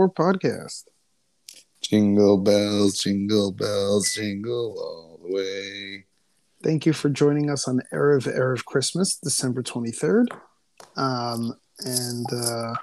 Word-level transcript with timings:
4 0.00 0.10
podcast. 0.12 0.84
Jingle 1.82 2.38
bells, 2.38 3.00
jingle 3.00 3.52
bells, 3.52 4.14
jingle 4.14 4.74
all 4.78 5.20
the 5.22 5.34
way. 5.34 6.06
Thank 6.62 6.86
you 6.86 6.94
for 6.94 7.10
joining 7.10 7.50
us 7.50 7.68
on 7.68 7.82
Erev 7.92 8.26
Erev 8.26 8.64
Christmas, 8.64 9.16
December 9.16 9.62
23rd. 9.62 10.28
Um, 10.96 11.54
and 11.80 12.26
uh, 12.32 12.74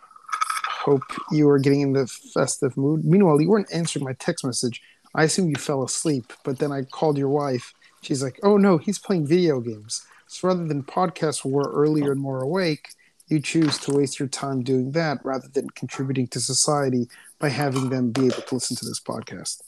hope 0.69 1.01
you 1.31 1.49
are 1.49 1.57
getting 1.57 1.81
in 1.81 1.93
the 1.93 2.05
festive 2.05 2.77
mood. 2.77 3.04
Meanwhile, 3.04 3.41
you 3.41 3.49
weren't 3.49 3.73
answering 3.73 4.05
my 4.05 4.13
text 4.20 4.45
message. 4.45 4.79
I 5.15 5.23
assume 5.23 5.49
you 5.49 5.55
fell 5.55 5.84
asleep, 5.84 6.34
but 6.43 6.59
then 6.59 6.71
I 6.71 6.84
called 6.84 7.18
your 7.18 7.29
wife. 7.29 7.73
She's 8.04 8.21
like, 8.21 8.39
oh 8.43 8.57
no, 8.57 8.77
he's 8.77 8.99
playing 8.99 9.25
video 9.25 9.59
games. 9.59 10.05
So 10.27 10.49
rather 10.49 10.68
than 10.68 10.84
podcasts 10.84 11.43
where 11.43 11.63
we're 11.63 11.71
earlier 11.71 12.11
and 12.11 12.21
more 12.21 12.43
awake, 12.43 12.89
you 13.28 13.39
choose 13.39 13.78
to 13.80 13.94
waste 13.94 14.20
your 14.20 14.28
time 14.28 14.64
doing 14.64 14.91
that 14.91 15.20
rather 15.23 15.48
than 15.48 15.70
contributing 15.71 16.28
to 16.28 16.39
society 16.39 17.10
by 17.39 17.50
having 17.50 17.89
them 17.89 18.11
be 18.11 18.28
able 18.28 18.42
to 18.42 18.55
listen 18.55 18.78
to 18.78 18.86
this 18.86 19.00
podcast. 19.00 19.61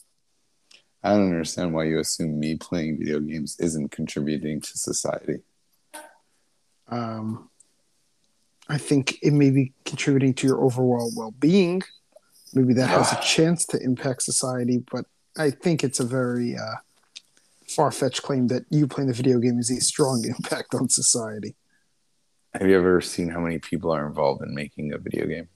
I 1.04 1.12
don't 1.12 1.28
understand 1.28 1.74
why 1.74 1.86
you 1.86 2.00
assume 2.00 2.40
me 2.40 2.56
playing 2.56 3.00
video 3.00 3.20
games 3.20 3.58
isn't 3.60 3.90
contributing 3.90 4.62
to 4.62 4.78
society. 4.78 5.40
Um, 6.90 7.50
I 8.68 8.78
think 8.78 9.20
it 9.22 9.32
may 9.32 9.50
be 9.50 9.74
contributing 9.86 10.34
to 10.36 10.48
your 10.48 10.62
overall 10.62 11.12
well 11.16 11.32
being. 11.32 11.82
Maybe 12.54 12.74
that 12.74 12.90
has 12.90 13.12
a 13.14 13.22
chance 13.22 13.66
to 13.68 13.82
impact 13.82 14.24
society, 14.24 14.84
but 14.92 15.06
I 15.38 15.52
think 15.52 15.84
it's 15.84 16.00
a 16.00 16.04
very 16.04 16.58
uh, 16.58 16.76
far 17.68 17.92
fetched 17.92 18.24
claim 18.24 18.48
that 18.48 18.66
you 18.70 18.88
playing 18.88 19.08
the 19.08 19.14
video 19.14 19.40
game 19.40 19.60
is 19.60 19.70
a 19.70 19.80
strong 19.80 20.26
impact 20.38 20.74
on 20.74 20.90
society. 20.90 21.56
Have 22.54 22.68
you 22.68 22.78
ever 22.78 23.00
seen 23.02 23.30
how 23.30 23.40
many 23.40 23.60
people 23.60 23.92
are 23.92 24.08
involved 24.08 24.42
in 24.42 24.54
making 24.56 24.94
a 24.94 24.98
video 24.98 25.28
game? 25.28 25.50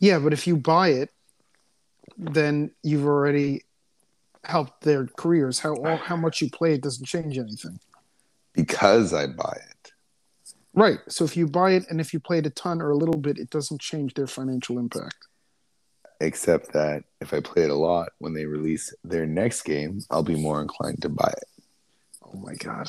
Yeah, 0.00 0.18
but 0.18 0.32
if 0.32 0.46
you 0.46 0.56
buy 0.56 0.88
it, 0.88 1.10
then 2.18 2.72
you've 2.82 3.06
already 3.06 3.62
helped 4.44 4.82
their 4.82 5.06
careers. 5.06 5.60
How 5.60 5.76
how 5.96 6.16
much 6.16 6.40
you 6.40 6.50
play 6.50 6.74
it 6.74 6.82
doesn't 6.82 7.06
change 7.06 7.38
anything. 7.38 7.78
Because 8.52 9.14
I 9.14 9.28
buy 9.28 9.58
it. 9.70 9.92
Right. 10.74 10.98
So 11.08 11.24
if 11.24 11.36
you 11.36 11.46
buy 11.46 11.72
it 11.72 11.84
and 11.88 12.00
if 12.00 12.12
you 12.12 12.20
play 12.20 12.38
it 12.38 12.46
a 12.46 12.50
ton 12.50 12.82
or 12.82 12.90
a 12.90 12.96
little 12.96 13.18
bit, 13.18 13.38
it 13.38 13.50
doesn't 13.50 13.80
change 13.80 14.14
their 14.14 14.26
financial 14.26 14.78
impact. 14.78 15.28
Except 16.20 16.72
that 16.72 17.04
if 17.20 17.32
I 17.32 17.40
play 17.40 17.64
it 17.64 17.70
a 17.70 17.74
lot, 17.74 18.10
when 18.18 18.32
they 18.32 18.46
release 18.46 18.92
their 19.04 19.26
next 19.26 19.62
game, 19.62 20.02
I'll 20.10 20.22
be 20.22 20.36
more 20.36 20.60
inclined 20.60 21.02
to 21.02 21.08
buy 21.08 21.32
it. 21.36 21.48
Oh 22.24 22.36
my 22.38 22.54
god. 22.54 22.88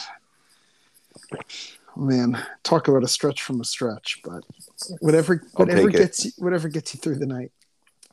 Man, 1.95 2.43
talk 2.63 2.87
about 2.87 3.03
a 3.03 3.07
stretch 3.07 3.41
from 3.43 3.61
a 3.61 3.65
stretch, 3.65 4.19
but 4.23 4.43
whatever 4.99 5.43
whatever 5.53 5.89
gets 5.89 6.25
you, 6.25 6.31
whatever 6.37 6.67
gets 6.67 6.93
you 6.93 6.99
through 6.99 7.19
the 7.19 7.25
night. 7.27 7.51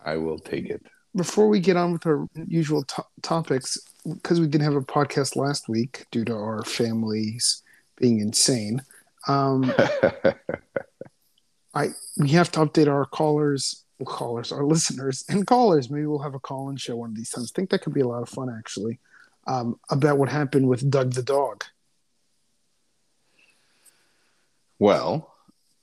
I 0.05 0.17
will 0.17 0.39
take 0.39 0.67
it. 0.67 0.85
before 1.17 1.49
we 1.49 1.61
get 1.61 1.77
on 1.77 1.93
with 1.93 2.07
our 2.07 2.27
usual 2.47 2.85
to- 2.85 3.05
topics, 3.23 3.79
because 4.07 4.39
we 4.41 4.47
didn't 4.47 4.65
have 4.65 4.77
a 4.77 4.83
podcast 4.83 5.35
last 5.37 5.69
week 5.69 6.07
due 6.11 6.25
to 6.25 6.35
our 6.35 6.63
families 6.65 7.63
being 7.97 8.21
insane, 8.21 8.83
um, 9.29 9.73
I 11.75 11.91
we 12.17 12.31
have 12.31 12.51
to 12.53 12.61
update 12.61 12.89
our 12.89 13.05
callers, 13.07 13.85
well, 13.99 14.15
callers, 14.15 14.53
our 14.53 14.65
listeners, 14.65 15.25
and 15.29 15.47
callers. 15.47 15.91
Maybe 15.91 16.07
we'll 16.07 16.19
have 16.19 16.35
a 16.35 16.41
call-in 16.41 16.77
show 16.77 16.97
one 16.97 17.11
of 17.11 17.17
these 17.17 17.31
times. 17.31 17.53
I 17.53 17.57
think 17.57 17.71
that 17.71 17.83
could 17.83 17.95
be 17.95 18.01
a 18.01 18.09
lot 18.09 18.23
of 18.23 18.29
fun, 18.29 18.55
actually, 18.57 18.99
um, 19.47 19.79
about 19.91 20.19
what 20.19 20.29
happened 20.29 20.69
with 20.69 20.91
Doug 20.91 21.13
the 21.13 21.23
dog. 21.23 21.65
Well, 24.81 25.35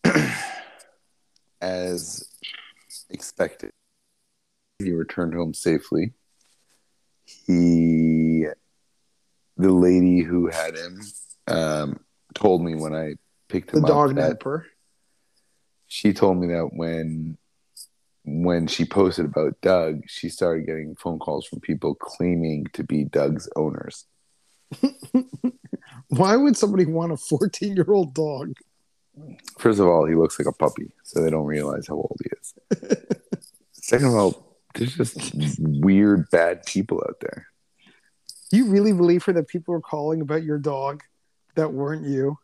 as 1.62 2.28
expected, 3.12 3.70
he 4.80 4.92
returned 4.92 5.36
home 5.36 5.54
safely. 5.54 6.14
He, 7.24 8.48
the 9.56 9.72
lady 9.72 10.22
who 10.22 10.48
had 10.48 10.76
him, 10.76 11.02
um, 11.48 12.00
told 12.34 12.64
me 12.64 12.74
when 12.74 12.96
I 12.96 13.14
picked 13.50 13.72
him 13.72 13.84
up. 13.84 13.88
The 13.88 13.94
dog 13.94 14.16
napper. 14.16 14.66
she 15.86 16.12
told 16.12 16.38
me 16.38 16.48
that 16.48 16.72
when 16.74 17.38
when 18.26 18.66
she 18.66 18.84
posted 18.84 19.26
about 19.26 19.62
Doug, 19.62 20.02
she 20.08 20.28
started 20.28 20.66
getting 20.66 20.96
phone 20.96 21.20
calls 21.20 21.46
from 21.46 21.60
people 21.60 21.94
claiming 21.94 22.66
to 22.74 22.84
be 22.84 23.06
Doug's 23.06 23.48
owners. 23.56 24.06
Why 26.10 26.36
would 26.36 26.58
somebody 26.58 26.86
want 26.86 27.14
a 27.14 27.16
14-year-old 27.16 28.14
dog? 28.14 28.54
First 29.58 29.80
of 29.80 29.88
all, 29.88 30.06
he 30.06 30.16
looks 30.16 30.40
like 30.40 30.48
a 30.48 30.52
puppy, 30.52 30.92
so 31.04 31.22
they 31.22 31.30
don't 31.30 31.46
realize 31.46 31.88
how 31.88 31.96
old 31.96 32.20
he 32.24 32.30
is. 32.40 32.98
Second 33.72 34.08
of 34.08 34.16
all, 34.16 34.58
there's 34.76 34.96
just 34.96 35.32
weird, 35.60 36.30
bad 36.30 36.66
people 36.66 37.04
out 37.08 37.20
there. 37.22 37.48
You 38.52 38.68
really 38.68 38.94
believe 38.94 39.24
her 39.26 39.34
that 39.34 39.48
people 39.48 39.74
were 39.74 39.82
calling 39.82 40.22
about 40.22 40.44
your 40.44 40.58
dog 40.58 41.04
that 41.56 41.74
weren't 41.74 42.06
you? 42.06 42.38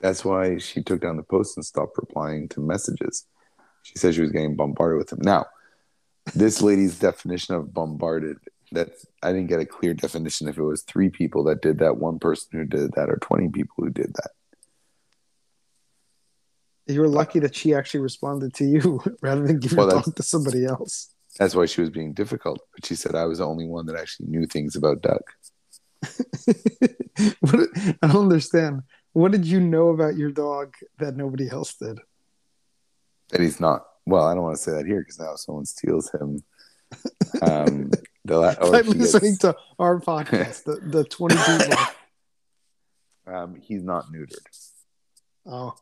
That's 0.00 0.24
why 0.24 0.58
she 0.58 0.82
took 0.82 1.00
down 1.00 1.16
the 1.16 1.22
post 1.22 1.56
and 1.56 1.64
stopped 1.64 1.96
replying 1.96 2.48
to 2.50 2.60
messages. 2.60 3.24
She 3.82 3.96
said 3.96 4.14
she 4.14 4.20
was 4.20 4.32
getting 4.32 4.56
bombarded 4.56 4.98
with 4.98 5.08
them. 5.08 5.20
Now, 5.22 5.46
this 6.34 6.60
lady's 6.60 6.98
definition 6.98 7.54
of 7.54 7.72
bombarded, 7.72 8.38
that 8.72 8.90
I 9.22 9.32
didn't 9.32 9.46
get 9.46 9.60
a 9.60 9.66
clear 9.66 9.94
definition 9.94 10.48
if 10.48 10.58
it 10.58 10.62
was 10.62 10.82
three 10.82 11.08
people 11.08 11.44
that 11.44 11.62
did 11.62 11.78
that, 11.78 11.98
one 11.98 12.18
person 12.18 12.48
who 12.52 12.64
did 12.64 12.92
that, 12.92 13.08
or 13.08 13.18
20 13.22 13.48
people 13.50 13.76
who 13.78 13.90
did 13.90 14.12
that. 14.14 14.30
You 16.86 17.00
were 17.00 17.08
lucky 17.08 17.40
that 17.40 17.54
she 17.54 17.74
actually 17.74 18.00
responded 18.00 18.54
to 18.54 18.64
you 18.64 19.02
rather 19.22 19.46
than 19.46 19.58
give 19.58 19.72
Well, 19.72 19.90
your 19.90 20.02
dog 20.02 20.14
to 20.14 20.22
somebody 20.22 20.64
else. 20.64 21.12
That's 21.38 21.54
why 21.54 21.66
she 21.66 21.80
was 21.80 21.90
being 21.90 22.12
difficult. 22.12 22.60
But 22.74 22.86
she 22.86 22.94
said 22.94 23.14
I 23.14 23.24
was 23.24 23.38
the 23.38 23.46
only 23.46 23.66
one 23.66 23.86
that 23.86 23.96
actually 23.96 24.28
knew 24.28 24.46
things 24.46 24.76
about 24.76 25.02
Doug. 25.02 25.22
what, 27.40 27.68
I 28.02 28.06
don't 28.06 28.22
understand. 28.24 28.82
What 29.12 29.32
did 29.32 29.44
you 29.46 29.60
know 29.60 29.88
about 29.88 30.16
your 30.16 30.30
dog 30.30 30.74
that 30.98 31.16
nobody 31.16 31.50
else 31.50 31.74
did? 31.74 31.98
That 33.30 33.40
he's 33.40 33.60
not. 33.60 33.84
Well, 34.06 34.24
I 34.24 34.34
don't 34.34 34.44
want 34.44 34.56
to 34.56 34.62
say 34.62 34.72
that 34.72 34.86
here 34.86 35.00
because 35.00 35.18
now 35.18 35.34
someone 35.34 35.64
steals 35.64 36.10
him. 36.12 36.44
Um, 37.42 37.90
the 38.24 38.38
la- 38.38 38.54
or 38.60 38.76
if 38.76 38.86
he 38.86 38.92
gets- 38.92 39.14
listening 39.14 39.36
to 39.38 39.56
our 39.78 40.00
podcast, 40.00 40.64
the, 40.64 40.76
the 40.76 41.04
20 41.04 41.34
people. 41.34 41.84
um, 43.26 43.56
he's 43.60 43.82
not 43.82 44.06
neutered. 44.12 44.46
Oh, 45.44 45.74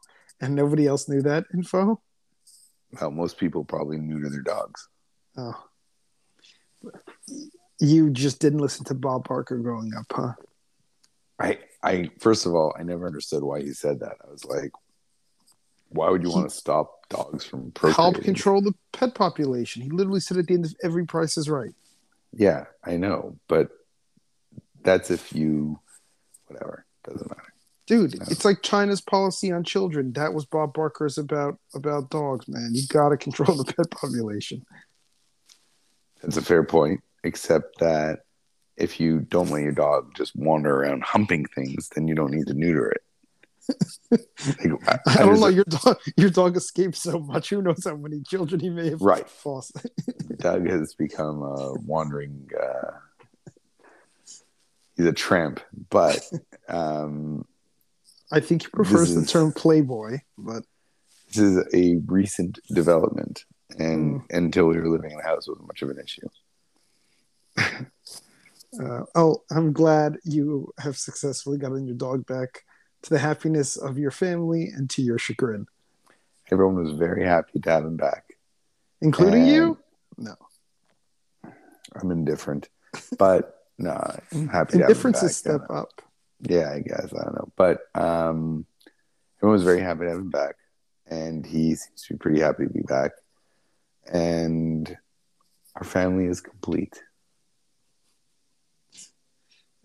and 0.44 0.54
nobody 0.54 0.86
else 0.86 1.08
knew 1.08 1.22
that 1.22 1.44
info? 1.54 2.00
Well, 3.00 3.10
most 3.10 3.38
people 3.38 3.64
probably 3.64 3.96
neuter 3.98 4.28
their 4.28 4.42
dogs. 4.42 4.88
Oh. 5.36 5.64
You 7.80 8.10
just 8.10 8.40
didn't 8.40 8.60
listen 8.60 8.84
to 8.86 8.94
Bob 8.94 9.26
Barker 9.26 9.56
growing 9.58 9.92
up, 9.94 10.06
huh? 10.12 10.32
I, 11.40 11.58
I 11.82 12.10
first 12.20 12.46
of 12.46 12.54
all, 12.54 12.74
I 12.78 12.82
never 12.82 13.06
understood 13.06 13.42
why 13.42 13.60
he 13.60 13.72
said 13.72 14.00
that. 14.00 14.16
I 14.24 14.30
was 14.30 14.44
like, 14.44 14.70
why 15.88 16.10
would 16.10 16.22
you 16.22 16.28
He- 16.28 16.34
want 16.34 16.50
to 16.50 16.54
stop 16.54 17.08
dogs 17.08 17.44
from 17.44 17.72
help 17.92 18.22
control 18.22 18.60
the 18.60 18.74
pet 18.92 19.14
population. 19.14 19.82
He 19.82 19.90
literally 19.90 20.20
said 20.20 20.36
at 20.36 20.46
the 20.46 20.54
end 20.54 20.64
of 20.64 20.74
every 20.82 21.06
price 21.06 21.36
is 21.36 21.48
right. 21.48 21.74
Yeah, 22.32 22.64
I 22.84 22.96
know, 22.96 23.38
but 23.48 23.70
that's 24.82 25.10
if 25.10 25.32
you, 25.32 25.78
whatever, 26.46 26.84
doesn't 27.04 27.28
matter. 27.28 27.53
Dude, 27.86 28.14
Yeah. 28.14 28.24
it's 28.30 28.44
like 28.44 28.62
China's 28.62 29.00
policy 29.02 29.52
on 29.52 29.62
children. 29.64 30.12
That 30.12 30.32
was 30.32 30.46
Bob 30.46 30.72
Barker's 30.72 31.18
about 31.18 31.58
about 31.74 32.08
dogs, 32.10 32.48
man. 32.48 32.70
You 32.72 32.86
got 32.88 33.10
to 33.10 33.16
control 33.16 33.56
the 33.56 33.64
pet 33.72 33.90
population. 33.90 34.64
That's 36.22 36.38
a 36.38 36.42
fair 36.42 36.64
point, 36.64 37.02
except 37.24 37.78
that 37.80 38.20
if 38.78 38.98
you 38.98 39.20
don't 39.20 39.50
let 39.50 39.62
your 39.62 39.72
dog 39.72 40.14
just 40.16 40.34
wander 40.34 40.74
around 40.74 41.02
humping 41.04 41.44
things, 41.54 41.90
then 41.94 42.08
you 42.08 42.14
don't 42.14 42.30
need 42.30 42.46
to 42.46 42.54
neuter 42.54 42.90
it. 42.90 43.02
Like, 44.46 44.88
I- 44.88 44.98
I 45.06 45.22
I 45.22 45.26
don't 45.26 45.40
know. 45.40 45.46
Your 45.48 45.64
dog, 45.64 45.96
your 46.16 46.28
dog 46.30 46.56
escaped 46.56 46.96
so 46.96 47.18
much. 47.18 47.48
Who 47.50 47.62
knows 47.62 47.84
how 47.84 47.96
many 47.96 48.20
children 48.22 48.60
he 48.60 48.68
may 48.70 48.90
have 48.90 49.00
Right. 49.00 49.28
fostered. 49.28 49.90
Doug 50.38 50.66
has 50.68 50.94
become 50.94 51.42
a 51.42 51.72
wandering. 51.80 52.48
Uh, 52.58 52.90
he's 54.96 55.06
a 55.06 55.12
tramp, 55.12 55.60
but 55.90 56.20
um, 56.68 57.46
I 58.32 58.40
think 58.40 58.62
he 58.62 58.68
prefers 58.68 59.14
This 59.14 59.24
the 59.26 59.30
term 59.30 59.52
playboy, 59.52 60.18
but 60.38 60.64
this 61.28 61.38
is 61.38 61.64
a 61.74 61.96
recent 62.06 62.58
development, 62.68 63.44
and 63.78 64.20
Hmm. 64.22 64.26
until 64.36 64.66
we 64.66 64.78
were 64.78 64.88
living 64.88 65.10
in 65.10 65.16
the 65.18 65.22
house, 65.24 65.46
it 65.46 65.50
wasn't 65.50 65.66
much 65.68 65.82
of 65.82 65.90
an 65.90 65.98
issue. 65.98 66.28
uh, 68.82 69.04
oh, 69.14 69.42
I'm 69.50 69.72
glad 69.72 70.18
you 70.24 70.72
have 70.78 70.96
successfully 70.96 71.58
gotten 71.58 71.86
your 71.86 71.96
dog 71.96 72.26
back 72.26 72.62
to 73.02 73.10
the 73.10 73.18
happiness 73.18 73.76
of 73.76 73.98
your 73.98 74.10
family 74.10 74.68
and 74.74 74.88
to 74.90 75.02
your 75.02 75.18
chagrin, 75.18 75.66
Everyone 76.50 76.74
was 76.84 76.92
very 76.98 77.24
happy 77.24 77.58
to 77.60 77.70
have 77.70 77.84
him 77.84 77.96
back. 77.96 78.24
including 79.00 79.42
And- 79.42 79.50
you. 79.52 79.78
No, 80.18 80.34
I'm 81.94 82.10
indifferent, 82.10 82.68
but 83.18 83.66
no, 83.78 83.92
I'm 84.32 84.48
happy. 84.48 84.48
to 84.48 84.48
have 84.48 84.70
him 84.74 84.80
indifference 84.82 85.20
back. 85.20 85.30
is 85.30 85.36
step 85.36 85.62
up. 85.70 86.02
Yeah, 86.48 86.72
I 86.72 86.80
guess 86.80 87.12
I 87.12 87.24
don't 87.24 87.34
know, 87.34 87.52
but 87.56 87.80
um, 87.94 88.66
everyone 89.38 89.54
was 89.54 89.64
very 89.64 89.80
happy 89.80 90.00
to 90.04 90.10
have 90.10 90.18
him 90.18 90.30
back, 90.30 90.56
and 91.06 91.44
he 91.46 91.74
seems 91.74 92.02
to 92.02 92.14
be 92.14 92.18
pretty 92.18 92.40
happy 92.40 92.64
to 92.64 92.70
be 92.70 92.82
back. 92.82 93.12
and 94.06 94.96
our 95.76 95.84
family 95.84 96.26
is 96.26 96.40
complete. 96.40 97.02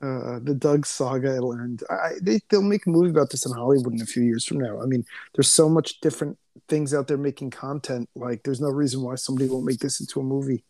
Uh, 0.01 0.39
the 0.41 0.56
Doug 0.57 0.85
saga 0.85 1.35
I 1.35 1.39
learned. 1.39 1.83
I, 1.89 2.11
they, 2.21 2.39
they'll 2.50 2.61
make 2.61 2.85
a 2.85 2.89
movie 2.89 3.09
about 3.09 3.31
this 3.31 3.45
in 3.45 3.51
Hollywood 3.51 3.94
in 3.94 4.01
a 4.01 4.06
few 4.06 4.23
years 4.23 4.45
from 4.45 4.59
now. 4.59 4.81
I 4.81 4.85
mean, 4.85 5.03
there's 5.35 5.51
so 5.51 5.67
much 5.67 6.00
different 6.00 6.38
things 6.69 6.94
out 6.94 7.07
there 7.07 7.17
making 7.17 7.50
content. 7.50 8.09
Like, 8.15 8.44
there's 8.44 8.61
no 8.61 8.69
reason 8.69 9.01
why 9.01 9.15
somebody 9.15 9.50
won't 9.50 9.65
make 9.65 9.79
this 9.79 10.00
into 10.00 10.21
a 10.21 10.23
movie. 10.23 10.63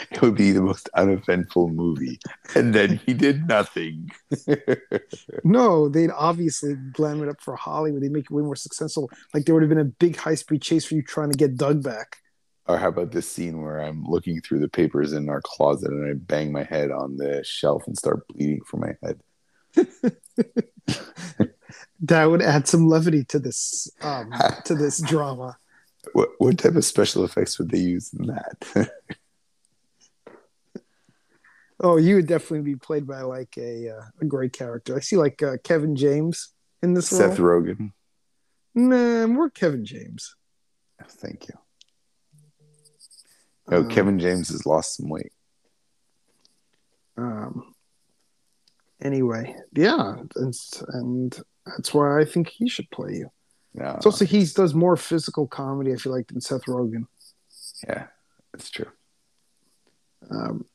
It 0.10 0.22
would 0.22 0.36
be 0.36 0.52
the 0.52 0.62
most 0.62 0.88
uneventful 0.94 1.68
movie. 1.68 2.18
And 2.54 2.74
then 2.74 3.00
he 3.06 3.14
did 3.14 3.48
nothing. 3.48 4.10
No, 5.44 5.88
they'd 5.88 6.10
obviously 6.10 6.74
glam 6.92 7.22
it 7.22 7.28
up 7.28 7.40
for 7.40 7.56
Hollywood. 7.56 8.02
They 8.02 8.08
make 8.08 8.24
it 8.24 8.30
way 8.30 8.42
more 8.42 8.56
successful. 8.56 9.10
Like, 9.34 9.44
there 9.44 9.54
would 9.54 9.62
have 9.62 9.68
been 9.68 9.78
a 9.78 9.84
big 9.84 10.16
high 10.16 10.34
speed 10.34 10.62
chase 10.62 10.84
for 10.84 10.94
you 10.94 11.02
trying 11.02 11.30
to 11.30 11.38
get 11.38 11.56
Doug 11.56 11.82
back. 11.82 12.16
or 12.66 12.78
how 12.78 12.88
about 12.88 13.12
this 13.12 13.28
scene 13.30 13.62
where 13.62 13.80
I'm 13.80 14.04
looking 14.04 14.40
through 14.40 14.60
the 14.60 14.68
papers 14.68 15.12
in 15.12 15.28
our 15.28 15.40
closet 15.42 15.90
and 15.90 16.08
I 16.10 16.14
bang 16.14 16.52
my 16.52 16.64
head 16.64 16.90
on 16.90 17.16
the 17.16 17.42
shelf 17.44 17.86
and 17.86 17.96
start 17.96 18.26
bleeding 18.28 18.60
from 18.66 18.80
my 18.80 18.94
head? 19.02 19.20
That 22.02 22.24
would 22.26 22.42
add 22.42 22.66
some 22.66 22.88
levity 22.88 23.24
to 23.24 23.38
this 23.38 23.88
um, 24.00 24.32
to 24.64 24.74
this 24.74 25.00
drama. 25.02 25.58
What 26.14 26.30
what 26.38 26.58
type 26.58 26.76
of 26.76 26.84
special 26.84 27.24
effects 27.24 27.58
would 27.58 27.70
they 27.70 27.78
use 27.78 28.12
in 28.14 28.26
that? 28.26 28.90
Oh, 31.82 31.96
you 31.96 32.16
would 32.16 32.26
definitely 32.26 32.60
be 32.60 32.76
played 32.76 33.06
by 33.06 33.22
like 33.22 33.56
a 33.56 33.88
uh, 33.90 34.02
a 34.20 34.24
great 34.26 34.52
character. 34.52 34.96
I 34.96 35.00
see 35.00 35.16
like 35.16 35.42
uh, 35.42 35.56
Kevin 35.64 35.96
James 35.96 36.52
in 36.82 36.92
this 36.94 37.08
Seth 37.08 37.38
role. 37.38 37.62
Rogen. 37.62 37.92
Nah, 38.74 39.26
more 39.26 39.48
Kevin 39.50 39.84
James. 39.84 40.36
Thank 41.08 41.48
you. 41.48 41.54
Oh, 43.72 43.78
Um, 43.78 43.88
Kevin 43.88 44.18
James 44.18 44.48
has 44.50 44.66
lost 44.66 44.96
some 44.96 45.08
weight. 45.08 45.32
Um. 47.16 47.74
Anyway, 49.02 49.56
yeah, 49.72 50.16
and, 50.36 50.54
and 50.88 51.40
that's 51.64 51.94
why 51.94 52.20
I 52.20 52.24
think 52.26 52.48
he 52.48 52.68
should 52.68 52.90
play 52.90 53.14
you. 53.14 53.30
No, 53.72 53.94
It's 53.96 54.04
also 54.04 54.26
he 54.26 54.44
does 54.44 54.74
more 54.74 54.96
physical 54.96 55.46
comedy. 55.46 55.92
I 55.94 55.96
feel 55.96 56.12
like 56.12 56.26
than 56.26 56.40
Seth 56.42 56.64
Rogen. 56.66 57.04
yeah, 57.88 58.08
that's 58.52 58.68
true. 58.68 58.88
Um, 60.30 60.66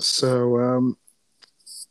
so, 0.00 0.58
um, 0.58 0.96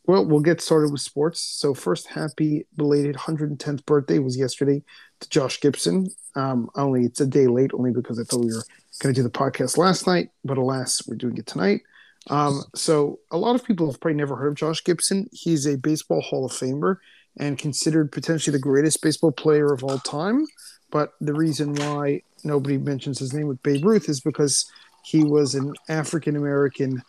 well, 0.06 0.24
we'll 0.24 0.40
get 0.40 0.60
started 0.60 0.90
with 0.90 1.00
sports. 1.00 1.40
So, 1.40 1.74
first, 1.74 2.06
happy 2.06 2.66
belated 2.76 3.16
110th 3.16 3.84
birthday 3.84 4.18
was 4.18 4.38
yesterday 4.38 4.82
to 5.20 5.28
Josh 5.28 5.60
Gibson. 5.60 6.08
Um, 6.34 6.70
only 6.74 7.04
it's 7.04 7.20
a 7.20 7.26
day 7.26 7.46
late, 7.46 7.72
only 7.74 7.92
because 7.92 8.18
I 8.18 8.24
thought 8.24 8.40
we 8.40 8.54
were 8.54 8.64
going 9.00 9.14
to 9.14 9.20
do 9.20 9.22
the 9.22 9.30
podcast 9.30 9.76
last 9.76 10.06
night, 10.06 10.30
but 10.44 10.58
alas, 10.58 11.06
we're 11.06 11.16
doing 11.16 11.36
it 11.36 11.46
tonight. 11.46 11.82
Um, 12.30 12.62
so, 12.74 13.18
a 13.30 13.36
lot 13.36 13.54
of 13.54 13.64
people 13.64 13.90
have 13.90 14.00
probably 14.00 14.16
never 14.16 14.36
heard 14.36 14.48
of 14.48 14.54
Josh 14.54 14.82
Gibson. 14.82 15.28
He's 15.32 15.66
a 15.66 15.76
baseball 15.76 16.22
Hall 16.22 16.46
of 16.46 16.52
Famer 16.52 16.96
and 17.38 17.58
considered 17.58 18.10
potentially 18.10 18.52
the 18.52 18.62
greatest 18.62 19.02
baseball 19.02 19.32
player 19.32 19.72
of 19.72 19.84
all 19.84 19.98
time. 19.98 20.46
But 20.90 21.12
the 21.20 21.34
reason 21.34 21.74
why 21.74 22.22
nobody 22.44 22.78
mentions 22.78 23.18
his 23.18 23.34
name 23.34 23.46
with 23.46 23.62
Babe 23.62 23.84
Ruth 23.84 24.08
is 24.08 24.20
because 24.20 24.70
he 25.04 25.22
was 25.22 25.54
an 25.54 25.74
African 25.88 26.36
American 26.36 27.02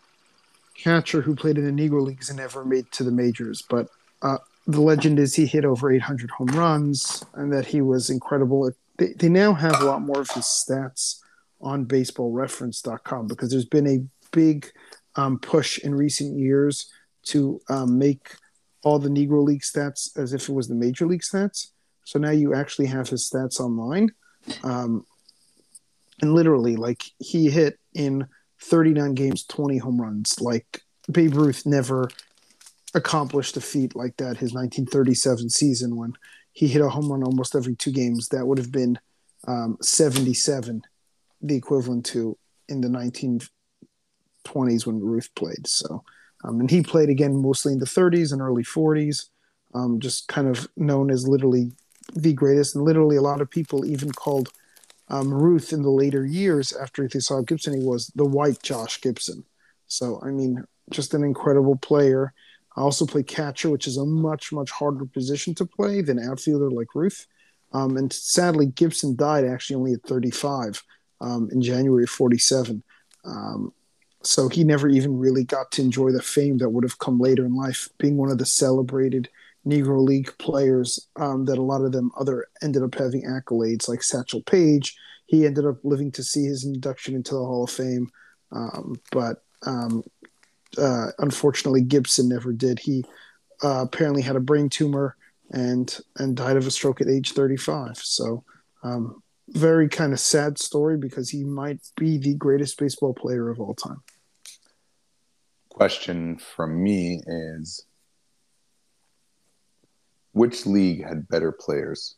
catcher 0.83 1.21
who 1.21 1.35
played 1.35 1.57
in 1.57 1.65
the 1.65 1.89
Negro 1.89 2.01
Leagues 2.01 2.29
and 2.29 2.37
never 2.37 2.65
made 2.65 2.91
to 2.93 3.03
the 3.03 3.11
majors. 3.11 3.61
But 3.61 3.87
uh, 4.21 4.37
the 4.67 4.81
legend 4.81 5.19
is 5.19 5.35
he 5.35 5.45
hit 5.45 5.65
over 5.65 5.91
800 5.91 6.29
home 6.31 6.47
runs 6.47 7.23
and 7.33 7.51
that 7.51 7.65
he 7.65 7.81
was 7.81 8.09
incredible. 8.09 8.71
They, 8.97 9.13
they 9.13 9.29
now 9.29 9.53
have 9.53 9.81
a 9.81 9.85
lot 9.85 10.01
more 10.01 10.21
of 10.21 10.29
his 10.31 10.45
stats 10.45 11.19
on 11.61 11.85
baseballreference.com 11.85 13.27
because 13.27 13.51
there's 13.51 13.65
been 13.65 13.87
a 13.87 14.05
big 14.31 14.71
um, 15.15 15.39
push 15.39 15.79
in 15.79 15.93
recent 15.93 16.37
years 16.37 16.91
to 17.23 17.59
um, 17.69 17.97
make 17.97 18.35
all 18.83 18.99
the 18.99 19.09
Negro 19.09 19.43
League 19.43 19.61
stats 19.61 20.17
as 20.17 20.33
if 20.33 20.47
it 20.47 20.53
was 20.53 20.67
the 20.67 20.75
Major 20.75 21.05
League 21.05 21.21
stats. 21.21 21.71
So 22.05 22.17
now 22.17 22.31
you 22.31 22.53
actually 22.53 22.87
have 22.87 23.09
his 23.09 23.29
stats 23.29 23.59
online. 23.59 24.11
Um, 24.63 25.05
and 26.21 26.33
literally, 26.33 26.75
like 26.75 27.03
he 27.19 27.49
hit 27.49 27.79
in 27.93 28.27
39 28.61 29.13
games, 29.13 29.43
20 29.45 29.77
home 29.77 30.01
runs. 30.01 30.39
Like 30.41 30.81
Babe 31.11 31.35
Ruth 31.35 31.65
never 31.65 32.09
accomplished 32.93 33.57
a 33.57 33.61
feat 33.61 33.95
like 33.95 34.17
that. 34.17 34.37
His 34.37 34.53
1937 34.53 35.49
season, 35.49 35.95
when 35.95 36.13
he 36.51 36.67
hit 36.67 36.81
a 36.81 36.89
home 36.89 37.11
run 37.11 37.23
almost 37.23 37.55
every 37.55 37.75
two 37.75 37.91
games, 37.91 38.29
that 38.29 38.45
would 38.45 38.57
have 38.57 38.71
been 38.71 38.99
um, 39.47 39.77
77, 39.81 40.81
the 41.41 41.55
equivalent 41.55 42.05
to 42.07 42.37
in 42.67 42.81
the 42.81 42.87
1920s 42.87 44.85
when 44.85 44.99
Ruth 44.99 45.29
played. 45.35 45.67
So, 45.67 46.03
um, 46.43 46.59
and 46.59 46.69
he 46.69 46.81
played 46.81 47.09
again 47.09 47.35
mostly 47.35 47.73
in 47.73 47.79
the 47.79 47.85
30s 47.85 48.31
and 48.31 48.41
early 48.41 48.63
40s, 48.63 49.29
um, 49.73 49.99
just 49.99 50.27
kind 50.27 50.47
of 50.47 50.67
known 50.75 51.11
as 51.11 51.27
literally 51.27 51.71
the 52.13 52.33
greatest. 52.33 52.75
And 52.75 52.83
literally, 52.83 53.15
a 53.17 53.21
lot 53.21 53.41
of 53.41 53.49
people 53.49 53.85
even 53.85 54.11
called 54.11 54.49
um, 55.09 55.33
Ruth 55.33 55.73
in 55.73 55.81
the 55.81 55.89
later 55.89 56.25
years 56.25 56.73
after 56.73 57.07
they 57.07 57.19
saw 57.19 57.41
Gibson, 57.41 57.79
he 57.79 57.85
was 57.85 58.07
the 58.15 58.25
white 58.25 58.61
Josh 58.61 59.01
Gibson. 59.01 59.43
So, 59.87 60.21
I 60.23 60.29
mean, 60.29 60.63
just 60.91 61.13
an 61.13 61.23
incredible 61.23 61.75
player. 61.75 62.33
I 62.77 62.81
also 62.81 63.05
play 63.05 63.23
catcher, 63.23 63.69
which 63.69 63.87
is 63.87 63.97
a 63.97 64.05
much, 64.05 64.51
much 64.51 64.69
harder 64.69 65.05
position 65.05 65.55
to 65.55 65.65
play 65.65 66.01
than 66.01 66.19
outfielder 66.19 66.69
like 66.69 66.93
Ruth. 66.93 67.25
Um, 67.71 67.97
and 67.97 68.11
sadly, 68.11 68.67
Gibson 68.67 69.15
died 69.15 69.45
actually 69.45 69.75
only 69.77 69.93
at 69.93 70.03
35 70.03 70.83
um, 71.21 71.49
in 71.51 71.61
January 71.61 72.03
of 72.03 72.09
47. 72.09 72.83
Um, 73.25 73.73
so 74.23 74.49
he 74.49 74.63
never 74.63 74.89
even 74.89 75.17
really 75.17 75.43
got 75.43 75.71
to 75.71 75.81
enjoy 75.81 76.11
the 76.11 76.21
fame 76.21 76.57
that 76.59 76.69
would 76.69 76.83
have 76.83 76.99
come 76.99 77.19
later 77.19 77.45
in 77.45 77.55
life, 77.55 77.89
being 77.97 78.17
one 78.17 78.31
of 78.31 78.37
the 78.37 78.45
celebrated 78.45 79.29
Negro 79.69 80.03
League 80.03 80.33
players 80.37 81.07
um, 81.15 81.45
that 81.45 81.57
a 81.57 81.61
lot 81.61 81.81
of 81.81 81.91
them 81.91 82.11
other 82.19 82.47
ended 82.61 82.83
up 82.83 82.95
having 82.95 83.23
accolades 83.23 83.87
like 83.87 84.03
Satchel 84.03 84.41
Paige. 84.43 84.95
He 85.25 85.45
ended 85.45 85.65
up 85.65 85.77
living 85.83 86.11
to 86.13 86.23
see 86.23 86.45
his 86.45 86.65
induction 86.65 87.15
into 87.15 87.35
the 87.35 87.45
Hall 87.45 87.65
of 87.65 87.69
Fame, 87.69 88.09
um, 88.51 88.99
but 89.11 89.43
um, 89.65 90.03
uh, 90.77 91.07
unfortunately 91.19 91.81
Gibson 91.81 92.29
never 92.29 92.51
did. 92.51 92.79
He 92.79 93.05
uh, 93.63 93.83
apparently 93.83 94.21
had 94.21 94.35
a 94.35 94.41
brain 94.41 94.69
tumor 94.69 95.15
and 95.51 95.99
and 96.17 96.35
died 96.35 96.57
of 96.57 96.67
a 96.67 96.71
stroke 96.71 97.01
at 97.01 97.07
age 97.07 97.33
35. 97.33 97.97
So 97.97 98.43
um, 98.83 99.21
very 99.49 99.89
kind 99.89 100.13
of 100.13 100.19
sad 100.19 100.57
story 100.59 100.97
because 100.97 101.29
he 101.29 101.43
might 101.43 101.79
be 101.97 102.17
the 102.17 102.35
greatest 102.35 102.77
baseball 102.79 103.13
player 103.13 103.49
of 103.49 103.59
all 103.59 103.73
time. 103.73 104.01
Question 105.69 106.37
from 106.37 106.81
me 106.83 107.21
is 107.25 107.85
which 110.31 110.65
league 110.65 111.05
had 111.05 111.27
better 111.27 111.51
players? 111.51 112.15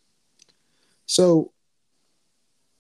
So 1.05 1.51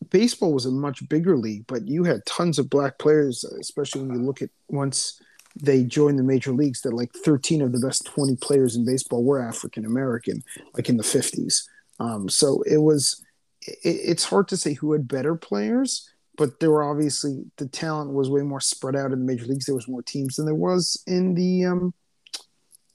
baseball 0.09 0.53
was 0.53 0.65
a 0.65 0.71
much 0.71 1.07
bigger 1.09 1.37
league, 1.37 1.65
but 1.67 1.87
you 1.87 2.03
had 2.03 2.25
tons 2.25 2.59
of 2.59 2.69
black 2.69 2.97
players, 2.97 3.43
especially 3.43 4.01
when 4.03 4.19
you 4.19 4.25
look 4.25 4.41
at 4.41 4.49
once 4.67 5.21
they 5.61 5.83
joined 5.83 6.17
the 6.17 6.23
major 6.23 6.53
leagues 6.53 6.81
that 6.81 6.93
like 6.93 7.11
13 7.13 7.61
of 7.61 7.71
the 7.71 7.79
best 7.79 8.05
20 8.05 8.37
players 8.37 8.75
in 8.75 8.85
baseball 8.85 9.23
were 9.23 9.41
African 9.41 9.85
American, 9.85 10.43
like 10.73 10.87
in 10.89 10.97
the 10.97 11.03
50s. 11.03 11.63
Um, 11.99 12.29
so 12.29 12.61
it 12.63 12.77
was, 12.77 13.23
it, 13.61 13.77
it's 13.83 14.23
hard 14.23 14.47
to 14.49 14.57
say 14.57 14.73
who 14.73 14.93
had 14.93 15.07
better 15.07 15.35
players, 15.35 16.09
but 16.37 16.59
there 16.59 16.71
were 16.71 16.83
obviously 16.83 17.43
the 17.57 17.67
talent 17.67 18.13
was 18.13 18.29
way 18.29 18.41
more 18.41 18.61
spread 18.61 18.95
out 18.95 19.11
in 19.11 19.19
the 19.19 19.25
major 19.25 19.45
leagues. 19.45 19.65
There 19.65 19.75
was 19.75 19.87
more 19.87 20.01
teams 20.01 20.37
than 20.37 20.45
there 20.45 20.55
was 20.55 21.03
in 21.05 21.35
the, 21.35 21.65
um, 21.65 21.93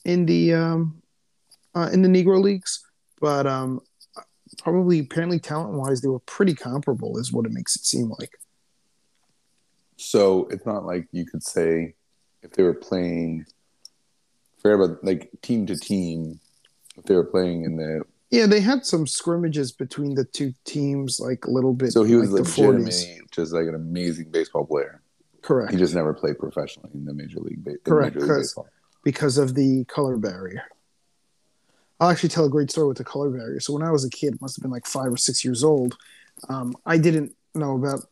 in 0.05 0.25
the, 0.25 0.55
um, 0.55 1.03
uh, 1.77 1.91
in 1.93 2.03
the 2.03 2.09
Negro 2.09 2.43
leagues. 2.43 2.85
But 3.21 3.47
um, 3.47 3.81
probably 4.59 5.01
apparently 5.01 5.39
talent 5.39 5.75
wise 5.75 6.01
they 6.01 6.09
were 6.09 6.21
pretty 6.21 6.55
comparable 6.55 7.19
is 7.19 7.33
what 7.33 7.47
it 7.47 7.53
makes 7.53 7.77
it 7.77 7.85
seem 7.85 8.11
like 8.19 8.39
So 9.97 10.47
it's 10.51 10.67
not 10.67 10.85
like 10.85 11.09
you 11.13 11.25
could 11.27 11.43
say 11.43 11.95
if 12.43 12.53
they 12.53 12.63
were 12.63 12.75
playing 12.75 13.47
forget 14.59 14.81
about 14.81 15.05
like 15.05 15.31
team 15.43 15.67
to 15.67 15.77
team, 15.77 16.41
if 16.97 17.05
they 17.05 17.15
were 17.15 17.25
playing 17.25 17.65
in 17.65 17.77
the 17.77 18.03
yeah 18.31 18.47
they 18.47 18.61
had 18.61 18.85
some 18.85 19.07
scrimmages 19.07 19.73
between 19.73 20.15
the 20.15 20.25
two 20.25 20.53
teams 20.65 21.21
like 21.21 21.45
a 21.45 21.51
little 21.51 21.73
bit 21.73 21.93
so 21.93 22.03
he 22.03 22.15
was 22.17 22.31
like 22.33 22.43
legitimately 22.43 23.21
just 23.31 23.53
like 23.53 23.67
an 23.67 23.75
amazing 23.75 24.31
baseball 24.31 24.65
player. 24.67 25.01
correct 25.43 25.73
He 25.73 25.79
just 25.79 25.95
never 25.95 26.13
played 26.13 26.39
professionally 26.39 26.91
in 26.95 27.05
the 27.05 27.15
major 27.15 27.41
league, 27.41 27.63
ba- 27.65 27.77
Correct, 27.85 28.15
Major 28.17 28.27
League 28.27 28.39
baseball. 28.41 28.67
because 29.05 29.39
of 29.39 29.55
the 29.55 29.85
color 29.85 30.17
barrier 30.17 30.65
i'll 32.01 32.11
actually 32.11 32.29
tell 32.29 32.45
a 32.45 32.51
great 32.51 32.71
story 32.71 32.89
with 32.89 32.99
the 32.99 33.05
color 33.05 33.31
barrier 33.31 33.61
so 33.61 33.73
when 33.73 33.83
i 33.83 33.91
was 33.91 34.05
a 34.05 34.11
kid 34.11 34.41
must 34.41 34.57
have 34.57 34.63
been 34.63 34.71
like 34.71 34.87
five 34.87 35.13
or 35.13 35.17
six 35.17 35.45
years 35.45 35.63
old 35.65 35.97
um, 36.49 36.75
i 36.87 36.97
didn't 36.97 37.35
know 37.55 37.77
about 37.77 38.07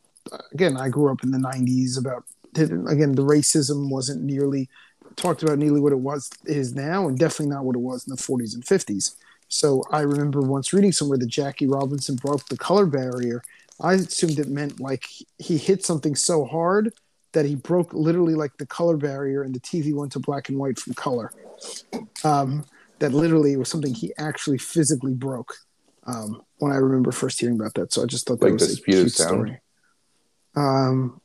again 0.52 0.76
i 0.76 0.88
grew 0.88 1.10
up 1.10 1.22
in 1.22 1.30
the 1.30 1.38
90s 1.38 1.98
about 1.98 2.24
didn't, 2.52 2.86
again 2.88 3.12
the 3.12 3.24
racism 3.24 3.90
wasn't 3.90 4.22
nearly 4.22 4.68
talked 5.16 5.42
about 5.42 5.58
nearly 5.58 5.80
what 5.80 5.92
it 5.92 5.98
was 5.98 6.30
is 6.44 6.74
now 6.74 7.06
and 7.06 7.18
definitely 7.18 7.54
not 7.54 7.64
what 7.64 7.76
it 7.76 7.80
was 7.80 8.06
in 8.06 8.14
the 8.14 8.20
40s 8.20 8.54
and 8.54 8.64
50s 8.64 9.16
so 9.48 9.84
i 9.90 10.00
remember 10.00 10.40
once 10.40 10.72
reading 10.72 10.92
somewhere 10.92 11.18
that 11.18 11.26
jackie 11.26 11.66
robinson 11.66 12.16
broke 12.16 12.46
the 12.46 12.56
color 12.56 12.86
barrier 12.86 13.42
I 13.80 13.94
assumed 13.94 14.38
it 14.38 14.48
meant 14.48 14.80
like 14.80 15.06
he 15.38 15.56
hit 15.56 15.84
something 15.84 16.14
so 16.14 16.44
hard 16.44 16.92
that 17.32 17.44
he 17.44 17.56
broke 17.56 17.92
literally 17.92 18.34
like 18.34 18.56
the 18.58 18.66
color 18.66 18.96
barrier 18.96 19.42
and 19.42 19.54
the 19.54 19.60
TV 19.60 19.92
went 19.92 20.12
to 20.12 20.20
black 20.20 20.48
and 20.48 20.58
white 20.58 20.78
from 20.78 20.94
color. 20.94 21.32
Um, 22.22 22.64
that 23.00 23.12
literally 23.12 23.56
was 23.56 23.68
something 23.68 23.94
he 23.94 24.12
actually 24.18 24.58
physically 24.58 25.14
broke. 25.14 25.54
Um, 26.06 26.42
when 26.58 26.70
I 26.72 26.76
remember 26.76 27.12
first 27.12 27.40
hearing 27.40 27.56
about 27.58 27.74
that, 27.74 27.92
so 27.92 28.02
I 28.02 28.06
just 28.06 28.26
thought 28.26 28.40
that 28.40 28.46
Like 28.46 28.60
was 28.60 28.78
a 28.78 28.82
cute 28.82 29.10
sound? 29.12 29.28
story. 29.30 29.60
Um, 30.54 31.20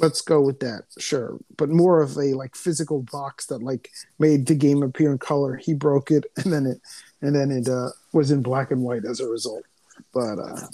let's 0.00 0.22
go 0.22 0.40
with 0.40 0.60
that, 0.60 0.84
sure, 0.98 1.38
but 1.56 1.68
more 1.68 2.00
of 2.00 2.16
a 2.16 2.32
like 2.34 2.56
physical 2.56 3.02
box 3.02 3.46
that 3.46 3.62
like 3.62 3.90
made 4.18 4.46
the 4.46 4.54
game 4.54 4.82
appear 4.82 5.12
in 5.12 5.18
color. 5.18 5.56
He 5.56 5.74
broke 5.74 6.10
it, 6.10 6.24
and 6.38 6.52
then 6.52 6.66
it, 6.66 6.80
and 7.20 7.34
then 7.36 7.50
it 7.50 7.68
uh, 7.68 7.90
was 8.12 8.30
in 8.30 8.42
black 8.42 8.70
and 8.70 8.82
white 8.82 9.04
as 9.04 9.20
a 9.20 9.28
result. 9.28 9.64
But 10.14 10.38
uh, 10.38 10.66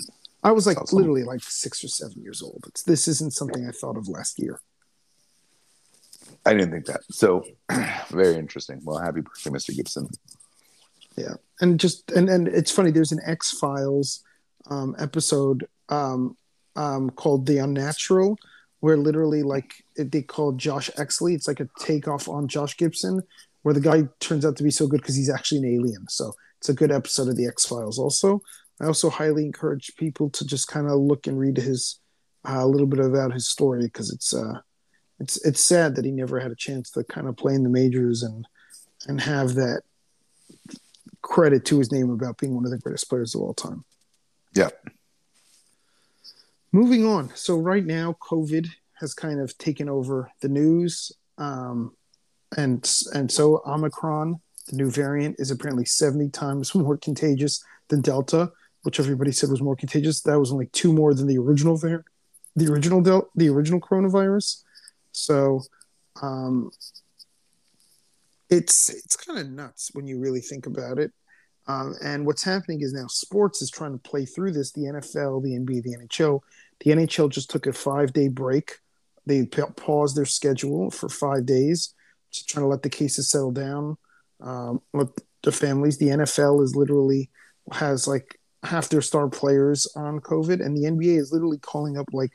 I 0.45 0.52
was 0.52 0.67
like 0.67 0.81
Awesome. 0.81 0.99
literally 0.99 1.25
like 1.25 1.43
six 1.43 1.83
or 1.83 1.88
seven 1.88 2.23
years 2.23 2.40
old. 2.43 2.64
It's, 2.69 2.85
this 2.85 3.09
isn't 3.09 3.35
something 3.35 3.67
I 3.67 3.73
thought 3.73 3.97
of 3.97 4.09
last 4.09 4.38
year. 4.38 4.61
I 6.47 6.55
didn't 6.55 6.71
think 6.71 6.87
that. 6.87 7.00
So 7.11 7.45
very 8.11 8.37
interesting. 8.37 8.81
Well, 8.85 8.99
happy 8.99 9.21
birthday, 9.21 9.50
Mr. 9.50 9.75
Gibson. 9.76 10.09
Yeah, 11.19 11.35
and 11.61 11.81
just 11.81 12.11
and 12.13 12.29
and 12.29 12.49
it's 12.49 12.71
funny. 12.71 12.91
There's 12.91 13.13
an 13.13 13.21
X 13.25 13.53
Files 13.59 14.23
um, 14.71 14.95
episode 14.99 15.67
um, 15.89 16.37
um, 16.77 17.11
called 17.11 17.47
"The 17.47 17.59
Unnatural," 17.59 18.39
where 18.81 18.97
literally 18.97 19.43
like 19.43 19.85
they 19.97 20.23
call 20.23 20.53
Josh 20.53 20.91
Exley. 20.97 21.35
It's 21.35 21.49
like 21.49 21.61
a 21.61 21.69
takeoff 21.81 22.29
on 22.29 22.49
Josh 22.49 22.77
Gibson, 22.77 23.23
where 23.63 23.75
the 23.75 23.81
guy 23.81 24.05
turns 24.21 24.45
out 24.45 24.57
to 24.57 24.63
be 24.63 24.71
so 24.71 24.87
good 24.87 25.01
because 25.01 25.17
he's 25.17 25.31
actually 25.31 25.59
an 25.59 25.75
alien. 25.75 26.09
So 26.09 26.35
it's 26.59 26.69
a 26.69 26.75
good 26.75 26.93
episode 26.93 27.29
of 27.29 27.37
the 27.37 27.47
X 27.47 27.67
Files. 27.67 27.99
Also, 27.99 28.43
I 28.81 28.87
also 28.87 29.11
highly 29.11 29.45
encourage 29.45 29.97
people 29.97 30.31
to 30.31 30.47
just 30.47 30.69
kind 30.69 30.87
of 30.87 30.99
look 31.01 31.27
and 31.27 31.39
read 31.39 31.57
his 31.57 31.99
uh, 32.49 32.61
a 32.61 32.67
little 32.67 32.87
bit 32.87 33.01
about 33.01 33.33
his 33.33 33.49
story 33.49 33.83
because 33.83 34.13
it's 34.13 34.35
uh, 34.35 34.61
it's 35.19 35.45
it's 35.45 35.63
sad 35.63 35.97
that 35.97 36.05
he 36.05 36.11
never 36.11 36.39
had 36.39 36.53
a 36.53 36.57
chance 36.57 36.91
to 36.93 37.05
kind 37.05 37.29
of 37.29 37.37
play 37.37 37.55
in 37.55 37.63
the 37.63 37.69
majors 37.69 38.23
and 38.23 38.47
and 39.07 39.21
have 39.21 39.55
that 39.55 39.83
credit 41.23 41.65
to 41.67 41.79
his 41.79 41.93
name 41.93 42.11
about 42.11 42.39
being 42.39 42.55
one 42.55 42.65
of 42.65 42.71
the 42.71 42.79
greatest 42.79 43.09
players 43.09 43.35
of 43.35 43.41
all 43.41 43.55
time. 43.55 43.85
Yeah. 44.55 44.71
Moving 46.73 47.07
on. 47.07 47.31
So 47.35 47.57
right 47.57 47.85
now, 47.85 48.17
COVID 48.21 48.69
has 49.01 49.15
kind 49.15 49.41
of 49.41 49.57
taken 49.59 49.89
over 49.89 50.31
the 50.41 50.49
news, 50.49 51.13
um, 51.39 51.95
and 52.57 52.91
and 53.15 53.31
so 53.31 53.63
Omicron, 53.67 54.41
the 54.69 54.77
new 54.77 54.91
variant, 54.91 55.37
is 55.39 55.51
apparently 55.51 55.85
seventy 55.85 56.29
times 56.29 56.75
more 56.75 56.97
contagious 56.99 57.65
than 57.89 58.03
Delta, 58.03 58.53
which 58.83 59.01
everybody 59.01 59.33
said 59.33 59.51
was 59.51 59.63
more 59.63 59.77
contagious. 59.77 60.21
That 60.23 60.39
was 60.39 60.53
only 60.53 60.67
two 60.67 60.93
more 60.93 61.15
than 61.15 61.27
the 61.27 61.39
original 61.39 61.77
variant, 61.77 62.05
the 62.55 62.71
original 62.71 63.01
Del- 63.01 63.31
the 63.35 63.49
original 63.49 63.81
coronavirus. 63.81 64.63
So, 65.13 65.63
um, 66.21 66.71
it's 68.50 68.88
it's 68.90 69.17
kind 69.17 69.38
of 69.38 69.50
nuts 69.50 69.90
when 69.93 70.07
you 70.07 70.19
really 70.19 70.40
think 70.40 70.67
about 70.67 70.99
it. 70.99 71.12
Um, 71.67 71.95
and 72.02 72.25
what's 72.25 72.43
happening 72.43 72.81
is 72.81 72.95
now 72.95 73.07
sports 73.09 73.61
is 73.61 73.71
trying 73.71 73.93
to 73.93 73.99
play 73.99 74.25
through 74.25 74.52
this. 74.52 74.73
The 74.73 74.83
NFL, 74.83 75.43
the 75.43 75.50
NBA, 75.50 75.83
the 75.83 75.97
NHL. 75.97 76.40
The 76.81 76.90
NHL 76.93 77.31
just 77.31 77.50
took 77.50 77.67
a 77.67 77.73
five 77.73 78.12
day 78.12 78.28
break. 78.28 78.78
They 79.26 79.45
pa- 79.45 79.71
paused 79.76 80.17
their 80.17 80.25
schedule 80.25 80.90
for 80.90 81.11
five 81.11 81.45
days, 81.45 81.95
just 82.31 82.49
trying 82.49 82.64
to 82.64 82.69
let 82.69 82.83
the 82.83 82.88
cases 82.88 83.31
settle 83.31 83.50
down, 83.50 83.99
um, 84.40 84.81
let 84.95 85.09
the 85.43 85.52
families. 85.52 85.99
The 85.99 86.09
NFL 86.09 86.62
is 86.62 86.75
literally 86.75 87.31
has 87.73 88.09
like 88.09 88.40
half 88.62 88.88
their 88.88 89.02
star 89.02 89.28
players 89.28 89.87
on 89.95 90.21
COVID, 90.21 90.64
and 90.64 90.75
the 90.75 90.88
NBA 90.88 91.19
is 91.19 91.33
literally 91.33 91.59
calling 91.59 91.99
up 91.99 92.07
like 92.12 92.33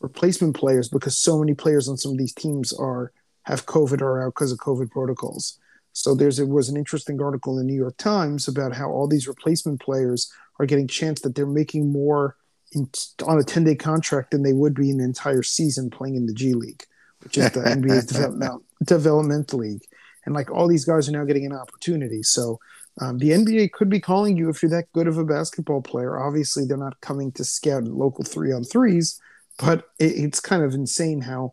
replacement 0.00 0.56
players 0.56 0.88
because 0.88 1.18
so 1.18 1.38
many 1.38 1.52
players 1.52 1.88
on 1.88 1.98
some 1.98 2.12
of 2.12 2.18
these 2.18 2.32
teams 2.32 2.72
are 2.72 3.12
have 3.50 3.66
COVID 3.66 4.00
or 4.00 4.18
are 4.18 4.26
out 4.26 4.34
because 4.34 4.52
of 4.52 4.58
COVID 4.58 4.90
protocols. 4.90 5.58
So 5.92 6.14
there's 6.14 6.38
it 6.38 6.48
was 6.48 6.68
an 6.68 6.76
interesting 6.76 7.20
article 7.20 7.58
in 7.58 7.66
the 7.66 7.72
New 7.72 7.78
York 7.78 7.96
Times 7.96 8.46
about 8.46 8.74
how 8.74 8.90
all 8.90 9.08
these 9.08 9.26
replacement 9.26 9.80
players 9.80 10.32
are 10.58 10.66
getting 10.66 10.86
chance 10.86 11.20
that 11.22 11.34
they're 11.34 11.46
making 11.46 11.90
more 11.92 12.36
in, 12.72 12.88
on 13.26 13.38
a 13.38 13.44
10 13.44 13.64
day 13.64 13.74
contract 13.74 14.30
than 14.30 14.42
they 14.42 14.52
would 14.52 14.74
be 14.74 14.90
in 14.90 14.98
the 14.98 15.04
entire 15.04 15.42
season 15.42 15.90
playing 15.90 16.14
in 16.14 16.26
the 16.26 16.34
G 16.34 16.54
League, 16.54 16.84
which 17.22 17.36
is 17.38 17.50
the 17.50 17.60
NBA's 17.60 18.06
development, 18.06 18.62
development 18.84 19.52
league. 19.52 19.82
And 20.24 20.34
like 20.34 20.50
all 20.50 20.68
these 20.68 20.84
guys 20.84 21.08
are 21.08 21.12
now 21.12 21.24
getting 21.24 21.46
an 21.46 21.52
opportunity. 21.52 22.22
So 22.22 22.60
um, 23.00 23.18
the 23.18 23.30
NBA 23.30 23.72
could 23.72 23.88
be 23.88 24.00
calling 24.00 24.36
you 24.36 24.48
if 24.48 24.62
you're 24.62 24.70
that 24.70 24.92
good 24.92 25.08
of 25.08 25.18
a 25.18 25.24
basketball 25.24 25.80
player. 25.80 26.18
Obviously, 26.18 26.64
they're 26.64 26.76
not 26.76 27.00
coming 27.00 27.32
to 27.32 27.44
scout 27.44 27.84
local 27.84 28.24
three 28.24 28.52
on 28.52 28.62
threes, 28.62 29.20
but 29.58 29.88
it, 29.98 30.12
it's 30.16 30.40
kind 30.40 30.62
of 30.62 30.74
insane 30.74 31.22
how 31.22 31.52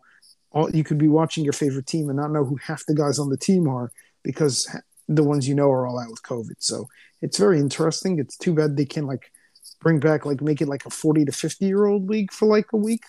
all, 0.52 0.70
you 0.74 0.84
could 0.84 0.98
be 0.98 1.08
watching 1.08 1.44
your 1.44 1.52
favorite 1.52 1.86
team 1.86 2.08
and 2.08 2.18
not 2.18 2.30
know 2.30 2.44
who 2.44 2.56
half 2.56 2.84
the 2.86 2.94
guys 2.94 3.18
on 3.18 3.28
the 3.28 3.36
team 3.36 3.68
are 3.68 3.92
because 4.22 4.68
the 5.08 5.24
ones 5.24 5.48
you 5.48 5.54
know 5.54 5.70
are 5.70 5.86
all 5.86 5.98
out 5.98 6.10
with 6.10 6.22
COVID. 6.22 6.56
So 6.58 6.88
it's 7.22 7.38
very 7.38 7.58
interesting. 7.58 8.18
It's 8.18 8.36
too 8.36 8.54
bad 8.54 8.76
they 8.76 8.84
can't 8.84 9.06
like 9.06 9.32
bring 9.80 10.00
back 10.00 10.26
like 10.26 10.40
make 10.40 10.60
it 10.60 10.68
like 10.68 10.86
a 10.86 10.90
40 10.90 11.24
to 11.26 11.32
50 11.32 11.64
year 11.64 11.86
old 11.86 12.08
league 12.08 12.32
for 12.32 12.46
like 12.46 12.72
a 12.72 12.76
week. 12.76 13.04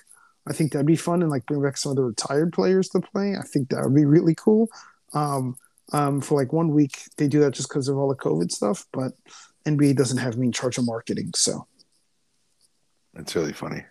I 0.47 0.53
think 0.53 0.71
that'd 0.71 0.85
be 0.85 0.95
fun 0.95 1.21
and 1.21 1.29
like 1.29 1.45
bring 1.45 1.61
back 1.61 1.77
some 1.77 1.91
of 1.91 1.95
the 1.95 2.03
retired 2.03 2.53
players 2.53 2.89
to 2.89 3.01
play. 3.01 3.35
I 3.37 3.43
think 3.43 3.69
that 3.69 3.83
would 3.83 3.95
be 3.95 4.05
really 4.05 4.35
cool. 4.35 4.69
Um, 5.13 5.57
um, 5.91 6.21
for 6.21 6.39
like 6.39 6.53
one 6.53 6.69
week, 6.69 7.01
they 7.17 7.27
do 7.27 7.39
that 7.41 7.53
just 7.53 7.69
because 7.69 7.87
of 7.87 7.97
all 7.97 8.09
the 8.09 8.15
COVID 8.15 8.51
stuff, 8.51 8.85
but 8.93 9.13
NBA 9.65 9.95
doesn't 9.95 10.17
have 10.17 10.37
me 10.37 10.47
in 10.47 10.51
charge 10.51 10.77
of 10.77 10.85
marketing. 10.85 11.31
So 11.35 11.67
It's 13.15 13.35
really 13.35 13.53
funny. 13.53 13.83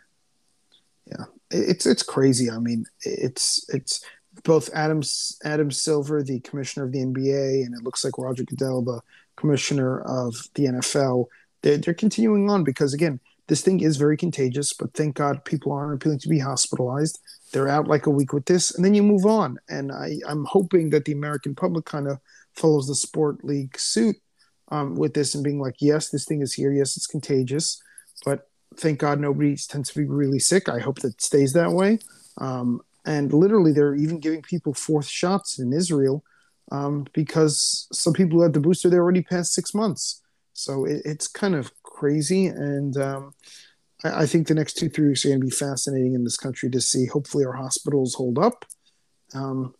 It's 1.50 1.86
it's 1.86 2.02
crazy. 2.02 2.50
I 2.50 2.58
mean, 2.58 2.84
it's 3.02 3.64
it's 3.72 4.04
both 4.44 4.70
Adam 4.74 5.02
Adam 5.44 5.70
Silver, 5.70 6.22
the 6.22 6.40
commissioner 6.40 6.86
of 6.86 6.92
the 6.92 7.00
NBA, 7.04 7.64
and 7.64 7.74
it 7.74 7.82
looks 7.82 8.04
like 8.04 8.18
Roger 8.18 8.44
Goodell, 8.44 8.82
the 8.82 9.00
commissioner 9.36 10.00
of 10.02 10.34
the 10.54 10.66
NFL. 10.66 11.26
They're, 11.62 11.78
they're 11.78 11.94
continuing 11.94 12.50
on 12.50 12.64
because 12.64 12.94
again, 12.94 13.20
this 13.48 13.62
thing 13.62 13.80
is 13.80 13.96
very 13.96 14.16
contagious. 14.16 14.72
But 14.72 14.94
thank 14.94 15.16
God 15.16 15.44
people 15.44 15.72
aren't 15.72 15.94
appealing 15.94 16.20
to 16.20 16.28
be 16.28 16.38
hospitalized. 16.38 17.18
They're 17.52 17.68
out 17.68 17.88
like 17.88 18.06
a 18.06 18.10
week 18.10 18.32
with 18.32 18.44
this, 18.44 18.74
and 18.74 18.84
then 18.84 18.94
you 18.94 19.02
move 19.02 19.26
on. 19.26 19.58
And 19.68 19.90
I, 19.90 20.18
I'm 20.26 20.44
hoping 20.44 20.90
that 20.90 21.04
the 21.04 21.12
American 21.12 21.54
public 21.54 21.86
kind 21.86 22.06
of 22.06 22.18
follows 22.54 22.86
the 22.86 22.94
sport 22.94 23.44
league 23.44 23.78
suit 23.78 24.16
um, 24.70 24.96
with 24.96 25.14
this 25.14 25.34
and 25.34 25.44
being 25.44 25.60
like, 25.60 25.76
yes, 25.78 26.10
this 26.10 26.24
thing 26.24 26.42
is 26.42 26.52
here. 26.52 26.72
Yes, 26.72 26.96
it's 26.96 27.06
contagious, 27.06 27.82
but 28.24 28.47
thank 28.78 28.99
God 28.99 29.20
nobody 29.20 29.56
tends 29.56 29.90
to 29.90 29.99
be 29.99 30.06
really 30.06 30.38
sick. 30.38 30.68
I 30.68 30.78
hope 30.78 31.00
that 31.00 31.20
stays 31.20 31.52
that 31.52 31.73
way. 31.73 31.99
Um, 32.38 32.80
and 33.04 33.32
literally, 33.32 33.73
they're 33.73 33.94
even 33.94 34.20
giving 34.20 34.42
people 34.42 34.75
fourth 34.75 35.08
shots 35.08 35.58
in 35.58 35.73
Israel 35.73 36.25
um, 36.70 37.06
because 37.12 37.88
some 37.92 38.12
people 38.12 38.38
who 38.38 38.42
had 38.42 38.52
the 38.52 38.61
booster 38.61 38.88
they're 38.88 39.02
already 39.02 39.23
past 39.23 39.54
six 39.54 39.75
months. 39.75 40.23
So 40.52 40.85
it, 40.85 41.02
it's 41.04 41.28
kind 41.28 41.54
of 41.54 41.73
crazy, 41.82 42.47
and 42.47 42.97
um, 42.97 43.35
I, 44.04 44.23
I 44.23 44.26
think 44.26 44.47
the 44.47 44.54
next 44.54 44.75
two 44.75 44.88
three 44.88 45.08
weeks 45.08 45.25
are 45.25 45.28
going 45.28 45.40
to 45.40 45.47
be 45.47 45.50
fascinating 45.50 46.14
in 46.14 46.25
this 46.25 46.37
country 46.37 46.70
to 46.70 46.80
see. 46.80 47.06
Hopefully, 47.06 47.44
our 47.44 47.52
hospitals 47.52 48.14
hold 48.14 48.38
up, 48.38 48.64
um, 49.35 49.75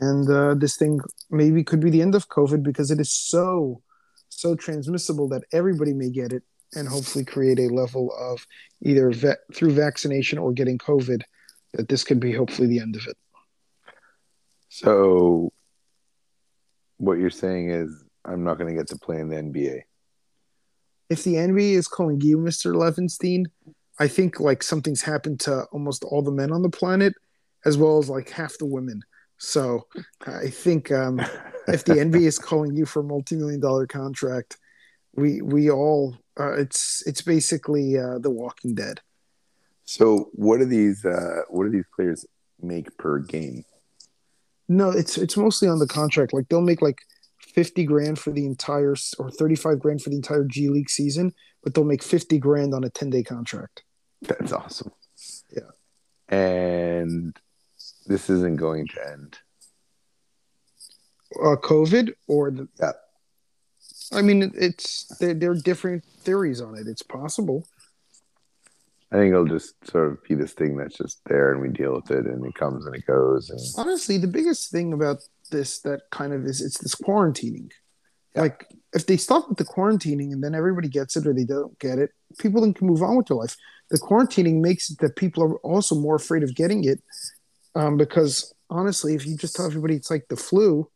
and 0.00 0.28
uh, 0.28 0.54
this 0.54 0.76
thing 0.76 1.00
maybe 1.30 1.62
could 1.62 1.80
be 1.80 1.90
the 1.90 2.02
end 2.02 2.14
of 2.14 2.28
COVID 2.28 2.62
because 2.62 2.90
it 2.90 3.00
is 3.00 3.12
so 3.12 3.82
so 4.30 4.56
transmissible 4.56 5.28
that 5.28 5.44
everybody 5.52 5.92
may 5.92 6.10
get 6.10 6.32
it 6.32 6.42
and 6.74 6.88
hopefully 6.88 7.24
create 7.24 7.58
a 7.58 7.68
level 7.68 8.14
of 8.18 8.46
either 8.82 9.10
va- 9.10 9.38
through 9.54 9.72
vaccination 9.72 10.38
or 10.38 10.52
getting 10.52 10.78
COVID 10.78 11.22
that 11.74 11.88
this 11.88 12.04
could 12.04 12.20
be 12.20 12.32
hopefully 12.32 12.68
the 12.68 12.80
end 12.80 12.96
of 12.96 13.06
it. 13.06 13.16
So, 14.68 15.52
what 16.98 17.18
you're 17.18 17.30
saying 17.30 17.70
is, 17.70 18.04
I'm 18.24 18.44
not 18.44 18.58
going 18.58 18.68
to 18.68 18.76
get 18.76 18.88
to 18.88 18.98
play 18.98 19.18
in 19.18 19.28
the 19.28 19.36
NBA. 19.36 19.82
If 21.10 21.22
the 21.24 21.34
NBA 21.34 21.74
is 21.74 21.86
calling 21.86 22.20
you 22.20 22.38
Mr. 22.38 22.74
Levenstein, 22.74 23.44
I 23.98 24.08
think 24.08 24.40
like 24.40 24.62
something's 24.62 25.02
happened 25.02 25.40
to 25.40 25.64
almost 25.72 26.04
all 26.04 26.22
the 26.22 26.32
men 26.32 26.50
on 26.50 26.62
the 26.62 26.70
planet, 26.70 27.14
as 27.64 27.76
well 27.76 27.98
as 27.98 28.08
like 28.08 28.30
half 28.30 28.58
the 28.58 28.66
women. 28.66 29.02
So 29.38 29.86
I 30.26 30.48
think 30.48 30.90
um, 30.90 31.20
if 31.68 31.84
the 31.84 31.94
NBA 31.94 32.22
is 32.22 32.38
calling 32.38 32.74
you 32.74 32.86
for 32.86 33.00
a 33.00 33.04
multi-million 33.04 33.60
dollar 33.60 33.86
contract, 33.86 34.56
we 35.14 35.42
we 35.42 35.70
all 35.70 36.16
uh, 36.38 36.52
it's 36.52 37.02
it's 37.06 37.22
basically 37.22 37.98
uh, 37.98 38.18
The 38.18 38.30
Walking 38.30 38.74
Dead. 38.74 39.00
So, 39.84 40.30
what 40.32 40.58
do 40.58 40.64
these 40.64 41.04
uh, 41.04 41.42
what 41.48 41.64
do 41.64 41.70
these 41.70 41.84
players 41.94 42.26
make 42.60 42.96
per 42.96 43.18
game? 43.18 43.64
No, 44.68 44.90
it's 44.90 45.18
it's 45.18 45.36
mostly 45.36 45.68
on 45.68 45.78
the 45.78 45.86
contract. 45.86 46.32
Like 46.32 46.48
they'll 46.48 46.60
make 46.60 46.82
like 46.82 47.02
fifty 47.38 47.84
grand 47.84 48.18
for 48.18 48.30
the 48.30 48.46
entire 48.46 48.96
or 49.18 49.30
thirty 49.30 49.54
five 49.54 49.78
grand 49.78 50.02
for 50.02 50.10
the 50.10 50.16
entire 50.16 50.44
G 50.44 50.68
League 50.68 50.90
season, 50.90 51.32
but 51.62 51.74
they'll 51.74 51.84
make 51.84 52.02
fifty 52.02 52.38
grand 52.38 52.74
on 52.74 52.84
a 52.84 52.90
ten 52.90 53.10
day 53.10 53.22
contract. 53.22 53.84
That's 54.22 54.52
awesome. 54.52 54.92
Yeah. 55.54 55.70
And 56.28 57.36
this 58.06 58.30
isn't 58.30 58.56
going 58.56 58.88
to 58.88 59.12
end. 59.12 59.38
Uh, 61.36 61.56
COVID 61.56 62.14
or 62.26 62.50
the 62.50 62.68
Yeah. 62.80 62.92
I 64.14 64.22
mean, 64.22 64.52
it's 64.54 65.06
there. 65.18 65.34
There 65.34 65.50
are 65.50 65.60
different 65.60 66.04
theories 66.04 66.60
on 66.60 66.76
it. 66.76 66.86
It's 66.86 67.02
possible. 67.02 67.66
I 69.12 69.16
think 69.16 69.32
it'll 69.32 69.46
just 69.46 69.74
sort 69.88 70.10
of 70.10 70.24
be 70.24 70.34
this 70.34 70.54
thing 70.54 70.76
that's 70.76 70.96
just 70.96 71.20
there 71.26 71.52
and 71.52 71.60
we 71.60 71.68
deal 71.68 71.94
with 71.94 72.10
it 72.10 72.26
and 72.26 72.44
it 72.44 72.54
comes 72.54 72.84
and 72.84 72.96
it 72.96 73.06
goes. 73.06 73.48
And 73.48 73.60
honestly, 73.76 74.18
the 74.18 74.26
biggest 74.26 74.72
thing 74.72 74.92
about 74.92 75.18
this 75.52 75.80
that 75.82 76.02
kind 76.10 76.32
of 76.32 76.44
is 76.44 76.60
it's 76.60 76.78
this 76.78 76.96
quarantining. 76.96 77.70
Yeah. 78.34 78.42
Like 78.42 78.66
if 78.92 79.06
they 79.06 79.16
stop 79.16 79.48
with 79.48 79.58
the 79.58 79.64
quarantining 79.64 80.32
and 80.32 80.42
then 80.42 80.54
everybody 80.54 80.88
gets 80.88 81.16
it 81.16 81.28
or 81.28 81.32
they 81.32 81.44
don't 81.44 81.78
get 81.78 81.98
it, 81.98 82.10
people 82.38 82.60
then 82.60 82.74
can 82.74 82.88
move 82.88 83.02
on 83.02 83.16
with 83.16 83.26
their 83.26 83.36
life. 83.36 83.56
The 83.90 83.98
quarantining 83.98 84.60
makes 84.60 84.90
it 84.90 84.98
that 84.98 85.14
people 85.14 85.44
are 85.44 85.56
also 85.58 85.94
more 85.94 86.16
afraid 86.16 86.42
of 86.42 86.56
getting 86.56 86.82
it 86.82 87.00
um, 87.76 87.96
because 87.96 88.52
honestly, 88.68 89.14
if 89.14 89.26
you 89.26 89.36
just 89.36 89.54
tell 89.54 89.66
everybody 89.66 89.94
it's 89.94 90.10
like 90.10 90.26
the 90.28 90.36
flu, 90.36 90.90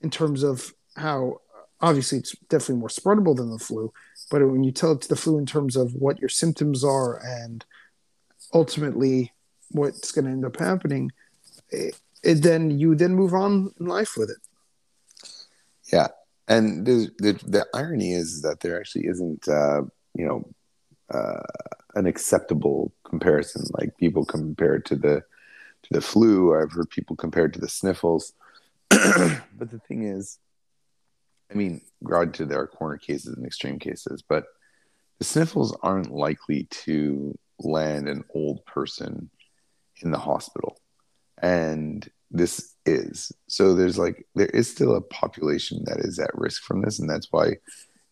in 0.00 0.10
terms 0.10 0.42
of 0.42 0.72
how 0.96 1.38
obviously 1.80 2.18
it's 2.18 2.34
definitely 2.48 2.76
more 2.76 2.88
spreadable 2.88 3.36
than 3.36 3.50
the 3.50 3.58
flu, 3.58 3.92
but 4.30 4.46
when 4.48 4.64
you 4.64 4.72
tell 4.72 4.92
it 4.92 5.00
to 5.02 5.08
the 5.08 5.16
flu 5.16 5.38
in 5.38 5.46
terms 5.46 5.76
of 5.76 5.94
what 5.94 6.18
your 6.18 6.28
symptoms 6.28 6.82
are 6.82 7.20
and 7.24 7.64
ultimately 8.54 9.32
what's 9.70 10.12
going 10.12 10.24
to 10.24 10.30
end 10.30 10.44
up 10.44 10.56
happening, 10.56 11.10
it, 11.70 11.98
it, 12.22 12.42
then 12.42 12.78
you 12.78 12.94
then 12.94 13.14
move 13.14 13.34
on 13.34 13.72
in 13.78 13.86
life 13.86 14.14
with 14.16 14.30
it. 14.30 14.38
Yeah, 15.92 16.08
and 16.48 16.86
the 16.86 17.10
the 17.20 17.66
irony 17.74 18.12
is 18.12 18.42
that 18.42 18.60
there 18.60 18.78
actually 18.78 19.06
isn't 19.06 19.46
uh, 19.48 19.82
you 20.14 20.26
know 20.26 20.48
uh, 21.10 21.42
an 21.94 22.06
acceptable 22.06 22.92
comparison. 23.04 23.64
Like 23.78 23.96
people 23.96 24.24
compare 24.24 24.74
it 24.74 24.84
to 24.86 24.96
the 24.96 25.22
to 25.82 25.88
the 25.90 26.00
flu. 26.00 26.60
I've 26.60 26.72
heard 26.72 26.90
people 26.90 27.16
compare 27.16 27.46
it 27.46 27.52
to 27.54 27.60
the 27.60 27.68
sniffles. 27.68 28.32
but 28.88 29.70
the 29.70 29.80
thing 29.86 30.04
is, 30.04 30.38
I 31.50 31.54
mean, 31.54 31.80
granted, 32.02 32.48
there 32.48 32.60
are 32.60 32.66
corner 32.66 32.98
cases 32.98 33.36
and 33.36 33.46
extreme 33.46 33.78
cases, 33.78 34.22
but 34.26 34.46
the 35.18 35.24
sniffles 35.24 35.76
aren't 35.82 36.12
likely 36.12 36.64
to 36.70 37.38
land 37.58 38.08
an 38.08 38.24
old 38.34 38.64
person 38.66 39.30
in 40.02 40.10
the 40.10 40.18
hospital. 40.18 40.78
And 41.38 42.08
this 42.30 42.74
is. 42.84 43.32
So 43.48 43.74
there's 43.74 43.98
like, 43.98 44.26
there 44.34 44.46
is 44.46 44.70
still 44.70 44.96
a 44.96 45.00
population 45.00 45.84
that 45.84 46.00
is 46.00 46.18
at 46.18 46.34
risk 46.34 46.62
from 46.62 46.82
this. 46.82 46.98
And 46.98 47.08
that's 47.08 47.28
why 47.30 47.56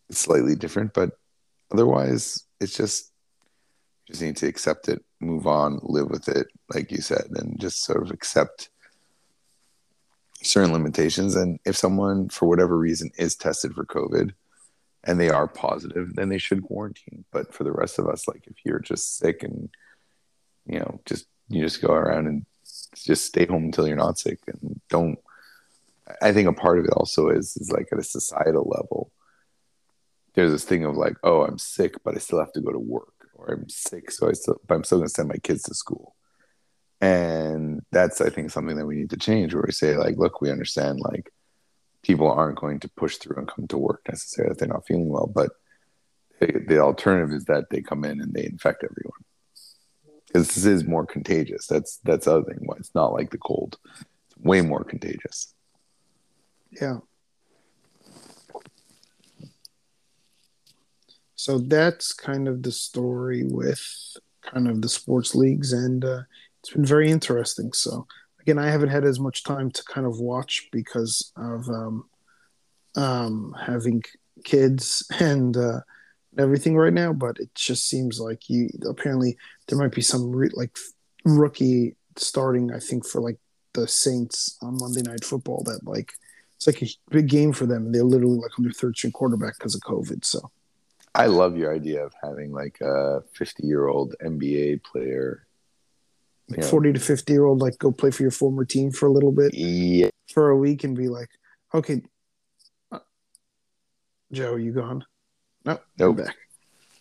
it's 0.09 0.19
slightly 0.19 0.55
different. 0.55 0.93
But 0.93 1.11
otherwise, 1.71 2.43
it's 2.59 2.75
just, 2.75 3.11
you 4.07 4.13
just 4.13 4.21
need 4.21 4.37
to 4.37 4.47
accept 4.47 4.87
it, 4.87 5.03
move 5.19 5.45
on, 5.45 5.79
live 5.83 6.09
with 6.09 6.29
it, 6.29 6.47
like 6.73 6.91
you 6.91 7.01
said, 7.01 7.25
and 7.35 7.59
just 7.59 7.83
sort 7.83 8.01
of 8.01 8.11
accept 8.11 8.69
certain 10.45 10.73
limitations. 10.73 11.35
And 11.35 11.59
if 11.65 11.75
someone, 11.75 12.29
for 12.29 12.47
whatever 12.47 12.77
reason, 12.77 13.11
is 13.17 13.35
tested 13.35 13.73
for 13.73 13.85
COVID 13.85 14.33
and 15.03 15.19
they 15.19 15.29
are 15.29 15.47
positive, 15.47 16.15
then 16.15 16.29
they 16.29 16.37
should 16.37 16.63
quarantine. 16.63 17.25
But 17.31 17.53
for 17.53 17.63
the 17.63 17.71
rest 17.71 17.99
of 17.99 18.07
us, 18.07 18.27
like 18.27 18.47
if 18.47 18.55
you're 18.63 18.79
just 18.79 19.17
sick 19.17 19.43
and, 19.43 19.69
you 20.65 20.79
know, 20.79 20.99
just, 21.05 21.27
you 21.49 21.61
just 21.61 21.81
go 21.81 21.93
around 21.93 22.27
and 22.27 22.45
just 22.95 23.25
stay 23.25 23.45
home 23.45 23.65
until 23.65 23.87
you're 23.87 23.97
not 23.97 24.17
sick 24.17 24.39
and 24.47 24.79
don't. 24.89 25.19
I 26.21 26.33
think 26.33 26.47
a 26.47 26.53
part 26.53 26.79
of 26.79 26.85
it 26.85 26.91
also 26.91 27.29
is, 27.29 27.57
is 27.57 27.71
like 27.71 27.89
at 27.91 27.99
a 27.99 28.03
societal 28.03 28.67
level, 28.67 29.11
there's 30.33 30.51
this 30.51 30.63
thing 30.63 30.85
of 30.85 30.95
like, 30.95 31.15
oh, 31.23 31.43
I'm 31.43 31.57
sick, 31.57 31.95
but 32.03 32.15
I 32.15 32.19
still 32.19 32.39
have 32.39 32.53
to 32.53 32.61
go 32.61 32.71
to 32.71 32.79
work, 32.79 33.13
or 33.33 33.51
I'm 33.51 33.69
sick, 33.69 34.11
so 34.11 34.29
I 34.29 34.33
still, 34.33 34.59
but 34.67 34.75
I'm 34.75 34.83
still 34.83 34.99
going 34.99 35.07
to 35.07 35.13
send 35.13 35.29
my 35.29 35.37
kids 35.37 35.63
to 35.63 35.73
school 35.73 36.15
and 37.01 37.81
that's 37.91 38.21
i 38.21 38.29
think 38.29 38.49
something 38.49 38.77
that 38.77 38.85
we 38.85 38.95
need 38.95 39.09
to 39.09 39.17
change 39.17 39.53
where 39.53 39.63
we 39.65 39.71
say 39.71 39.97
like 39.97 40.17
look 40.17 40.41
we 40.41 40.51
understand 40.51 40.99
like 40.99 41.29
people 42.03 42.31
aren't 42.31 42.59
going 42.59 42.79
to 42.79 42.89
push 42.89 43.17
through 43.17 43.37
and 43.37 43.47
come 43.47 43.67
to 43.67 43.77
work 43.77 44.01
necessarily 44.07 44.51
if 44.51 44.57
they're 44.57 44.67
not 44.67 44.85
feeling 44.87 45.09
well 45.09 45.27
but 45.27 45.51
they, 46.39 46.51
the 46.67 46.79
alternative 46.79 47.33
is 47.33 47.45
that 47.45 47.69
they 47.69 47.81
come 47.81 48.03
in 48.03 48.21
and 48.21 48.33
they 48.33 48.45
infect 48.45 48.83
everyone. 48.83 49.23
Because 50.27 50.47
this 50.53 50.65
is 50.65 50.83
more 50.83 51.05
contagious. 51.05 51.67
That's 51.67 51.97
that's 52.03 52.25
the 52.25 52.33
other 52.35 52.43
thing. 52.43 52.59
Why 52.61 52.75
it's 52.77 52.93
not 52.93 53.13
like 53.13 53.29
the 53.29 53.37
cold. 53.37 53.77
It's 53.95 54.37
way 54.37 54.61
more 54.61 54.83
contagious. 54.83 55.53
Yeah. 56.71 56.97
So 61.35 61.59
that's 61.59 62.11
kind 62.11 62.47
of 62.47 62.63
the 62.63 62.71
story 62.71 63.43
with 63.45 63.81
kind 64.41 64.67
of 64.67 64.81
the 64.81 64.89
sports 64.89 65.35
leagues 65.35 65.73
and 65.73 66.03
uh, 66.03 66.21
it's 66.65 66.73
been 66.73 66.83
very 66.85 67.11
interesting. 67.11 67.71
So 67.73 68.07
again, 68.41 68.57
I 68.57 68.71
haven't 68.71 68.89
had 68.89 69.05
as 69.05 69.19
much 69.19 69.43
time 69.43 69.69
to 69.69 69.83
kind 69.83 70.07
of 70.07 70.19
watch 70.19 70.67
because 70.71 71.31
of 71.37 71.69
um, 71.69 72.09
um, 72.95 73.55
having 73.67 74.01
kids 74.43 75.07
and 75.19 75.55
uh, 75.55 75.81
everything 76.39 76.75
right 76.75 76.91
now. 76.91 77.13
But 77.13 77.37
it 77.37 77.53
just 77.53 77.87
seems 77.87 78.19
like 78.19 78.49
you 78.49 78.69
apparently 78.89 79.37
there 79.67 79.77
might 79.77 79.91
be 79.91 80.01
some 80.01 80.31
re- 80.31 80.49
like 80.53 80.75
rookie 81.23 81.97
starting. 82.15 82.73
I 82.73 82.79
think 82.79 83.05
for 83.05 83.21
like 83.21 83.37
the 83.73 83.87
Saints 83.87 84.57
on 84.63 84.79
Monday 84.79 85.03
Night 85.03 85.23
Football 85.23 85.61
that 85.65 85.81
like 85.85 86.13
it's 86.55 86.65
like 86.65 86.81
a 86.81 86.87
big 87.11 87.29
game 87.29 87.53
for 87.53 87.67
them. 87.67 87.91
They're 87.91 88.03
literally 88.03 88.39
like 88.39 88.57
on 88.57 88.63
their 88.63 88.73
third 88.73 88.97
string 88.97 89.13
quarterback 89.13 89.59
because 89.59 89.75
of 89.75 89.81
COVID. 89.81 90.25
So. 90.25 90.49
I 91.13 91.27
love 91.27 91.55
your 91.57 91.73
idea 91.73 92.03
of 92.03 92.13
having 92.21 92.51
like 92.51 92.81
a 92.81 93.21
50 93.35 93.67
year 93.67 93.87
old 93.87 94.15
NBA 94.21 94.83
player 94.83 95.45
like 96.49 96.61
yeah. 96.61 96.69
40 96.69 96.93
to 96.93 96.99
50 96.99 97.33
year 97.33 97.45
old 97.45 97.59
like 97.59 97.77
go 97.77 97.91
play 97.91 98.11
for 98.11 98.23
your 98.23 98.31
former 98.31 98.65
team 98.65 98.91
for 98.91 99.07
a 99.07 99.11
little 99.11 99.31
bit 99.31 99.53
yeah. 99.53 100.09
for 100.33 100.49
a 100.49 100.57
week 100.57 100.83
and 100.83 100.95
be 100.95 101.07
like 101.07 101.29
okay 101.73 102.01
uh, 102.91 102.99
joe 104.31 104.55
you 104.55 104.71
gone 104.71 105.03
no 105.63 105.79
nope. 105.97 106.17
Back 106.17 106.35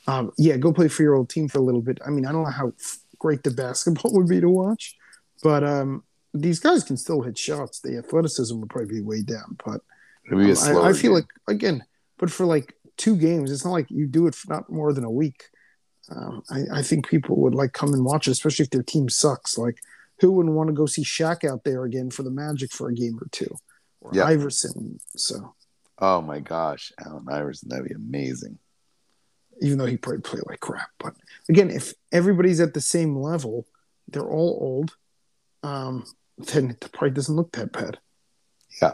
um, 0.06 0.32
yeah 0.36 0.56
go 0.56 0.72
play 0.72 0.88
for 0.88 1.02
your 1.02 1.14
old 1.14 1.28
team 1.28 1.48
for 1.48 1.58
a 1.58 1.62
little 1.62 1.80
bit 1.80 1.98
i 2.06 2.10
mean 2.10 2.26
i 2.26 2.32
don't 2.32 2.44
know 2.44 2.50
how 2.50 2.72
great 3.18 3.42
the 3.42 3.50
basketball 3.50 4.12
would 4.14 4.28
be 4.28 4.40
to 4.40 4.48
watch 4.48 4.96
but 5.42 5.62
um, 5.64 6.04
these 6.32 6.58
guys 6.58 6.84
can 6.84 6.96
still 6.96 7.22
hit 7.22 7.36
shots 7.36 7.80
the 7.80 7.98
athleticism 7.98 8.58
would 8.58 8.70
probably 8.70 8.94
be 8.94 9.00
way 9.02 9.22
down 9.22 9.56
but 9.64 9.80
um, 10.32 10.40
I, 10.40 10.88
I, 10.88 10.92
feel 10.94 11.10
game. 11.10 11.12
like 11.12 11.26
again 11.48 11.84
but 12.18 12.30
for 12.30 12.46
like 12.46 12.74
two 12.96 13.16
games 13.16 13.50
it's 13.50 13.64
not 13.64 13.72
like 13.72 13.90
you 13.90 14.06
do 14.06 14.26
it 14.26 14.34
for 14.34 14.52
not 14.52 14.70
more 14.70 14.92
than 14.92 15.04
a 15.04 15.10
week 15.10 15.44
um, 16.10 16.42
I, 16.50 16.78
I, 16.78 16.82
think 16.82 17.08
people 17.08 17.36
would 17.36 17.54
like 17.54 17.72
come 17.72 17.94
and 17.94 18.04
watch 18.04 18.28
it, 18.28 18.32
especially 18.32 18.64
if 18.64 18.70
their 18.70 18.82
team 18.82 19.08
sucks. 19.08 19.56
Like, 19.56 19.78
who 20.20 20.32
wouldn't 20.32 20.54
want 20.54 20.68
to 20.68 20.74
go 20.74 20.86
see 20.86 21.02
Shaq 21.02 21.48
out 21.48 21.64
there 21.64 21.84
again 21.84 22.10
for 22.10 22.22
the 22.22 22.30
Magic 22.30 22.72
for 22.72 22.88
a 22.88 22.94
game 22.94 23.18
or 23.20 23.28
two, 23.30 23.54
or 24.00 24.10
yep. 24.14 24.26
Iverson? 24.26 25.00
So, 25.16 25.54
oh 25.98 26.20
my 26.20 26.40
gosh, 26.40 26.92
Allen 27.04 27.26
Iverson, 27.30 27.70
that'd 27.70 27.88
be 27.88 27.94
amazing. 27.94 28.58
Even 29.62 29.78
though 29.78 29.86
he 29.86 29.96
probably 29.96 30.20
play 30.20 30.40
like 30.46 30.60
crap, 30.60 30.90
but 30.98 31.14
again, 31.48 31.70
if 31.70 31.94
everybody's 32.12 32.60
at 32.60 32.74
the 32.74 32.80
same 32.80 33.16
level, 33.16 33.66
they're 34.08 34.22
all 34.22 34.58
old. 34.60 34.96
Um, 35.62 36.04
then 36.36 36.70
it 36.70 36.90
probably 36.92 37.10
doesn't 37.10 37.36
look 37.36 37.52
that 37.52 37.72
bad. 37.72 37.98
Yeah. 38.82 38.92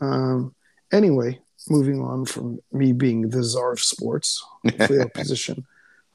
Um. 0.00 0.54
Anyway, 0.92 1.40
moving 1.68 2.00
on 2.00 2.24
from 2.24 2.60
me 2.72 2.92
being 2.92 3.28
the 3.28 3.42
czar 3.42 3.72
of 3.72 3.80
sports, 3.80 4.44
hopefully 4.64 4.98
a 5.00 5.08
position 5.08 5.66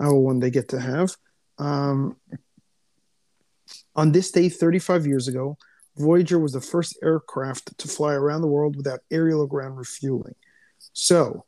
uh, 0.04 0.14
one 0.14 0.40
they 0.40 0.50
get 0.50 0.70
to 0.70 0.80
have. 0.80 1.16
Um, 1.58 2.18
on 3.96 4.12
this 4.12 4.32
day, 4.32 4.50
35 4.50 5.06
years 5.06 5.28
ago, 5.28 5.58
Voyager 5.98 6.40
was 6.40 6.54
the 6.54 6.62
first 6.62 6.98
aircraft 7.04 7.78
to 7.78 7.88
fly 7.88 8.14
around 8.14 8.42
the 8.42 8.48
world 8.48 8.76
without 8.76 9.02
aerial 9.12 9.46
ground 9.46 9.78
refueling. 9.78 10.36
So, 10.94 11.46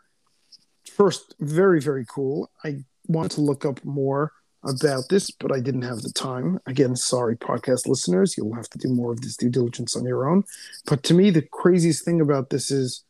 first, 0.86 1.36
very, 1.40 1.80
very 1.80 2.06
cool. 2.06 2.52
I 2.64 2.84
want 3.08 3.32
to 3.34 3.42
look 3.42 3.66
up 3.66 3.84
more 3.86 4.34
about 4.64 5.10
this, 5.10 5.32
but 5.32 5.52
I 5.52 5.60
didn't 5.60 5.82
have 5.84 6.02
the 6.02 6.12
time. 6.12 6.60
Again, 6.66 6.96
sorry, 6.96 7.36
podcast 7.36 7.88
listeners, 7.88 8.38
you'll 8.38 8.56
have 8.56 8.70
to 8.70 8.78
do 8.78 8.90
more 8.90 9.12
of 9.12 9.22
this 9.22 9.38
due 9.38 9.50
diligence 9.50 9.96
on 9.96 10.06
your 10.06 10.30
own. 10.30 10.44
But 10.86 11.04
to 11.04 11.14
me, 11.14 11.30
the 11.30 11.42
craziest 11.42 12.06
thing 12.06 12.22
about 12.22 12.50
this 12.50 12.72
is 12.72 13.04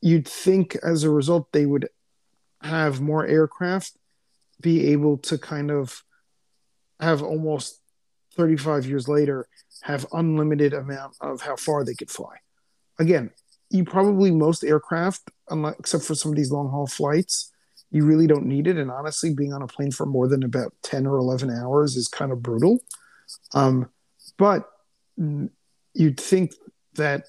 you'd 0.00 0.28
think 0.28 0.76
as 0.82 1.04
a 1.04 1.10
result 1.10 1.52
they 1.52 1.66
would 1.66 1.88
have 2.62 3.00
more 3.00 3.26
aircraft 3.26 3.92
be 4.60 4.88
able 4.92 5.16
to 5.16 5.38
kind 5.38 5.70
of 5.70 6.02
have 7.00 7.22
almost 7.22 7.80
35 8.36 8.86
years 8.86 9.08
later 9.08 9.48
have 9.82 10.06
unlimited 10.12 10.74
amount 10.74 11.16
of 11.20 11.40
how 11.40 11.56
far 11.56 11.84
they 11.84 11.94
could 11.94 12.10
fly. 12.10 12.36
Again 12.98 13.30
you 13.70 13.84
probably 13.84 14.30
most 14.30 14.64
aircraft 14.64 15.30
except 15.78 16.04
for 16.04 16.14
some 16.14 16.32
of 16.32 16.36
these 16.36 16.52
long 16.52 16.70
haul 16.70 16.86
flights 16.86 17.50
you 17.90 18.04
really 18.04 18.26
don't 18.26 18.46
need 18.46 18.66
it. 18.66 18.76
And 18.76 18.90
honestly 18.90 19.34
being 19.34 19.52
on 19.52 19.62
a 19.62 19.66
plane 19.66 19.90
for 19.90 20.06
more 20.06 20.28
than 20.28 20.42
about 20.42 20.72
10 20.82 21.06
or 21.06 21.18
11 21.18 21.50
hours 21.50 21.96
is 21.96 22.08
kind 22.08 22.32
of 22.32 22.42
brutal. 22.42 22.78
Um, 23.52 23.90
but 24.38 24.68
you'd 25.94 26.20
think 26.20 26.52
that 26.94 27.24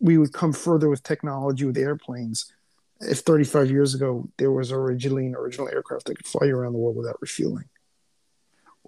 we 0.00 0.18
would 0.18 0.32
come 0.32 0.52
further 0.52 0.88
with 0.88 1.02
technology 1.02 1.64
with 1.64 1.78
airplanes 1.78 2.52
if 3.00 3.20
35 3.20 3.70
years 3.70 3.94
ago 3.94 4.28
there 4.38 4.50
was 4.50 4.72
originally 4.72 5.26
an 5.26 5.34
original 5.34 5.68
aircraft 5.68 6.06
that 6.06 6.16
could 6.16 6.26
fly 6.26 6.46
you 6.46 6.56
around 6.56 6.72
the 6.72 6.78
world 6.78 6.96
without 6.96 7.20
refueling. 7.20 7.68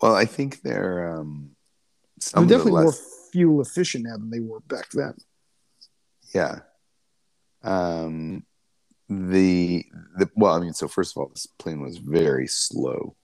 Well, 0.01 0.15
I 0.15 0.25
think 0.25 0.63
they're 0.63 1.17
um, 1.17 1.51
they're 2.35 2.45
definitely 2.45 2.73
less... 2.73 2.85
more 2.85 2.95
fuel 3.33 3.61
efficient 3.61 4.05
now 4.05 4.17
than 4.17 4.31
they 4.31 4.41
were 4.41 4.61
back 4.61 4.91
then. 4.91 5.15
Yeah, 6.35 6.61
um, 7.63 8.45
the 9.09 9.85
the 10.17 10.31
well, 10.37 10.55
I 10.55 10.61
mean, 10.61 10.75
so 10.75 10.89
first 10.89 11.17
of 11.17 11.21
all, 11.21 11.29
this 11.29 11.47
plane 11.47 11.81
was 11.81 11.99
very 11.99 12.47
slow. 12.47 13.17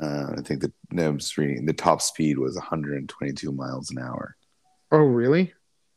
Uh, 0.00 0.32
I 0.36 0.40
think 0.40 0.62
the 0.62 0.72
no, 0.90 1.08
I'm 1.08 1.18
just 1.18 1.38
reading 1.38 1.66
the 1.66 1.72
top 1.72 2.02
speed 2.02 2.38
was 2.38 2.56
122 2.56 3.52
miles 3.52 3.90
an 3.90 3.98
hour. 3.98 4.36
Oh, 4.90 4.98
really? 4.98 5.52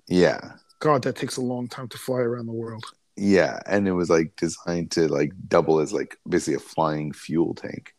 Yeah, 0.08 0.54
God, 0.80 1.04
that 1.04 1.16
takes 1.16 1.38
a 1.38 1.42
long 1.42 1.68
time 1.68 1.88
to 1.90 1.98
fly 1.98 2.20
around 2.20 2.46
the 2.46 2.54
world. 2.54 2.84
yeah, 3.16 3.60
and 3.66 3.88
it 3.88 3.94
was 3.94 4.10
like 4.10 4.36
designed 4.36 4.92
to 4.92 5.08
like 5.08 5.32
double 5.48 5.80
as 5.80 5.94
like 5.94 6.18
basically 6.28 6.56
a 6.56 6.60
flying 6.60 7.12
fuel 7.12 7.54
tank. 7.56 7.94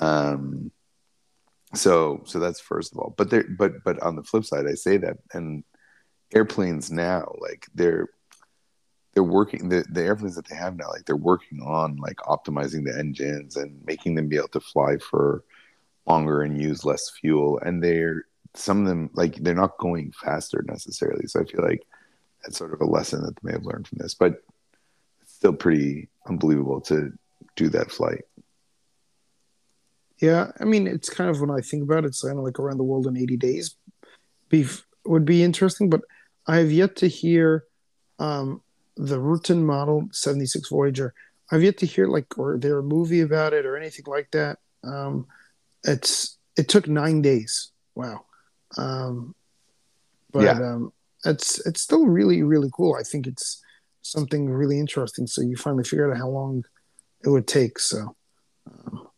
Um, 0.00 0.70
so 1.74 2.22
so 2.26 2.38
that's 2.38 2.60
first 2.60 2.92
of 2.92 2.98
all, 2.98 3.14
but 3.16 3.30
there, 3.30 3.44
but 3.58 3.84
but 3.84 4.00
on 4.02 4.16
the 4.16 4.22
flip 4.22 4.44
side, 4.44 4.66
I 4.66 4.74
say 4.74 4.96
that, 4.98 5.18
and 5.32 5.64
airplanes 6.34 6.90
now, 6.90 7.32
like 7.40 7.66
they're 7.74 8.08
they're 9.14 9.22
working 9.22 9.68
the, 9.68 9.84
the 9.90 10.02
airplanes 10.02 10.36
that 10.36 10.46
they 10.48 10.56
have 10.56 10.76
now 10.76 10.88
like 10.88 11.04
they're 11.04 11.16
working 11.16 11.60
on 11.62 11.96
like 11.96 12.16
optimizing 12.18 12.84
the 12.84 12.96
engines 12.96 13.56
and 13.56 13.84
making 13.84 14.14
them 14.14 14.28
be 14.28 14.36
able 14.36 14.48
to 14.48 14.60
fly 14.60 14.96
for 14.98 15.44
longer 16.06 16.42
and 16.42 16.60
use 16.60 16.84
less 16.84 17.10
fuel 17.20 17.58
and 17.64 17.82
they're 17.82 18.24
some 18.54 18.82
of 18.82 18.86
them 18.86 19.10
like 19.14 19.36
they're 19.36 19.54
not 19.54 19.78
going 19.78 20.12
faster 20.12 20.64
necessarily 20.66 21.26
so 21.26 21.40
i 21.40 21.44
feel 21.44 21.62
like 21.62 21.82
that's 22.42 22.58
sort 22.58 22.72
of 22.72 22.80
a 22.80 22.86
lesson 22.86 23.22
that 23.22 23.34
they 23.36 23.48
may 23.48 23.52
have 23.52 23.64
learned 23.64 23.86
from 23.86 23.98
this 23.98 24.14
but 24.14 24.42
it's 25.22 25.34
still 25.34 25.52
pretty 25.52 26.08
unbelievable 26.26 26.80
to 26.80 27.12
do 27.56 27.68
that 27.68 27.90
flight 27.90 28.24
Yeah, 30.20 30.52
I 30.60 30.64
mean, 30.64 30.86
it's 30.86 31.08
kind 31.08 31.30
of 31.30 31.40
when 31.40 31.50
I 31.50 31.60
think 31.60 31.82
about 31.82 32.04
it, 32.04 32.08
it's 32.08 32.22
kind 32.22 32.38
of 32.38 32.44
like 32.44 32.58
around 32.58 32.76
the 32.76 32.84
world 32.84 33.06
in 33.06 33.16
80 33.16 33.36
days. 33.38 33.74
Would 35.06 35.24
be 35.24 35.42
interesting, 35.42 35.88
but 35.88 36.02
I 36.46 36.56
have 36.56 36.70
yet 36.70 36.96
to 36.96 37.08
hear 37.08 37.64
um, 38.18 38.60
the 38.96 39.18
Rutan 39.18 39.62
model 39.62 40.08
76 40.12 40.68
Voyager. 40.68 41.14
I've 41.50 41.62
yet 41.62 41.78
to 41.78 41.86
hear 41.86 42.06
like 42.06 42.38
or 42.38 42.58
there 42.58 42.78
a 42.78 42.82
movie 42.82 43.22
about 43.22 43.54
it 43.54 43.64
or 43.64 43.76
anything 43.76 44.04
like 44.06 44.30
that. 44.32 44.58
Um, 44.84 45.26
it's 45.84 46.36
it 46.56 46.68
took 46.68 46.86
nine 46.86 47.22
days. 47.22 47.72
Wow. 47.94 48.26
Um, 48.76 49.34
but 50.32 50.44
Yeah. 50.44 50.52
um, 50.52 50.92
it's 51.24 51.64
it's 51.66 51.80
still 51.82 52.06
really 52.06 52.42
really 52.42 52.70
cool. 52.72 52.94
I 52.98 53.02
think 53.02 53.26
it's 53.26 53.62
something 54.02 54.48
really 54.48 54.78
interesting. 54.78 55.26
So 55.26 55.42
you 55.42 55.56
finally 55.56 55.84
figured 55.84 56.10
out 56.12 56.18
how 56.18 56.28
long 56.28 56.64
it 57.24 57.28
would 57.28 57.46
take. 57.46 57.78
So 57.78 58.16
Um, 58.66 59.08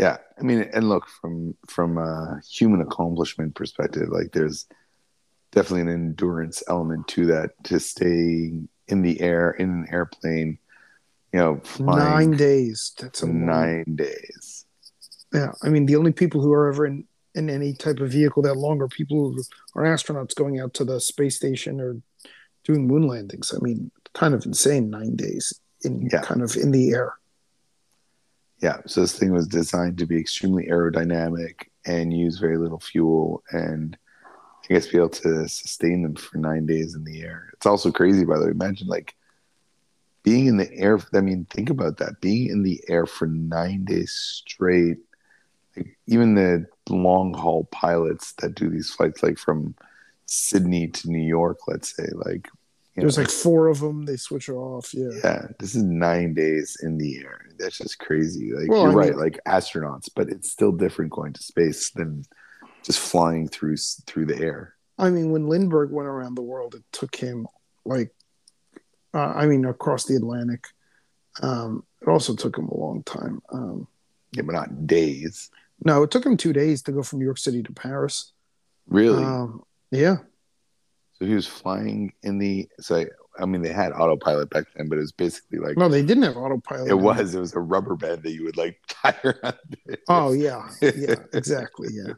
yeah 0.00 0.16
i 0.38 0.42
mean 0.42 0.62
and 0.72 0.88
look 0.88 1.06
from 1.20 1.54
from 1.68 1.98
a 1.98 2.40
human 2.50 2.80
accomplishment 2.80 3.54
perspective 3.54 4.08
like 4.08 4.32
there's 4.32 4.66
definitely 5.52 5.82
an 5.82 5.88
endurance 5.90 6.62
element 6.66 7.06
to 7.08 7.26
that 7.26 7.50
to 7.64 7.78
stay 7.78 8.52
in 8.88 9.02
the 9.02 9.20
air 9.20 9.50
in 9.50 9.68
an 9.70 9.86
airplane 9.90 10.58
you 11.32 11.38
know 11.38 11.60
nine 11.78 12.30
days. 12.30 12.92
That's 12.98 13.22
a 13.22 13.26
long- 13.26 13.46
nine 13.46 13.96
days 13.96 14.64
Yeah, 15.34 15.52
I 15.62 15.68
mean, 15.68 15.86
the 15.86 15.96
only 15.96 16.12
people 16.12 16.40
who 16.40 16.52
are 16.52 16.68
ever 16.72 16.86
in 16.86 17.04
in 17.34 17.48
any 17.50 17.72
type 17.72 17.98
of 18.00 18.10
vehicle 18.10 18.42
that 18.42 18.54
long 18.56 18.80
are 18.82 18.88
people 18.88 19.34
are 19.74 19.84
astronauts 19.84 20.34
going 20.34 20.60
out 20.60 20.74
to 20.74 20.84
the 20.84 21.00
space 21.00 21.36
station 21.36 21.80
or 21.80 21.96
doing 22.64 22.86
moon 22.86 23.06
landings. 23.06 23.52
I 23.54 23.58
mean, 23.62 23.90
kind 24.14 24.34
of 24.34 24.44
insane. 24.46 24.90
Nine 24.90 25.16
days 25.16 25.52
in 25.84 26.08
Yeah. 26.12 26.22
kind 26.22 26.42
of 26.42 26.54
in 26.56 26.70
the 26.70 26.90
air. 26.92 27.14
yeah 28.60 28.76
so 28.86 29.00
this 29.00 29.18
thing 29.18 29.32
was 29.32 29.48
designed 29.48 29.98
to 29.98 30.06
be 30.06 30.16
extremely 30.20 30.66
aerodynamic 30.66 31.54
and 31.84 32.16
use 32.16 32.38
very 32.38 32.56
little 32.56 32.78
fuel 32.78 33.42
and 33.50 33.96
i 34.62 34.66
guess 34.68 34.86
be 34.86 34.98
able 34.98 35.08
to 35.08 35.48
sustain 35.48 36.02
them 36.04 36.14
for 36.14 36.38
nine 36.38 36.64
days 36.66 36.94
in 36.94 37.02
the 37.02 37.22
air 37.22 37.50
it's 37.54 37.66
also 37.66 37.90
crazy 37.90 38.24
by 38.24 38.38
the 38.38 38.44
way 38.44 38.50
imagine 38.52 38.86
like 38.86 39.16
being 40.22 40.46
in 40.46 40.56
the 40.56 40.72
air 40.78 41.00
i 41.14 41.20
mean 41.20 41.44
think 41.50 41.68
about 41.70 41.96
that 41.96 42.20
being 42.20 42.48
in 42.50 42.62
the 42.62 42.80
air 42.88 43.06
for 43.06 43.26
nine 43.26 43.84
days 43.84 44.12
straight 44.46 44.98
like 45.76 45.98
even 46.06 46.36
the 46.36 46.64
long 46.88 47.32
haul 47.34 47.64
pilots 47.72 48.32
that 48.34 48.54
do 48.54 48.68
these 48.68 48.90
flights 48.90 49.22
like 49.22 49.38
from 49.38 49.74
sydney 50.26 50.88
to 50.88 51.08
new 51.10 51.22
york 51.24 51.58
let's 51.68 51.94
say 51.96 52.06
like 52.14 52.48
you 52.94 53.00
There's 53.00 53.16
know, 53.16 53.22
like 53.22 53.30
four 53.32 53.68
of 53.68 53.80
them. 53.80 54.04
They 54.04 54.16
switch 54.16 54.50
off. 54.50 54.92
Yeah. 54.92 55.08
yeah, 55.24 55.46
this 55.58 55.74
is 55.74 55.82
nine 55.82 56.34
days 56.34 56.76
in 56.82 56.98
the 56.98 57.20
air. 57.20 57.40
That's 57.58 57.78
just 57.78 57.98
crazy. 57.98 58.52
Like 58.52 58.68
Well, 58.68 58.82
you're 58.82 58.90
I 58.90 58.94
right, 58.94 59.10
mean- 59.12 59.18
like 59.18 59.40
astronauts, 59.48 60.10
but 60.14 60.28
it's 60.28 60.50
still 60.50 60.72
different 60.72 61.10
going 61.10 61.32
to 61.32 61.42
space 61.42 61.88
than 61.92 62.26
just 62.82 62.98
flying 62.98 63.48
through 63.48 63.78
through 64.06 64.26
the 64.26 64.38
air. 64.38 64.74
I 64.98 65.08
mean, 65.08 65.30
when 65.30 65.46
Lindbergh 65.48 65.90
went 65.90 66.06
around 66.06 66.34
the 66.34 66.42
world, 66.42 66.74
it 66.74 66.84
took 66.92 67.16
him 67.16 67.46
like, 67.86 68.12
uh, 69.14 69.32
I 69.36 69.46
mean, 69.46 69.64
across 69.64 70.04
the 70.04 70.16
Atlantic. 70.16 70.66
Um, 71.40 71.84
it 72.02 72.08
also 72.08 72.34
took 72.36 72.58
him 72.58 72.68
a 72.68 72.76
long 72.76 73.04
time. 73.04 73.40
Um, 73.50 73.88
Yeah, 74.32 74.42
but 74.42 74.52
not 74.52 74.86
days. 74.86 75.48
No, 75.84 76.02
it 76.02 76.10
took 76.10 76.24
him 76.24 76.36
two 76.36 76.52
days 76.52 76.82
to 76.82 76.92
go 76.92 77.02
from 77.02 77.18
New 77.18 77.24
York 77.24 77.38
City 77.38 77.62
to 77.62 77.72
Paris. 77.72 78.32
Really? 78.88 79.24
Um, 79.24 79.62
yeah. 79.90 80.16
so 81.14 81.26
he 81.26 81.34
was 81.34 81.46
flying 81.46 82.12
in 82.22 82.38
the. 82.38 82.68
So 82.80 82.96
I, 82.96 83.06
I 83.38 83.46
mean, 83.46 83.62
they 83.62 83.72
had 83.72 83.92
autopilot 83.92 84.50
back 84.50 84.64
then, 84.76 84.88
but 84.88 84.96
it 84.96 85.00
was 85.00 85.12
basically 85.12 85.58
like 85.58 85.76
No, 85.76 85.88
they 85.88 86.02
didn't 86.02 86.24
have 86.24 86.36
autopilot. 86.36 86.88
it 86.88 86.94
was. 86.94 87.34
It 87.34 87.40
was 87.40 87.54
a 87.54 87.60
rubber 87.60 87.96
band 87.96 88.22
that 88.22 88.32
you 88.32 88.44
would 88.44 88.56
like 88.56 88.78
tie 88.88 89.16
around. 89.24 89.58
It. 89.86 90.00
Oh 90.08 90.32
yeah, 90.32 90.68
yeah, 90.80 91.16
exactly, 91.32 91.88
yeah. 91.92 92.12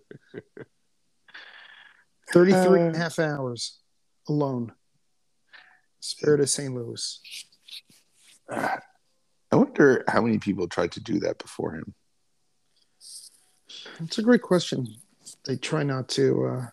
33 2.33 2.81
and 2.81 2.97
a 2.97 2.99
half 2.99 3.19
hours 3.19 3.79
alone. 4.29 4.73
Spirit 6.01 6.41
of 6.41 6.51
St. 6.51 6.75
Louis. 6.75 7.21
I 8.51 9.57
wonder 9.57 10.05
how 10.09 10.21
many 10.21 10.39
people 10.39 10.67
tried 10.69 10.93
to 10.93 11.01
do 11.01 11.21
that 11.21 11.39
before 11.39 11.75
him. 11.75 11.95
It's 14.01 14.19
a 14.19 14.23
great 14.23 14.43
question. 14.43 14.87
They 15.47 15.57
try 15.57 15.83
not 15.83 16.09
to 16.11 16.47
uh 16.47 16.67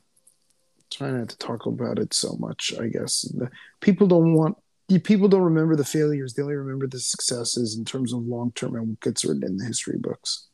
try 0.89 1.09
not 1.11 1.29
to 1.29 1.37
talk 1.37 1.65
about 1.65 1.99
it 1.99 2.13
so 2.13 2.35
much, 2.39 2.73
I 2.79 2.87
guess. 2.87 3.21
The, 3.21 3.49
people 3.79 4.07
don't 4.07 4.33
want 4.33 4.57
people 5.03 5.29
don't 5.29 5.43
remember 5.43 5.75
the 5.75 5.85
failures, 5.85 6.33
they 6.33 6.43
only 6.43 6.55
remember 6.55 6.87
the 6.87 6.99
successes 6.99 7.77
in 7.77 7.85
terms 7.85 8.11
of 8.11 8.27
long 8.27 8.51
term 8.51 8.75
and 8.75 8.89
what 8.89 8.99
gets 8.99 9.23
written 9.23 9.43
in 9.43 9.57
the 9.57 9.65
history 9.65 9.97
books. 9.97 10.47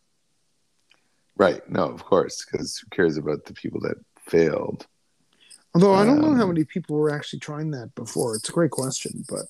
Right? 1.35 1.67
No, 1.69 1.83
of 1.83 2.03
course, 2.03 2.45
because 2.45 2.77
who 2.77 2.87
cares 2.95 3.17
about 3.17 3.45
the 3.45 3.53
people 3.53 3.79
that 3.81 3.97
failed? 4.27 4.85
Although 5.73 5.93
I 5.93 6.05
don't 6.05 6.21
know 6.21 6.33
how 6.33 6.43
Um, 6.43 6.49
many 6.49 6.63
people 6.63 6.95
were 6.95 7.11
actually 7.11 7.39
trying 7.39 7.71
that 7.71 7.93
before. 7.95 8.35
It's 8.35 8.49
a 8.49 8.53
great 8.53 8.71
question, 8.71 9.25
but 9.29 9.45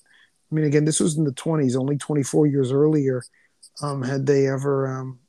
I 0.51 0.55
mean, 0.55 0.65
again, 0.65 0.85
this 0.85 0.99
was 0.99 1.17
in 1.17 1.23
the 1.25 1.31
twenties. 1.33 1.75
Only 1.75 1.97
twenty 1.97 2.23
four 2.23 2.47
years 2.47 2.71
earlier, 2.71 3.23
um, 3.81 4.01
had 4.03 4.25
they 4.25 4.47
ever 4.47 4.87
um, 4.87 5.19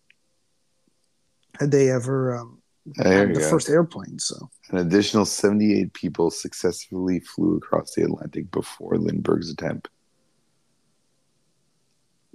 had 1.59 1.71
they 1.71 1.90
ever 1.90 2.37
um, 2.37 2.61
had 2.97 3.35
the 3.35 3.40
go. 3.40 3.51
first 3.51 3.68
airplane? 3.68 4.18
So 4.18 4.49
An 4.71 4.79
additional 4.79 5.25
78 5.25 5.92
people 5.92 6.31
successfully 6.31 7.21
flew 7.21 7.57
across 7.57 7.94
the 7.94 8.03
Atlantic 8.03 8.51
before 8.51 8.97
Lindbergh's 8.97 9.51
attempt. 9.51 9.88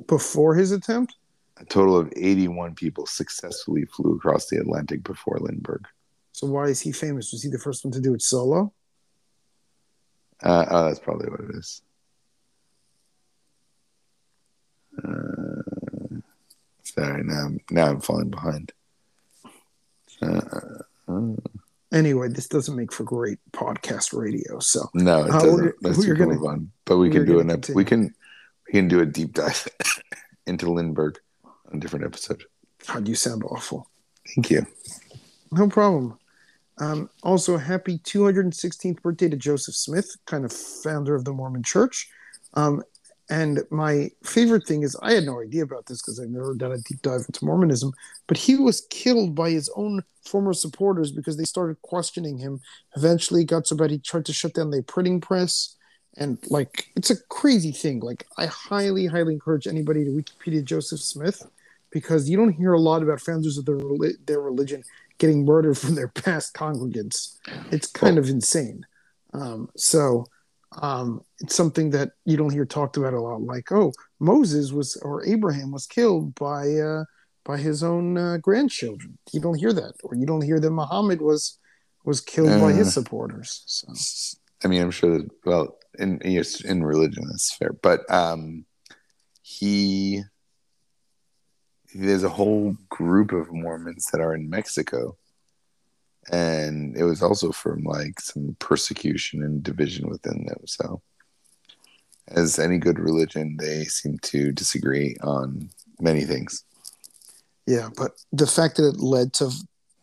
before 0.07 0.55
his 0.55 0.71
attempt, 0.71 1.15
A 1.57 1.65
total 1.65 1.97
of 1.97 2.11
81 2.15 2.75
people 2.75 3.05
successfully 3.05 3.85
flew 3.85 4.15
across 4.15 4.47
the 4.49 4.57
Atlantic 4.57 5.03
before 5.03 5.37
Lindbergh. 5.39 5.85
so 6.31 6.47
why 6.47 6.65
is 6.65 6.81
he 6.81 6.91
famous? 6.91 7.31
Was 7.31 7.43
he 7.43 7.49
the 7.49 7.59
first 7.59 7.83
one 7.85 7.91
to 7.93 8.01
do 8.01 8.13
it 8.13 8.21
solo? 8.21 8.73
Uh, 10.41 10.65
oh, 10.69 10.85
that's 10.85 10.99
probably 10.99 11.29
what 11.29 11.39
it 11.41 11.55
is. 11.55 11.81
Uh, 14.97 16.19
sorry, 16.83 17.23
now 17.23 17.45
I'm, 17.45 17.59
now 17.71 17.87
I'm 17.91 18.01
falling 18.01 18.29
behind. 18.29 18.73
Uh, 20.23 21.35
Anyway, 21.91 22.27
this 22.27 22.47
doesn't 22.47 22.75
make 22.75 22.91
for 22.91 23.03
great 23.03 23.37
podcast 23.51 24.17
radio. 24.19 24.57
So 24.57 24.89
no, 24.95 25.25
it 25.25 25.29
Uh, 25.31 25.39
doesn't. 25.39 25.75
Let's 25.83 25.99
we're 25.99 26.15
gonna- 26.15 26.33
move 26.33 26.43
on. 26.45 26.71
But 26.85 26.97
we 26.97 27.11
can 27.11 27.23
do 27.25 27.39
an 27.39 27.51
ep- 27.51 27.69
we 27.69 27.85
can 27.85 28.15
we 28.67 28.71
can 28.73 28.87
do 28.87 28.99
a 29.01 29.05
deep 29.05 29.33
dive 29.33 29.67
into 30.47 30.71
Lindbergh 30.71 31.19
on 31.45 31.77
a 31.77 31.79
different 31.79 32.05
episode. 32.05 32.43
God, 32.87 33.07
you 33.07 33.13
sound 33.13 33.43
awful. 33.43 33.87
Thank 34.33 34.49
you. 34.49 34.65
No 35.51 35.69
problem. 35.69 36.17
Um, 36.79 37.11
also, 37.21 37.57
happy 37.57 37.99
216th 37.99 38.99
birthday 39.03 39.29
to 39.29 39.37
Joseph 39.37 39.75
Smith, 39.75 40.15
kind 40.25 40.43
of 40.45 40.51
founder 40.51 41.13
of 41.13 41.25
the 41.25 41.31
Mormon 41.31 41.61
Church. 41.61 42.09
Um, 42.55 42.81
and 43.29 43.61
my 43.71 44.09
favorite 44.23 44.67
thing 44.67 44.83
is, 44.83 44.97
I 45.01 45.13
had 45.13 45.23
no 45.23 45.41
idea 45.41 45.63
about 45.63 45.85
this 45.85 46.01
because 46.01 46.19
I've 46.19 46.29
never 46.29 46.53
done 46.55 46.73
a 46.73 46.77
deep 46.77 47.01
dive 47.01 47.21
into 47.27 47.45
Mormonism, 47.45 47.93
but 48.27 48.37
he 48.37 48.55
was 48.55 48.81
killed 48.89 49.33
by 49.33 49.51
his 49.51 49.69
own 49.75 50.03
former 50.25 50.53
supporters 50.53 51.11
because 51.11 51.37
they 51.37 51.45
started 51.45 51.81
questioning 51.81 52.37
him. 52.37 52.59
Eventually, 52.95 53.45
got 53.45 53.67
so 53.67 53.77
bad 53.77 53.91
he 53.91 53.99
tried 53.99 54.25
to 54.25 54.33
shut 54.33 54.53
down 54.53 54.71
the 54.71 54.83
printing 54.83 55.21
press. 55.21 55.75
And, 56.17 56.37
like, 56.49 56.87
it's 56.95 57.09
a 57.09 57.21
crazy 57.29 57.71
thing. 57.71 58.01
Like, 58.01 58.25
I 58.37 58.45
highly, 58.45 59.07
highly 59.07 59.33
encourage 59.33 59.67
anybody 59.67 60.03
to 60.03 60.11
Wikipedia 60.11 60.63
Joseph 60.63 60.99
Smith 60.99 61.43
because 61.91 62.29
you 62.29 62.35
don't 62.35 62.53
hear 62.53 62.73
a 62.73 62.79
lot 62.79 63.03
about 63.03 63.21
founders 63.21 63.57
of 63.57 63.65
their, 63.65 63.79
their 64.25 64.41
religion 64.41 64.83
getting 65.17 65.45
murdered 65.45 65.77
from 65.77 65.95
their 65.95 66.07
past 66.09 66.53
congregants. 66.53 67.37
It's 67.71 67.87
kind 67.87 68.17
of 68.17 68.29
insane. 68.29 68.85
Um, 69.33 69.69
so 69.75 70.25
Um, 70.81 71.21
it's 71.39 71.55
something 71.55 71.91
that 71.91 72.11
you 72.25 72.37
don't 72.37 72.51
hear 72.53 72.65
talked 72.65 72.97
about 72.97 73.13
a 73.13 73.19
lot. 73.21 73.41
Like, 73.41 73.71
oh, 73.71 73.91
Moses 74.19 74.71
was 74.71 74.95
or 74.97 75.25
Abraham 75.25 75.71
was 75.71 75.85
killed 75.85 76.33
by 76.35 76.73
uh, 76.75 77.03
by 77.45 77.57
his 77.57 77.83
own 77.83 78.17
uh, 78.17 78.37
grandchildren. 78.37 79.17
You 79.31 79.41
don't 79.41 79.59
hear 79.59 79.73
that, 79.73 79.93
or 80.03 80.15
you 80.15 80.25
don't 80.25 80.43
hear 80.43 80.59
that 80.59 80.71
Muhammad 80.71 81.21
was 81.21 81.59
was 82.05 82.21
killed 82.21 82.59
by 82.61 82.71
his 82.71 82.87
Uh. 82.87 82.91
supporters. 82.91 83.63
So 83.65 83.93
I 84.63 84.67
mean, 84.69 84.81
I'm 84.81 84.91
sure 84.91 85.17
that, 85.17 85.29
well, 85.45 85.77
in 85.99 86.19
in 86.21 86.83
religion, 86.83 87.25
that's 87.27 87.53
fair. 87.55 87.73
But 87.81 88.09
um, 88.09 88.65
he, 89.41 90.23
there's 91.93 92.23
a 92.23 92.29
whole 92.29 92.75
group 92.89 93.33
of 93.33 93.51
Mormons 93.51 94.07
that 94.11 94.21
are 94.21 94.33
in 94.33 94.49
Mexico. 94.49 95.17
And 96.31 96.95
it 96.95 97.03
was 97.03 97.21
also 97.21 97.51
from 97.51 97.83
like 97.83 98.19
some 98.19 98.55
persecution 98.59 99.43
and 99.43 99.61
division 99.63 100.07
within 100.09 100.45
them. 100.45 100.61
So, 100.65 101.01
as 102.29 102.57
any 102.59 102.77
good 102.77 102.99
religion, 102.99 103.57
they 103.59 103.83
seem 103.85 104.17
to 104.19 104.51
disagree 104.51 105.17
on 105.21 105.69
many 105.99 106.21
things. 106.25 106.63
yeah, 107.67 107.89
but 107.95 108.11
the 108.31 108.47
fact 108.47 108.77
that 108.77 108.87
it 108.87 108.99
led 108.99 109.33
to 109.33 109.51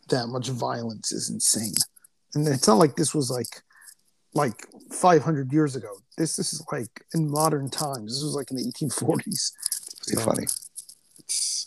that 0.09 0.27
much 0.27 0.49
violence 0.49 1.11
is 1.11 1.29
insane. 1.29 1.73
And 2.33 2.47
it's 2.47 2.67
not 2.67 2.77
like 2.77 2.95
this 2.95 3.13
was 3.15 3.29
like 3.31 3.61
like 4.33 4.65
500 4.91 5.51
years 5.51 5.75
ago. 5.75 5.97
This 6.17 6.35
this 6.35 6.53
is 6.53 6.63
like 6.71 7.03
in 7.13 7.29
modern 7.29 7.69
times. 7.69 8.13
This 8.13 8.23
was 8.23 8.35
like 8.35 8.51
in 8.51 8.57
the 8.57 8.63
1840s. 8.71 9.51
Pretty 10.05 10.17
So- 10.17 10.21
funny. 10.21 10.47
it's 11.19 11.60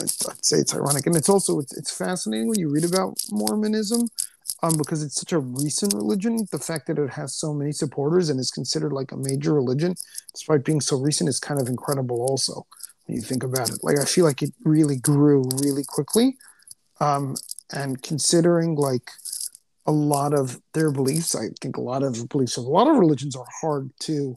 I'd 0.00 0.44
say 0.44 0.58
it's 0.58 0.74
ironic, 0.74 1.06
and 1.06 1.16
it's 1.16 1.28
also 1.28 1.58
it's, 1.58 1.76
it's 1.76 1.96
fascinating 1.96 2.48
when 2.48 2.58
you 2.58 2.68
read 2.68 2.84
about 2.84 3.16
Mormonism, 3.30 4.08
um, 4.62 4.74
because 4.76 5.02
it's 5.02 5.14
such 5.14 5.32
a 5.32 5.38
recent 5.38 5.94
religion. 5.94 6.46
The 6.50 6.58
fact 6.58 6.86
that 6.88 6.98
it 6.98 7.10
has 7.10 7.34
so 7.34 7.54
many 7.54 7.72
supporters 7.72 8.28
and 8.28 8.40
is 8.40 8.50
considered 8.50 8.92
like 8.92 9.12
a 9.12 9.16
major 9.16 9.54
religion, 9.54 9.94
despite 10.32 10.64
being 10.64 10.80
so 10.80 10.98
recent, 10.98 11.28
is 11.28 11.38
kind 11.38 11.60
of 11.60 11.68
incredible. 11.68 12.22
Also, 12.22 12.66
when 13.06 13.16
you 13.16 13.22
think 13.22 13.44
about 13.44 13.70
it, 13.70 13.78
like 13.82 13.98
I 13.98 14.04
feel 14.04 14.24
like 14.24 14.42
it 14.42 14.52
really 14.64 14.96
grew 14.96 15.44
really 15.62 15.84
quickly, 15.86 16.36
um, 17.00 17.36
and 17.72 18.02
considering 18.02 18.74
like 18.74 19.10
a 19.86 19.92
lot 19.92 20.32
of 20.32 20.60
their 20.72 20.90
beliefs, 20.90 21.34
I 21.34 21.48
think 21.60 21.76
a 21.76 21.82
lot 21.82 22.02
of 22.02 22.28
beliefs 22.28 22.56
of 22.56 22.64
a 22.64 22.70
lot 22.70 22.88
of 22.88 22.96
religions 22.96 23.36
are 23.36 23.46
hard 23.60 23.90
to 24.00 24.34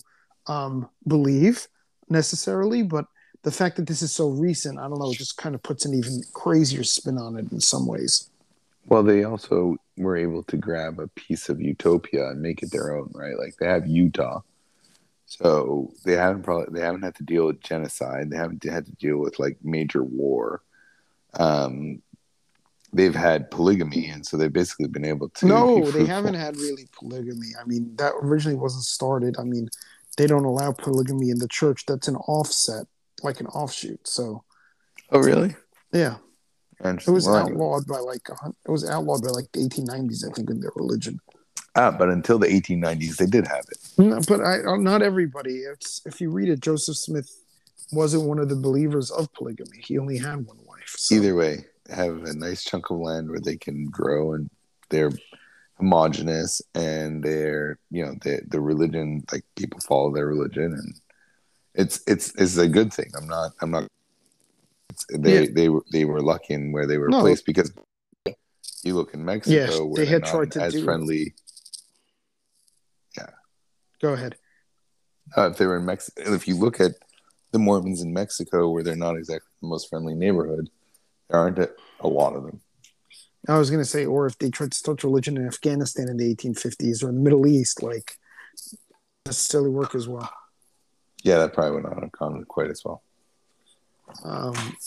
um, 0.48 0.90
believe 1.08 1.68
necessarily, 2.10 2.84
but 2.84 3.06
the 3.44 3.52
fact 3.52 3.78
that 3.78 3.88
this 3.88 4.02
is 4.02 4.12
so 4.12 4.30
recent, 4.30 4.80
I 4.80 4.88
don't 4.88 5.00
know, 5.00 5.12
it 5.12 5.18
just 5.18 5.38
kind 5.38 5.56
of 5.56 5.64
puts 5.64 5.86
an 5.86 5.94
even 5.94 6.22
crazier 6.34 6.84
spin 6.84 7.18
on 7.18 7.38
it 7.38 7.52
in 7.52 7.62
some 7.62 7.86
ways. 7.86 8.30
Well, 8.88 9.04
they 9.04 9.24
also 9.24 9.78
were 9.98 10.16
able 10.16 10.44
to 10.44 10.58
grab 10.58 11.00
a 11.00 11.08
piece 11.10 11.50
of 11.50 11.62
utopia 11.62 12.30
and 12.30 12.42
make 12.42 12.64
it 12.64 12.72
their 12.72 12.96
own, 12.96 13.12
right? 13.14 13.38
Like 13.38 13.56
they 13.58 13.68
have 13.68 13.86
Utah, 13.86 14.42
so 15.26 15.92
they 16.06 16.14
haven't 16.14 16.44
probably 16.44 16.68
they 16.72 16.86
haven't 16.86 17.04
had 17.04 17.16
to 17.16 17.24
deal 17.24 17.48
with 17.48 17.60
genocide. 17.60 18.30
They 18.30 18.38
haven't 18.38 18.64
had 18.64 18.86
to 18.86 18.94
deal 18.94 19.18
with 19.18 19.40
like 19.40 19.58
major 19.62 20.04
war. 20.04 20.62
Um, 21.34 22.02
they've 22.94 23.16
had 23.16 23.52
polygamy, 23.52 24.08
and 24.08 24.26
so 24.26 24.38
they've 24.38 24.52
basically 24.52 24.88
been 24.88 25.06
able 25.06 25.30
to. 25.30 25.46
no, 25.46 25.92
they 25.92 26.06
haven't 26.06 26.36
had 26.36 26.56
really 26.56 26.88
polygamy. 26.98 27.48
I 27.62 27.66
mean, 27.66 27.94
that 27.98 28.14
originally 28.22 28.58
wasn't 28.58 28.86
started. 28.86 29.36
I 29.38 29.44
mean, 29.44 29.70
they 30.18 30.28
don't 30.28 30.46
allow 30.46 30.72
polygamy 30.72 31.30
in 31.30 31.40
the 31.40 31.48
church. 31.48 31.86
That's 31.86 32.08
an 32.08 32.16
offset, 32.16 32.88
like 33.24 33.40
an 33.40 33.48
offshoot. 33.48 34.08
So, 34.08 34.44
Oh, 35.12 35.20
really? 35.20 35.56
yeah, 35.92 36.18
it 36.84 37.08
was 37.08 37.26
Well, 37.26 37.36
outlawed 37.38 37.88
by 37.88 38.00
like 38.00 38.28
it 38.30 38.72
was 38.72 38.88
outlawed 38.88 39.24
by 39.24 39.30
like 39.30 39.52
the 39.54 39.60
1890s, 39.62 40.30
I 40.30 40.34
think, 40.34 40.50
in 40.50 40.60
their 40.60 40.72
religion. 40.76 41.20
Ah, 41.76 41.92
but 41.92 42.10
until 42.10 42.40
the 42.40 42.48
1890s, 42.48 43.18
they 43.18 43.28
did 43.28 43.48
have 43.48 43.66
it. 43.72 43.78
No, 43.98 44.20
but 44.28 44.42
I, 44.42 44.64
uh, 44.64 44.78
not 44.78 45.02
everybody. 45.02 45.58
It's 45.60 46.02
if 46.06 46.20
you 46.20 46.32
read 46.32 46.50
it, 46.50 46.60
Joseph 46.60 46.98
Smith 46.98 47.30
wasn't 47.92 48.24
one 48.24 48.40
of 48.40 48.50
the 48.50 48.56
believers 48.56 49.12
of 49.12 49.32
polygamy. 49.34 49.82
He 49.86 49.98
only 49.98 50.18
had 50.18 50.46
one 50.46 50.58
wife. 50.66 50.96
So. 50.98 51.16
Either 51.16 51.36
way, 51.36 51.66
have 51.90 52.24
a 52.24 52.34
nice 52.34 52.64
chunk 52.64 52.90
of 52.90 52.98
land 52.98 53.30
where 53.30 53.40
they 53.40 53.58
can 53.58 53.86
grow 53.86 54.34
and 54.34 54.50
they're 54.90 55.12
homogenous 55.78 56.62
and 56.74 57.24
they're 57.24 57.78
you 57.92 58.04
know 58.04 58.16
the 58.24 58.42
the 58.48 58.60
religion 58.60 59.24
like 59.32 59.44
people 59.56 59.80
follow 59.80 60.12
their 60.12 60.26
religion 60.26 60.74
and 60.74 61.00
it's 61.78 62.02
it's 62.08 62.34
it's 62.36 62.58
a 62.58 62.68
good 62.68 62.92
thing. 62.94 63.10
I'm 63.16 63.28
not 63.28 63.52
I'm 63.62 63.72
not. 63.72 63.88
It's, 64.90 65.06
they 65.18 65.44
Yeah. 65.44 65.50
they 65.54 65.70
were 65.70 65.84
they 65.92 66.06
were 66.06 66.22
lucky 66.22 66.54
in 66.56 66.72
where 66.72 66.86
they 66.88 66.98
were 66.98 67.08
No. 67.10 67.22
placed 67.22 67.46
because 67.46 67.72
you 68.84 68.94
look 68.96 69.14
in 69.14 69.24
Mexico 69.24 69.56
Yes, 69.56 69.80
where 69.80 70.04
they 70.04 70.06
had 70.06 70.24
not 70.24 70.32
tried 70.32 70.52
to 70.54 70.62
as 70.62 70.74
do- 70.74 70.84
friendly. 70.84 71.34
Yeah. 73.18 73.30
Go 74.02 74.14
ahead. 74.14 74.36
Uh, 75.36 75.50
if 75.52 75.58
they 75.58 75.66
were 75.66 75.78
in 75.78 75.86
Mexico, 75.86 76.34
if 76.34 76.48
you 76.48 76.56
look 76.56 76.80
at 76.80 76.92
the 77.52 77.60
Mormons 77.60 78.02
in 78.02 78.14
Mexico 78.14 78.70
where 78.70 78.84
they're 78.84 78.96
not 78.96 79.18
exactly 79.18 79.50
the 79.62 79.68
most 79.68 79.90
friendly 79.90 80.16
neighborhood, 80.16 80.70
there 81.30 81.40
aren't 81.40 81.60
a, 81.60 81.70
a 82.00 82.08
lot 82.08 82.36
of 82.36 82.44
them. 82.44 82.62
I 83.48 83.58
was 83.58 83.70
going 83.70 83.82
to 83.82 83.90
say, 83.90 84.06
or 84.06 84.26
if 84.26 84.38
they 84.40 84.50
tried 84.50 84.72
to 84.74 84.78
start 84.78 85.04
religion 85.04 85.38
in 85.38 85.48
Afghanistan 85.48 86.10
in 86.10 86.18
the 86.18 86.34
1850s 86.36 87.04
or 87.04 87.10
in 87.10 87.16
the 87.16 87.22
Middle 87.22 87.46
East, 87.48 87.82
like 87.84 88.18
necessarily 89.26 89.70
work 89.70 89.96
as 89.96 90.08
well. 90.08 90.30
Yeah, 91.28 91.40
that 91.40 91.52
probably 91.52 91.72
would 91.72 91.84
not 91.84 92.02
have 92.02 92.12
gone 92.14 92.42
quite 92.46 92.70
as 92.70 92.86
well. 92.86 93.04
Um, 94.24 94.78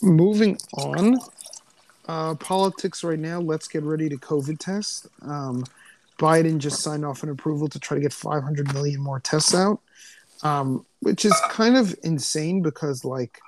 moving 0.00 0.56
on, 0.72 1.18
uh, 2.08 2.36
politics 2.36 3.04
right 3.04 3.18
now. 3.18 3.38
Let's 3.38 3.68
get 3.68 3.82
ready 3.82 4.08
to 4.08 4.16
COVID 4.16 4.58
test. 4.58 5.08
Um, 5.20 5.66
Biden 6.18 6.56
just 6.56 6.80
signed 6.80 7.04
off 7.04 7.22
an 7.22 7.28
approval 7.28 7.68
to 7.68 7.78
try 7.78 7.96
to 7.96 8.00
get 8.00 8.14
500 8.14 8.72
million 8.72 8.98
more 8.98 9.20
tests 9.20 9.54
out, 9.54 9.80
um, 10.42 10.86
which 11.00 11.26
is 11.26 11.38
kind 11.50 11.76
of 11.76 11.94
insane 12.02 12.62
because 12.62 13.04
like 13.04 13.42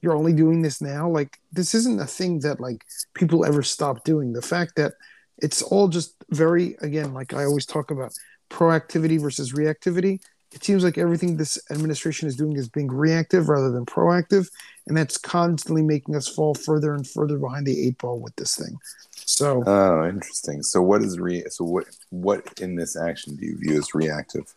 you're 0.00 0.16
only 0.16 0.32
doing 0.32 0.62
this 0.62 0.80
now. 0.80 1.10
Like 1.10 1.40
this 1.52 1.74
isn't 1.74 2.00
a 2.00 2.06
thing 2.06 2.40
that 2.40 2.58
like 2.58 2.86
people 3.12 3.44
ever 3.44 3.62
stop 3.62 4.02
doing. 4.04 4.32
The 4.32 4.40
fact 4.40 4.76
that 4.76 4.94
it's 5.36 5.60
all 5.60 5.88
just 5.88 6.14
very 6.30 6.78
again, 6.80 7.12
like 7.12 7.34
I 7.34 7.44
always 7.44 7.66
talk 7.66 7.90
about 7.90 8.14
proactivity 8.48 9.20
versus 9.20 9.52
reactivity 9.52 10.18
it 10.54 10.62
seems 10.62 10.84
like 10.84 10.98
everything 10.98 11.36
this 11.36 11.58
administration 11.70 12.28
is 12.28 12.36
doing 12.36 12.56
is 12.56 12.68
being 12.68 12.88
reactive 12.88 13.48
rather 13.48 13.70
than 13.70 13.86
proactive 13.86 14.50
and 14.86 14.96
that's 14.96 15.16
constantly 15.16 15.82
making 15.82 16.14
us 16.16 16.28
fall 16.28 16.54
further 16.54 16.94
and 16.94 17.06
further 17.06 17.38
behind 17.38 17.66
the 17.66 17.86
eight 17.86 17.96
ball 17.98 18.18
with 18.20 18.34
this 18.36 18.56
thing 18.56 18.76
so 19.24 19.62
Oh, 19.66 20.06
interesting. 20.08 20.62
So 20.62 20.82
what 20.82 21.00
is 21.02 21.18
re? 21.18 21.42
So 21.48 21.64
what 21.64 21.86
what 22.10 22.60
in 22.60 22.74
this 22.74 22.96
action 22.96 23.36
do 23.36 23.46
you 23.46 23.56
view 23.56 23.78
as 23.78 23.94
reactive? 23.94 24.52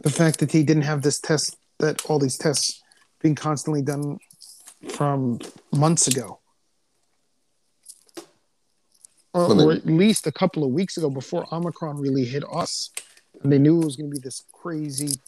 the 0.00 0.10
fact 0.10 0.38
that 0.38 0.52
he 0.52 0.62
didn't 0.62 0.84
have 0.84 1.02
this 1.02 1.18
test 1.18 1.56
that 1.80 2.04
all 2.06 2.20
these 2.20 2.38
tests 2.38 2.82
being 3.20 3.34
constantly 3.34 3.82
done 3.82 4.18
from 4.90 5.40
months 5.72 6.06
ago 6.06 6.38
or, 9.34 9.48
Well, 9.48 9.62
or 9.68 9.72
at 9.72 9.86
least 9.86 10.26
a 10.26 10.32
couple 10.32 10.62
of 10.64 10.70
weeks 10.70 10.96
ago 10.96 11.10
before 11.10 11.46
omicron 11.52 11.96
really 11.98 12.24
hit 12.24 12.44
us 12.52 12.90
and 13.42 13.52
they 13.52 13.58
knew 13.58 13.80
it 13.80 13.84
was 13.84 13.96
going 13.96 14.10
to 14.10 14.14
be 14.14 14.22
this 14.22 14.44
crazy 14.52 15.18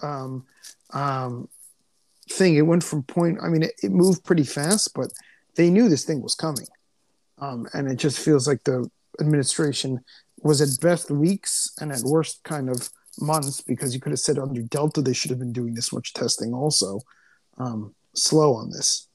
um, 0.00 0.44
um, 0.92 1.48
thing 2.30 2.56
it 2.56 2.62
went 2.62 2.82
from 2.82 3.02
point 3.04 3.38
i 3.42 3.48
mean 3.48 3.62
it, 3.62 3.72
it 3.82 3.92
moved 3.92 4.24
pretty 4.24 4.42
fast 4.44 4.92
but 4.94 5.12
they 5.54 5.70
knew 5.70 5.88
this 5.88 6.04
thing 6.04 6.22
was 6.22 6.34
coming 6.34 6.66
um, 7.38 7.66
and 7.72 7.90
it 7.90 7.96
just 7.96 8.18
feels 8.18 8.48
like 8.48 8.62
the 8.64 8.88
administration 9.20 10.02
was 10.42 10.60
at 10.60 10.80
best 10.80 11.10
weeks 11.10 11.72
and 11.80 11.92
at 11.92 12.00
worst 12.00 12.42
kind 12.44 12.68
of 12.68 12.90
months 13.20 13.60
because 13.60 13.94
you 13.94 14.00
could 14.00 14.12
have 14.12 14.18
said 14.20 14.38
under 14.38 14.62
delta 14.62 15.00
they 15.00 15.12
should 15.12 15.30
have 15.30 15.38
been 15.38 15.52
doing 15.52 15.74
this 15.74 15.92
much 15.92 16.12
testing 16.12 16.52
also 16.52 17.00
um, 17.58 17.94
slow 18.14 18.54
on 18.54 18.70
this 18.70 19.08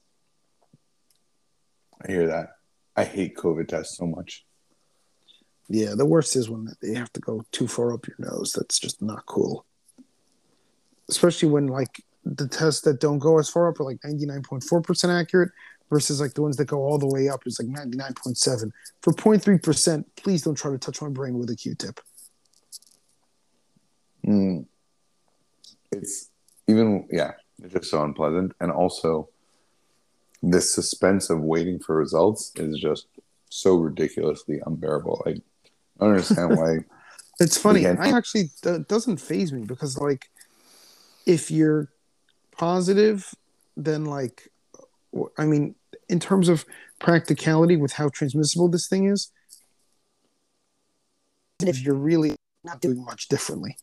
I 2.04 2.12
hear 2.12 2.28
that. 2.28 2.50
I 2.96 3.04
hate 3.04 3.38
COVID 3.38 3.68
tests 3.68 3.98
so 3.98 4.06
much. 4.06 4.46
Yeah 5.72 5.96
the 5.96 6.06
worst 6.06 6.36
is 6.36 6.50
when 6.50 6.68
they 6.82 6.94
have 6.94 7.12
to 7.14 7.22
go 7.22 7.44
too 7.52 7.68
far 7.68 7.94
up 7.94 8.08
your 8.08 8.18
nose. 8.20 8.54
That's 8.54 8.80
just 8.80 9.02
not 9.02 9.26
cool. 9.26 9.66
Especially 11.10 11.50
when 11.50 11.68
like 11.68 12.04
the 12.24 12.48
tests 12.48 12.82
that 12.82 13.00
don't 13.00 13.20
go 13.20 13.40
as 13.40 13.50
far 13.50 13.70
up 13.70 13.80
are 13.80 13.84
like 13.84 14.00
99.4% 14.02 15.20
accurate 15.20 15.52
versus 15.90 16.22
like 16.22 16.34
the 16.34 16.42
ones 16.42 16.58
that 16.58 16.66
go 16.66 16.80
all 16.80 16.98
the 16.98 17.08
way 17.08 17.30
up 17.30 17.46
is 17.46 17.60
like 17.60 17.68
99.7 17.68 18.72
for 19.02 19.14
0.3% 19.14 20.06
please 20.16 20.44
don't 20.44 20.56
try 20.56 20.72
to 20.72 20.78
touch 20.78 21.02
my 21.02 21.10
brain 21.10 21.38
with 21.38 21.50
a 21.50 21.56
q-tip. 21.56 22.00
Mm. 24.26 24.66
It's 25.92 26.30
even 26.68 27.08
yeah, 27.12 27.32
it's 27.62 27.74
just 27.74 27.92
so 27.92 28.04
unpleasant, 28.04 28.54
and 28.60 28.72
also 28.72 29.30
this 30.42 30.74
suspense 30.74 31.30
of 31.30 31.42
waiting 31.42 31.80
for 31.80 31.96
results 31.96 32.52
is 32.56 32.80
just 32.80 33.08
so 33.50 33.76
ridiculously 33.76 34.62
unbearable. 34.66 35.24
I 36.02 36.06
don't 36.06 36.16
understand 36.16 36.58
why. 36.58 36.80
It's 37.40 37.58
funny. 37.58 37.86
Again. 37.86 37.98
I 38.00 38.16
actually 38.16 38.52
that 38.64 38.88
doesn't 38.88 39.18
faze 39.18 39.54
me 39.54 39.64
because 39.64 39.98
like 39.98 40.30
if 41.26 41.50
you're 41.50 41.90
positive, 42.58 43.34
then 43.78 44.06
like 44.06 44.50
I 45.38 45.46
mean, 45.46 45.76
in 46.10 46.20
terms 46.20 46.50
of 46.50 46.66
practicality 47.00 47.78
with 47.78 47.94
how 47.94 48.10
transmissible 48.10 48.68
this 48.68 48.88
thing 48.88 49.06
is, 49.06 49.32
if 51.62 51.82
you're 51.84 51.96
really 51.96 52.36
not 52.64 52.82
doing 52.82 53.04
much 53.06 53.28
differently 53.28 53.76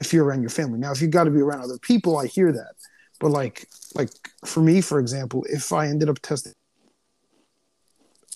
if 0.00 0.12
you're 0.12 0.24
around 0.24 0.42
your 0.42 0.50
family. 0.50 0.78
Now, 0.78 0.92
if 0.92 1.00
you've 1.00 1.10
got 1.10 1.24
to 1.24 1.30
be 1.30 1.40
around 1.40 1.62
other 1.62 1.78
people, 1.78 2.18
I 2.18 2.26
hear 2.26 2.52
that. 2.52 2.74
But 3.20 3.30
like, 3.30 3.68
like 3.94 4.10
for 4.44 4.60
me, 4.60 4.80
for 4.80 4.98
example, 4.98 5.44
if 5.48 5.72
I 5.72 5.86
ended 5.86 6.08
up 6.08 6.18
testing, 6.20 6.52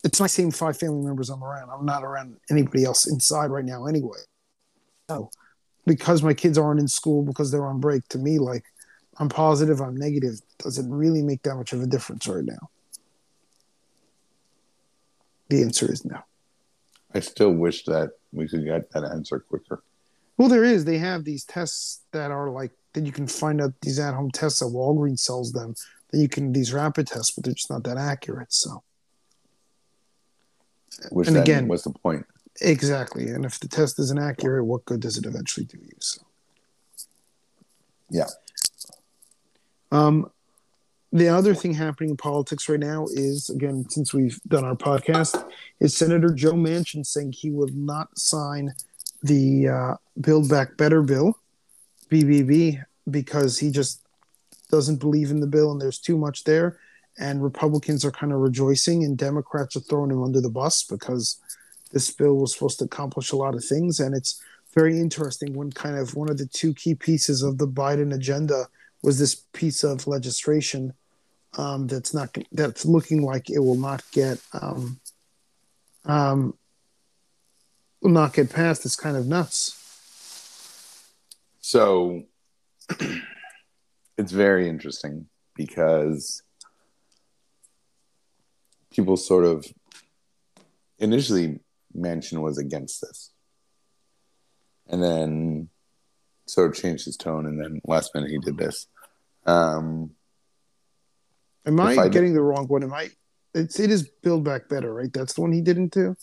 it's 0.05 0.21
my 0.21 0.27
same 0.27 0.51
five 0.51 0.79
family 0.79 1.05
members 1.05 1.31
I'm 1.31 1.43
around. 1.43 1.71
I'm 1.71 1.85
not 1.85 2.05
around 2.05 2.37
anybody 2.51 2.85
else 2.85 3.11
inside 3.11 3.47
right 3.47 3.65
now, 3.65 3.87
anyway. 3.87 4.19
So, 5.11 5.31
because 5.87 6.23
my 6.23 6.35
kids 6.35 6.59
aren't 6.59 6.81
in 6.81 6.89
school 6.89 7.23
because 7.23 7.51
they're 7.51 7.67
on 7.67 7.81
break, 7.81 8.07
to 8.09 8.19
me, 8.19 8.39
like, 8.39 8.65
I'm 9.19 9.29
positive, 9.29 9.81
I'm 9.81 9.97
negative, 9.97 10.41
doesn't 10.59 10.91
really 10.91 11.23
make 11.23 11.43
that 11.43 11.57
much 11.57 11.73
of 11.73 11.83
a 11.83 11.87
difference 11.87 12.29
right 12.29 12.45
now. 12.45 12.71
The 15.49 15.63
answer 15.63 15.91
is 15.91 16.05
no. 16.05 16.19
I 17.15 17.21
still 17.21 17.53
wish 17.53 17.85
that 17.85 18.11
we 18.33 18.49
could 18.49 18.65
get 18.65 18.91
that 18.93 19.05
answer 19.05 19.41
quicker. 19.41 19.83
Well, 20.37 20.49
there 20.49 20.65
is. 20.65 20.85
They 20.85 20.99
have 20.99 21.25
these 21.25 21.45
tests 21.45 22.03
that 22.13 22.31
are 22.31 22.51
like 22.51 22.71
that 22.93 23.07
you 23.07 23.13
can 23.13 23.27
find 23.27 23.61
out 23.61 23.73
these 23.81 23.99
at 23.99 24.15
home 24.15 24.31
tests 24.31 24.61
that 24.61 24.67
Walgreens 24.67 25.21
sells 25.21 25.53
them. 25.53 25.75
That 26.11 26.19
you 26.19 26.29
can 26.29 26.53
these 26.53 26.73
rapid 26.73 27.07
tests, 27.07 27.33
but 27.33 27.45
they're 27.45 27.55
just 27.55 27.71
not 27.71 27.85
that 27.85 27.97
accurate. 27.97 28.53
So, 28.53 28.83
Which 31.11 31.29
And 31.29 31.37
then, 31.37 31.43
again- 31.43 31.69
what's 31.69 31.85
the 31.85 31.91
point? 31.91 32.27
exactly. 32.61 33.29
And 33.29 33.45
if 33.45 33.61
the 33.61 33.69
test 33.69 33.99
isn't 34.01 34.19
accurate, 34.19 34.65
what 34.65 34.85
good 34.85 35.01
does 35.01 35.17
it 35.17 35.27
eventually 35.27 35.65
do 35.67 35.79
you? 35.79 35.93
So, 36.01 36.23
Yeah. 38.11 38.27
Um, 39.93 40.31
the 41.13 41.29
other 41.29 41.55
thing 41.55 41.73
happening 41.75 42.11
in 42.11 42.17
politics 42.17 42.69
right 42.69 42.79
now 42.81 43.07
is 43.13 43.49
again, 43.49 43.89
since 43.89 44.13
we've 44.13 44.39
done 44.49 44.65
our 44.65 44.75
podcast, 44.75 45.43
is 45.81 45.97
Senator 45.97 46.31
Joe 46.35 46.53
Manchin 46.53 47.07
saying 47.07 47.33
he 47.33 47.51
will 47.51 47.69
not 47.73 48.19
sign 48.19 48.75
the 49.23 49.69
uh, 49.69 49.95
Build 50.21 50.49
Back 50.51 50.77
Better 50.77 51.03
bill, 51.03 51.39
BBB, 52.11 52.83
because 53.11 53.59
he 53.59 53.71
just 53.71 54.03
doesn't 54.71 54.97
believe 54.97 55.31
in 55.31 55.41
the 55.41 55.47
bill 55.47 55.73
and 55.73 55.81
there's 55.81 55.99
too 55.99 56.19
much 56.19 56.45
there. 56.45 56.79
And 57.19 57.43
Republicans 57.43 58.05
are 58.05 58.11
kind 58.11 58.33
of 58.33 58.39
rejoicing, 58.39 59.05
and 59.05 59.19
Democrats 59.19 59.77
are 59.77 59.81
throwing 59.81 60.11
him 60.11 60.23
under 60.23 60.41
the 60.41 60.51
bus 60.51 60.85
because 60.85 61.41
this 61.93 62.11
bill 62.11 62.37
was 62.37 62.55
supposed 62.55 62.79
to 62.79 62.85
accomplish 62.85 63.33
a 63.33 63.37
lot 63.37 63.55
of 63.55 63.65
things. 63.65 63.99
And 63.99 64.15
it's 64.15 64.43
very 64.75 64.99
interesting 64.99 65.55
when 65.55 65.73
kind 65.73 65.97
of 65.97 66.15
one 66.15 66.31
of 66.31 66.39
the 66.39 66.47
two 66.47 66.75
key 66.75 66.95
pieces 66.95 67.43
of 67.43 67.59
the 67.59 67.67
Biden 67.67 68.15
agenda 68.15 68.69
was 69.03 69.19
this 69.19 69.35
piece 69.53 69.85
of 69.85 70.07
legislation 70.07 70.93
um, 71.57 71.87
that's 71.87 72.13
not 72.13 72.37
that's 72.53 72.85
looking 72.85 73.23
like 73.23 73.49
it 73.51 73.59
will 73.59 73.77
not 73.77 74.03
get 74.13 74.39
um, 74.53 75.01
um, 76.05 76.55
will 78.03 78.11
not 78.11 78.35
get 78.35 78.53
passed. 78.53 78.85
It's 78.85 78.97
kind 78.97 79.17
of 79.17 79.27
nuts. 79.27 79.75
So 81.61 82.25
it's 84.19 84.33
very 84.33 84.69
interesting 84.69 85.27
because 85.55 86.43
people 88.99 89.17
sort 89.17 89.45
of 89.45 89.65
initially 90.99 91.61
Manchin 91.97 92.43
was 92.43 92.59
against 92.59 93.01
this. 93.01 93.31
And 94.89 95.01
then 95.01 95.69
sort 96.47 96.69
of 96.71 96.75
changed 96.83 97.05
his 97.05 97.17
tone 97.17 97.47
and 97.47 97.61
then 97.61 97.81
last 97.87 98.13
minute 98.13 98.31
he 98.31 98.39
did 98.39 98.57
this. 98.59 98.89
Um 99.47 100.11
Am 101.65 101.79
I, 101.79 101.95
I- 101.95 102.09
getting 102.09 102.33
the 102.35 102.41
wrong 102.41 102.67
one? 102.67 102.83
Am 102.83 102.93
I? 102.93 103.11
It's 103.55 103.79
it 103.79 103.91
is 103.91 104.09
Build 104.23 104.43
Back 104.45 104.69
Better, 104.69 104.93
right? 104.93 105.13
That's 105.13 105.35
the 105.35 105.43
one 105.43 105.53
he 105.53 105.61
didn't 105.61 105.93
do. 105.93 106.17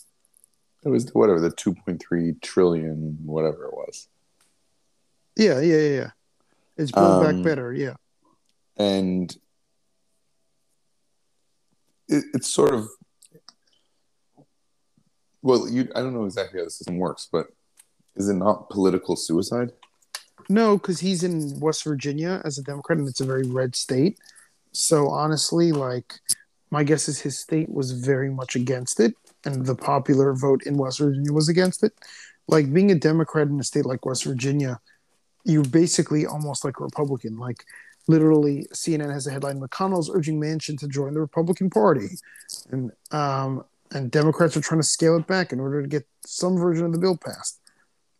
it 0.84 0.88
was 0.90 1.08
whatever 1.14 1.40
the 1.40 1.50
2.3 1.50 2.42
trillion 2.42 3.16
whatever 3.24 3.64
it 3.66 3.72
was. 3.74 4.08
Yeah, 5.36 5.60
yeah, 5.60 5.76
yeah. 5.76 5.94
yeah. 6.00 6.10
It's 6.76 6.92
Build 6.92 7.24
Um, 7.24 7.36
Back 7.36 7.42
Better. 7.44 7.72
Yeah. 7.72 7.94
and 8.76 9.34
it, 12.08 12.24
it's 12.34 12.48
sort 12.48 12.74
of 12.74 12.88
well 15.42 15.68
you 15.68 15.88
i 15.94 16.00
don't 16.00 16.14
know 16.14 16.24
exactly 16.24 16.58
how 16.60 16.64
the 16.64 16.70
system 16.70 16.98
works 16.98 17.28
but 17.30 17.48
is 18.16 18.28
it 18.28 18.34
not 18.34 18.70
political 18.70 19.16
suicide 19.16 19.72
No, 20.48 20.76
because 20.78 21.00
he's 21.00 21.24
in 21.24 21.58
West 21.58 21.82
Virginia 21.82 22.40
as 22.44 22.56
a 22.58 22.62
Democrat, 22.62 22.98
and 22.98 23.08
it's 23.08 23.20
a 23.20 23.26
very 23.26 23.46
red 23.48 23.74
state. 23.74 24.16
So 24.70 25.08
honestly, 25.08 25.72
like 25.72 26.20
my 26.70 26.84
guess 26.84 27.08
is 27.08 27.20
his 27.20 27.36
state 27.38 27.68
was 27.68 27.90
very 27.90 28.30
much 28.30 28.54
against 28.54 29.00
it, 29.00 29.14
and 29.44 29.66
the 29.66 29.74
popular 29.74 30.34
vote 30.34 30.62
in 30.64 30.76
West 30.78 30.98
Virginia 31.00 31.32
was 31.32 31.48
against 31.48 31.82
it. 31.82 31.92
Like 32.46 32.72
being 32.72 32.90
a 32.92 32.94
Democrat 32.94 33.48
in 33.48 33.58
a 33.58 33.64
state 33.64 33.86
like 33.86 34.06
West 34.06 34.24
Virginia, 34.24 34.78
you're 35.44 35.64
basically 35.64 36.26
almost 36.26 36.64
like 36.64 36.78
a 36.78 36.84
Republican. 36.84 37.38
Like 37.38 37.64
literally, 38.08 38.66
CNN 38.72 39.12
has 39.12 39.26
a 39.26 39.30
headline: 39.30 39.60
McConnell's 39.60 40.10
urging 40.10 40.40
Manchin 40.40 40.78
to 40.78 40.88
join 40.88 41.14
the 41.14 41.20
Republican 41.20 41.70
Party, 41.70 42.08
and 42.70 42.92
um, 43.10 43.64
and 43.92 44.10
Democrats 44.10 44.56
are 44.56 44.60
trying 44.60 44.80
to 44.80 44.86
scale 44.86 45.16
it 45.16 45.26
back 45.26 45.52
in 45.52 45.60
order 45.60 45.82
to 45.82 45.88
get 45.88 46.06
some 46.24 46.56
version 46.56 46.86
of 46.86 46.92
the 46.92 46.98
bill 46.98 47.16
passed. 47.16 47.60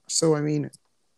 So 0.09 0.35
I 0.35 0.41
mean, 0.41 0.71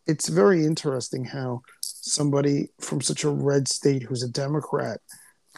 it's 0.06 0.28
very 0.28 0.64
interesting 0.64 1.24
how 1.24 1.62
somebody 1.80 2.70
from 2.80 3.00
such 3.00 3.24
a 3.24 3.30
red 3.30 3.68
state 3.68 4.02
who's 4.02 4.22
a 4.22 4.28
Democrat, 4.28 5.00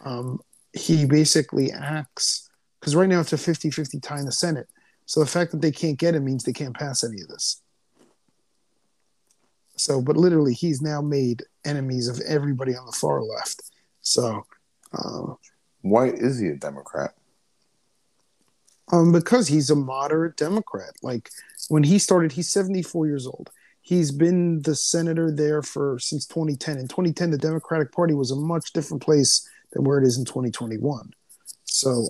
um, 0.04 0.40
he 0.72 1.06
basically 1.06 1.70
acts 1.72 2.48
because 2.80 2.96
right 2.96 3.08
now 3.08 3.20
it's 3.20 3.32
a 3.32 3.38
50 3.38 3.70
50 3.70 4.00
tie 4.00 4.18
in 4.18 4.26
the 4.26 4.32
Senate. 4.32 4.68
So 5.06 5.20
the 5.20 5.26
fact 5.26 5.50
that 5.52 5.60
they 5.60 5.72
can't 5.72 5.98
get 5.98 6.14
it 6.14 6.20
means 6.20 6.44
they 6.44 6.52
can't 6.52 6.74
pass 6.74 7.04
any 7.04 7.20
of 7.20 7.28
this. 7.28 7.62
So, 9.80 10.00
but 10.00 10.16
literally, 10.16 10.54
he's 10.54 10.82
now 10.82 11.00
made 11.00 11.42
enemies 11.64 12.08
of 12.08 12.20
everybody 12.20 12.76
on 12.76 12.86
the 12.86 12.92
far 12.92 13.22
left. 13.22 13.62
So, 14.02 14.44
uh, 14.92 15.34
why 15.82 16.08
is 16.08 16.38
he 16.38 16.48
a 16.48 16.56
democrat 16.56 17.14
um, 18.92 19.12
because 19.12 19.48
he's 19.48 19.70
a 19.70 19.76
moderate 19.76 20.36
Democrat. 20.36 20.92
Like 21.02 21.30
when 21.68 21.82
he 21.82 21.98
started, 21.98 22.32
he's 22.32 22.50
74 22.50 23.06
years 23.06 23.26
old. 23.26 23.50
He's 23.82 24.10
been 24.10 24.62
the 24.62 24.74
senator 24.74 25.30
there 25.30 25.62
for 25.62 25.98
since 25.98 26.26
2010. 26.26 26.78
In 26.78 26.88
2010, 26.88 27.30
the 27.30 27.38
Democratic 27.38 27.92
Party 27.92 28.14
was 28.14 28.30
a 28.30 28.36
much 28.36 28.72
different 28.72 29.02
place 29.02 29.48
than 29.72 29.84
where 29.84 29.98
it 29.98 30.06
is 30.06 30.18
in 30.18 30.24
2021. 30.24 31.10
So, 31.64 32.08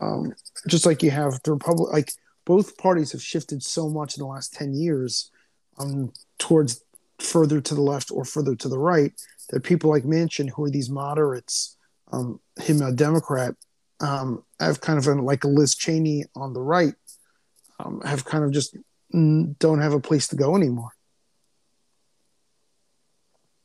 um, 0.00 0.32
just 0.68 0.86
like 0.86 1.02
you 1.02 1.10
have 1.10 1.40
the 1.42 1.52
Republic, 1.52 1.92
like 1.92 2.12
both 2.44 2.78
parties 2.78 3.12
have 3.12 3.22
shifted 3.22 3.62
so 3.62 3.88
much 3.88 4.16
in 4.16 4.22
the 4.22 4.26
last 4.26 4.54
10 4.54 4.74
years 4.74 5.30
um, 5.78 6.12
towards 6.38 6.82
further 7.22 7.60
to 7.60 7.74
the 7.74 7.82
left 7.82 8.10
or 8.10 8.24
further 8.24 8.54
to 8.56 8.68
the 8.68 8.78
right 8.78 9.12
that 9.50 9.62
people 9.62 9.90
like 9.90 10.04
Manchin, 10.04 10.50
who 10.50 10.64
are 10.64 10.70
these 10.70 10.90
moderates, 10.90 11.76
um, 12.12 12.40
him 12.60 12.82
a 12.82 12.92
Democrat, 12.92 13.54
um, 14.00 14.44
have 14.58 14.80
kind 14.80 14.98
of 14.98 15.06
like 15.06 15.44
a 15.44 15.48
Liz 15.48 15.74
Cheney 15.74 16.24
on 16.34 16.52
the 16.52 16.60
right, 16.60 16.94
um, 17.78 18.00
have 18.04 18.24
kind 18.24 18.44
of 18.44 18.52
just 18.52 18.76
don't 19.12 19.80
have 19.80 19.92
a 19.92 20.00
place 20.00 20.28
to 20.28 20.36
go 20.36 20.56
anymore. 20.56 20.90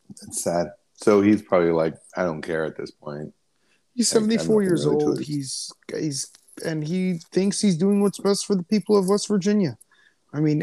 it's 0.09 0.43
sad 0.43 0.71
so 0.95 1.21
he's 1.21 1.41
probably 1.43 1.69
like 1.69 1.93
i 2.15 2.23
don't 2.23 2.41
care 2.41 2.65
at 2.65 2.75
this 2.75 2.91
point 2.91 3.31
He's 3.97 4.11
have 4.13 4.21
74 4.21 4.61
years 4.61 4.85
really 4.85 5.03
old. 5.03 5.21
He's 5.21 5.73
he's 5.91 6.31
and 6.63 6.87
he 6.87 7.19
thinks 7.31 7.59
he's 7.59 7.75
doing 7.75 7.99
what's 7.99 8.19
best 8.19 8.45
for 8.45 8.55
the 8.55 8.63
people 8.63 8.95
of 8.95 9.09
West 9.09 9.27
Virginia. 9.27 9.75
I 10.31 10.39
mean, 10.39 10.61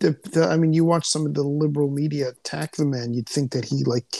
the, 0.00 0.16
the 0.32 0.46
I 0.46 0.56
mean, 0.56 0.72
you 0.72 0.84
watch 0.84 1.06
some 1.06 1.26
of 1.26 1.34
the 1.34 1.42
liberal 1.42 1.90
media 1.90 2.30
attack 2.30 2.76
the 2.76 2.84
man, 2.84 3.14
you'd 3.14 3.28
think 3.28 3.52
that 3.52 3.64
he 3.64 3.84
like 3.84 4.14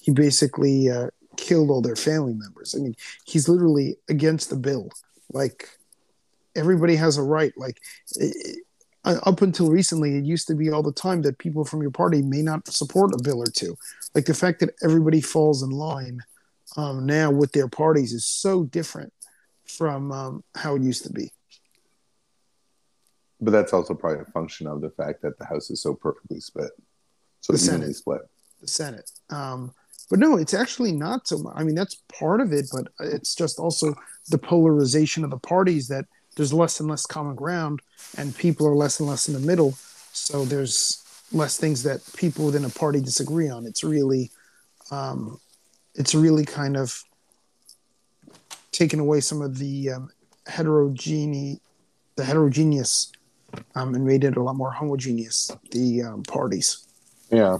he 0.00 0.12
basically 0.12 0.90
uh, 0.90 1.08
killed 1.36 1.70
all 1.70 1.82
their 1.82 1.96
family 1.96 2.34
members. 2.34 2.74
I 2.74 2.82
mean, 2.82 2.94
he's 3.24 3.48
literally 3.48 3.96
against 4.08 4.50
the 4.50 4.56
bill. 4.56 4.90
Like 5.32 5.68
everybody 6.54 6.96
has 6.96 7.16
a 7.16 7.22
right. 7.22 7.52
Like 7.56 7.80
it, 8.16 8.62
uh, 9.04 9.20
up 9.24 9.40
until 9.40 9.70
recently, 9.70 10.16
it 10.16 10.24
used 10.24 10.48
to 10.48 10.54
be 10.54 10.70
all 10.70 10.82
the 10.82 10.92
time 10.92 11.22
that 11.22 11.38
people 11.38 11.64
from 11.64 11.80
your 11.80 11.92
party 11.92 12.22
may 12.22 12.42
not 12.42 12.66
support 12.68 13.14
a 13.14 13.22
bill 13.22 13.40
or 13.40 13.46
two. 13.46 13.76
Like 14.14 14.24
the 14.24 14.34
fact 14.34 14.60
that 14.60 14.74
everybody 14.82 15.20
falls 15.20 15.62
in 15.62 15.70
line 15.70 16.20
um, 16.76 17.06
now 17.06 17.30
with 17.30 17.52
their 17.52 17.68
parties 17.68 18.12
is 18.12 18.24
so 18.24 18.64
different 18.64 19.12
from 19.64 20.10
um, 20.10 20.44
how 20.56 20.74
it 20.74 20.82
used 20.82 21.04
to 21.04 21.12
be. 21.12 21.32
But 23.40 23.50
that's 23.50 23.72
also 23.72 23.94
probably 23.94 24.22
a 24.22 24.30
function 24.32 24.66
of 24.66 24.80
the 24.80 24.90
fact 24.90 25.22
that 25.22 25.38
the 25.38 25.44
house 25.44 25.70
is 25.70 25.82
so 25.82 25.94
perfectly 25.94 26.40
split 26.40 26.70
so 27.40 27.52
The 27.52 27.58
Senate. 27.58 27.94
split 27.94 28.22
the 28.60 28.68
Senate. 28.68 29.10
Um, 29.30 29.72
but 30.08 30.18
no, 30.18 30.36
it's 30.36 30.54
actually 30.54 30.92
not 30.92 31.26
so 31.26 31.38
much. 31.38 31.54
I 31.56 31.64
mean, 31.64 31.74
that's 31.74 31.96
part 32.18 32.40
of 32.40 32.52
it, 32.52 32.66
but 32.72 32.88
it's 33.00 33.34
just 33.34 33.58
also 33.58 33.94
the 34.28 34.38
polarization 34.38 35.24
of 35.24 35.30
the 35.30 35.38
parties 35.38 35.88
that 35.88 36.04
there's 36.36 36.52
less 36.52 36.80
and 36.80 36.88
less 36.88 37.06
common 37.06 37.34
ground, 37.34 37.80
and 38.16 38.36
people 38.36 38.66
are 38.66 38.74
less 38.74 39.00
and 39.00 39.08
less 39.08 39.26
in 39.28 39.34
the 39.34 39.40
middle. 39.40 39.72
So 40.12 40.44
there's 40.44 41.02
less 41.32 41.56
things 41.56 41.82
that 41.82 42.00
people 42.16 42.46
within 42.46 42.64
a 42.64 42.70
party 42.70 43.00
disagree 43.00 43.48
on. 43.48 43.66
It's 43.66 43.82
really, 43.82 44.30
um, 44.90 45.40
it's 45.94 46.14
really 46.14 46.44
kind 46.44 46.76
of 46.76 47.02
taken 48.70 49.00
away 49.00 49.20
some 49.20 49.42
of 49.42 49.58
the 49.58 49.90
um, 49.90 50.10
heterogeneous, 50.46 51.58
the 52.16 52.24
heterogeneous 52.24 53.12
um, 53.74 53.94
and 53.94 54.04
made 54.04 54.24
it 54.24 54.36
a 54.36 54.42
lot 54.42 54.56
more 54.56 54.70
homogeneous. 54.72 55.50
The 55.70 56.02
um, 56.02 56.22
parties. 56.22 56.86
Yeah. 57.30 57.58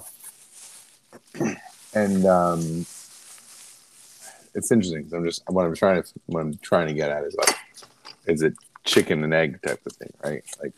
And 1.95 2.27
um, 2.27 2.87
it's 4.55 4.71
interesting. 4.71 5.05
'cause 5.05 5.13
I'm 5.13 5.25
just 5.25 5.43
what 5.49 5.65
I'm 5.65 5.75
trying 5.75 6.03
to 6.03 6.09
what 6.27 6.41
I'm 6.41 6.57
trying 6.59 6.89
to 6.89 6.95
get 6.95 7.11
at 7.11 7.25
is 7.25 7.35
like, 7.37 7.57
is 8.27 8.43
it 8.43 8.55
chicken 8.85 9.25
and 9.25 9.35
egg 9.35 9.61
type 9.63 9.81
of 9.87 9.93
thing, 9.93 10.13
right? 10.23 10.45
Like, 10.63 10.73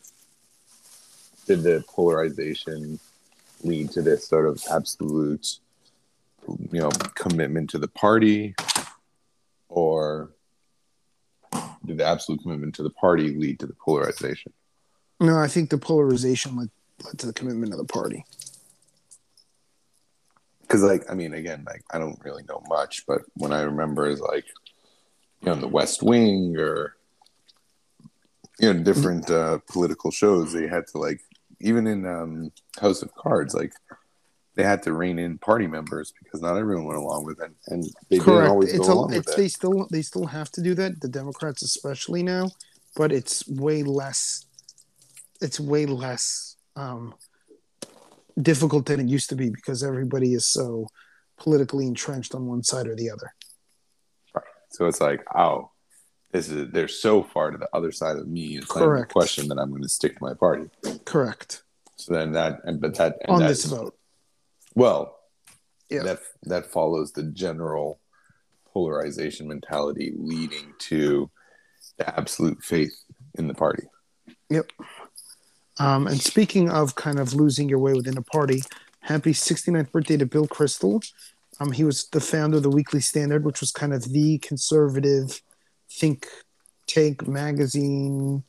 did 1.47 1.63
the 1.63 1.85
polarization 1.89 2.99
lead 3.63 3.91
to 3.93 4.03
this 4.03 4.29
sort 4.29 4.47
of 4.47 4.63
absolute, 4.71 5.59
you 6.73 6.81
know, 6.81 6.91
commitment 7.15 7.71
to 7.71 7.79
the 7.79 7.89
party, 7.89 8.55
or 9.69 10.31
did 11.85 11.99
the 11.99 12.05
absolute 12.07 12.43
commitment 12.43 12.75
to 12.77 12.83
the 12.83 12.91
party 12.91 13.35
lead 13.35 13.59
to 13.61 13.67
the 13.67 13.75
polarization? 13.75 14.53
No, 15.21 15.37
I 15.39 15.49
think 15.49 15.71
the 15.71 15.79
polarization 15.79 16.57
led, 16.57 16.71
led 17.05 17.19
to 17.19 17.27
the 17.27 17.33
commitment 17.33 17.73
of 17.73 17.79
the 17.79 17.85
party. 17.85 18.25
because 20.63 20.83
like 20.83 21.11
i 21.11 21.15
mean 21.15 21.33
again 21.33 21.65
like 21.67 21.83
i 21.93 21.99
don't 21.99 22.21
really 22.23 22.43
know 22.47 22.63
much 22.69 23.05
but 23.07 23.23
when 23.37 23.53
i 23.55 23.63
remember 23.63 24.07
is 24.07 24.21
like 24.21 24.45
you 25.41 25.47
know 25.47 25.53
in 25.55 25.61
the 25.61 25.67
west 25.69 26.03
wing 26.03 26.55
or 26.59 26.95
you 28.61 28.71
know 28.73 28.83
different 28.83 29.31
uh 29.31 29.59
political 29.73 30.11
shows 30.11 30.53
they 30.53 30.67
had 30.67 30.87
to 30.87 30.99
like 30.99 31.21
even 31.61 31.87
in 31.87 32.05
um 32.07 32.53
house 32.81 33.01
of 33.01 33.15
cards 33.15 33.55
like 33.55 33.73
they 34.57 34.63
had 34.63 34.83
to 34.83 34.93
rein 34.93 35.19
in 35.19 35.39
party 35.39 35.67
members 35.67 36.13
because 36.23 36.43
not 36.43 36.59
everyone 36.59 36.85
went 36.85 36.99
along 36.99 37.25
with 37.25 37.41
it 37.41 37.51
and 37.69 37.85
they 38.11 38.19
didn't 38.19 38.47
always 38.51 38.69
It's 38.75 38.87
go 38.87 38.93
a, 38.93 38.95
along 38.95 39.13
it's 39.15 39.27
with 39.29 39.37
they 39.37 39.47
it 39.47 39.53
still 39.53 39.87
they 39.91 40.03
still 40.03 40.27
have 40.27 40.51
to 40.53 40.61
do 40.61 40.75
that. 40.75 41.01
The 41.01 41.09
Democrats 41.09 41.63
especially 41.63 42.23
now, 42.23 42.51
but 42.95 43.11
it's 43.13 43.49
way 43.49 43.83
less. 43.85 44.45
It's 45.41 45.61
way 45.61 45.87
less 45.87 46.57
um, 46.77 47.15
difficult 48.41 48.87
than 48.87 49.01
it 49.01 49.09
used 49.09 49.29
to 49.31 49.37
be 49.37 49.51
because 49.51 49.83
everybody 49.83 50.35
is 50.35 50.47
so 50.47 50.87
politically 51.39 51.87
entrenched 51.87 52.35
on 52.35 52.47
one 52.47 52.63
side 52.63 52.87
or 52.87 52.95
the 52.97 53.11
other. 53.11 53.33
Right. 54.35 54.45
so 54.71 54.87
it's 54.87 55.01
like 55.01 55.25
oh 55.37 55.71
this 56.33 56.49
is 56.51 56.71
they're 56.73 56.89
so 56.89 57.23
far 57.23 57.51
to 57.53 57.59
the 57.59 57.69
other 57.73 57.91
side 57.93 58.17
of 58.17 58.29
me 58.29 58.59
it's 58.59 58.71
a 58.71 58.75
Correct. 58.79 59.13
question 59.13 59.49
that 59.49 59.59
i'm 59.59 59.71
going 59.71 59.83
to 59.83 59.89
stick 59.89 60.19
to 60.19 60.23
my 60.25 60.35
party 60.35 60.69
Correct 61.05 61.63
so 61.97 62.13
then 62.15 62.33
that 62.33 62.61
and 62.65 62.81
but 62.81 62.95
that 62.97 63.17
and 63.23 63.31
on 63.31 63.41
that's, 63.41 63.63
this 63.63 63.73
vote. 63.73 63.95
well 64.75 65.19
Yeah. 65.91 66.03
that 66.03 66.19
that 66.45 66.67
follows 66.67 67.13
the 67.13 67.23
general 67.25 68.01
polarization 68.73 69.49
mentality 69.49 70.13
leading 70.17 70.75
to 70.91 71.31
the 71.97 72.19
absolute 72.19 72.63
faith 72.63 72.95
in 73.39 73.49
the 73.49 73.55
party. 73.55 73.85
Um, 75.79 76.07
and 76.07 76.21
speaking 76.21 76.71
of 76.71 76.95
kind 76.95 77.19
of 77.19 77.35
losing 77.35 77.69
your 77.69 77.79
way 77.79 77.95
within 77.95 78.19
a 78.19 78.23
party, 78.23 78.63
happy 79.01 79.33
69th 79.33 79.93
birthday 79.93 80.17
to 80.17 80.27
Bill 80.27 80.47
Kristol. 80.47 81.09
Um, 81.61 81.73
he 81.73 81.85
was 81.85 82.09
the 82.09 82.21
founder 82.21 82.59
of 82.59 82.63
the 82.63 82.71
Weekly 82.71 83.01
Standard, 83.01 83.45
which 83.45 83.61
was 83.61 83.73
kind 83.73 83.93
of 83.93 84.13
the 84.13 84.39
conservative 84.39 85.41
think 85.91 86.27
tank 86.87 87.27
magazine 87.27 88.43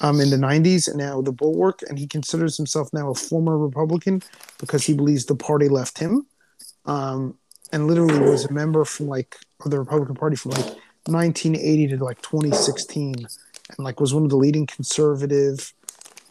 um, 0.00 0.20
in 0.20 0.30
the 0.30 0.36
90s, 0.36 0.88
and 0.88 0.98
now 0.98 1.20
the 1.20 1.32
Bulwark. 1.32 1.82
And 1.88 1.98
he 1.98 2.06
considers 2.06 2.56
himself 2.56 2.90
now 2.92 3.10
a 3.10 3.14
former 3.14 3.58
Republican 3.58 4.22
because 4.58 4.84
he 4.84 4.94
believes 4.94 5.26
the 5.26 5.34
party 5.34 5.68
left 5.68 5.98
him. 5.98 6.26
Um, 6.86 7.36
and 7.72 7.86
literally 7.86 8.18
was 8.18 8.46
a 8.46 8.52
member 8.52 8.84
from 8.84 9.08
like 9.08 9.36
of 9.64 9.70
the 9.70 9.78
Republican 9.78 10.14
Party 10.14 10.36
from 10.36 10.52
like 10.52 10.76
1980 11.06 11.88
to 11.88 12.04
like 12.04 12.20
2016, 12.22 13.14
and 13.14 13.28
like 13.78 14.00
was 14.00 14.14
one 14.14 14.24
of 14.24 14.30
the 14.30 14.36
leading 14.36 14.66
conservative 14.66 15.72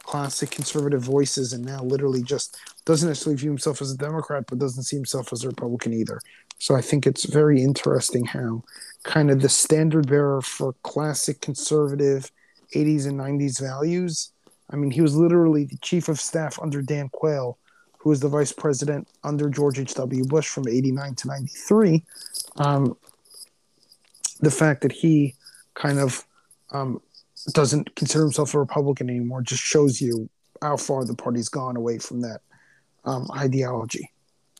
classic 0.07 0.49
conservative 0.49 1.01
voices 1.01 1.51
and 1.51 1.65
now 1.65 1.83
literally 1.83 2.23
just 2.23 2.57
doesn't 2.85 3.09
necessarily 3.09 3.37
view 3.37 3.49
himself 3.49 3.81
as 3.81 3.91
a 3.91 3.97
Democrat, 3.97 4.45
but 4.47 4.57
doesn't 4.57 4.83
see 4.83 4.95
himself 4.95 5.33
as 5.33 5.43
a 5.43 5.49
Republican 5.49 5.93
either. 5.93 6.21
So 6.59 6.75
I 6.75 6.81
think 6.81 7.05
it's 7.05 7.25
very 7.25 7.61
interesting 7.61 8.25
how 8.25 8.63
kind 9.03 9.29
of 9.29 9.41
the 9.41 9.49
standard 9.49 10.07
bearer 10.07 10.41
for 10.41 10.73
classic 10.81 11.41
conservative 11.41 12.31
80s 12.73 13.05
and 13.05 13.19
90s 13.19 13.59
values. 13.59 14.31
I 14.69 14.77
mean, 14.77 14.91
he 14.91 15.01
was 15.01 15.15
literally 15.15 15.65
the 15.65 15.77
chief 15.81 16.07
of 16.07 16.21
staff 16.21 16.57
under 16.61 16.81
Dan 16.81 17.09
Quayle, 17.09 17.57
who 17.99 18.09
was 18.09 18.21
the 18.21 18.29
vice 18.29 18.53
president 18.53 19.09
under 19.25 19.49
George 19.49 19.77
H.W. 19.77 20.23
Bush 20.25 20.47
from 20.47 20.69
89 20.69 21.15
to 21.15 21.27
93. 21.27 22.03
Um, 22.55 22.97
the 24.39 24.51
fact 24.51 24.81
that 24.81 24.93
he 24.93 25.35
kind 25.73 25.99
of 25.99 26.25
um, 26.71 27.01
doesn't 27.53 27.95
consider 27.95 28.23
himself 28.23 28.53
a 28.53 28.59
Republican 28.59 29.09
anymore 29.09 29.41
just 29.41 29.63
shows 29.63 30.01
you 30.01 30.29
how 30.61 30.77
far 30.77 31.05
the 31.05 31.15
party's 31.15 31.49
gone 31.49 31.77
away 31.77 31.97
from 31.97 32.21
that 32.21 32.41
um, 33.05 33.27
ideology. 33.35 34.11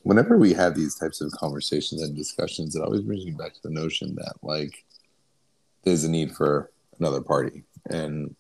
Whenever 0.04 0.38
we 0.38 0.54
have 0.54 0.76
these 0.76 0.96
types 0.96 1.20
of 1.20 1.32
conversations 1.32 2.02
and 2.02 2.16
discussions, 2.16 2.76
it 2.76 2.82
always 2.82 3.02
brings 3.02 3.26
me 3.26 3.32
back 3.32 3.54
to 3.54 3.60
the 3.64 3.70
notion 3.70 4.16
that 4.16 4.34
like 4.42 4.86
there's 5.84 6.04
a 6.04 6.10
need 6.10 6.32
for 6.32 6.72
another 7.00 7.22
party, 7.22 7.64
and 7.90 8.36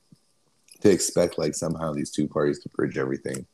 to 0.82 0.90
expect 0.90 1.38
like 1.38 1.56
somehow 1.56 1.94
these 1.94 2.12
two 2.12 2.28
parties 2.28 2.60
to 2.60 2.70
bridge 2.70 2.98
everything, 2.98 3.46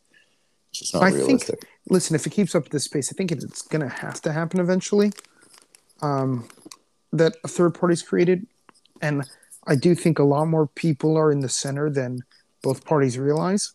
it's 0.69 0.79
just 0.79 0.93
not 0.93 1.03
I 1.03 1.11
think- 1.11 1.25
realistic. 1.25 1.67
Listen, 1.89 2.15
if 2.15 2.25
it 2.25 2.29
keeps 2.31 2.55
up 2.55 2.69
this 2.69 2.87
pace, 2.87 3.11
I 3.11 3.15
think 3.15 3.31
it's 3.31 3.61
going 3.63 3.81
to 3.81 3.89
have 3.89 4.21
to 4.21 4.31
happen 4.31 4.59
eventually. 4.59 5.11
Um, 6.01 6.47
that 7.11 7.35
a 7.43 7.47
third 7.47 7.73
party's 7.73 8.01
created, 8.01 8.47
and 9.01 9.23
I 9.67 9.75
do 9.75 9.95
think 9.95 10.19
a 10.19 10.23
lot 10.23 10.45
more 10.45 10.67
people 10.67 11.17
are 11.17 11.31
in 11.31 11.39
the 11.39 11.49
center 11.49 11.89
than 11.89 12.19
both 12.61 12.85
parties 12.85 13.17
realize. 13.17 13.73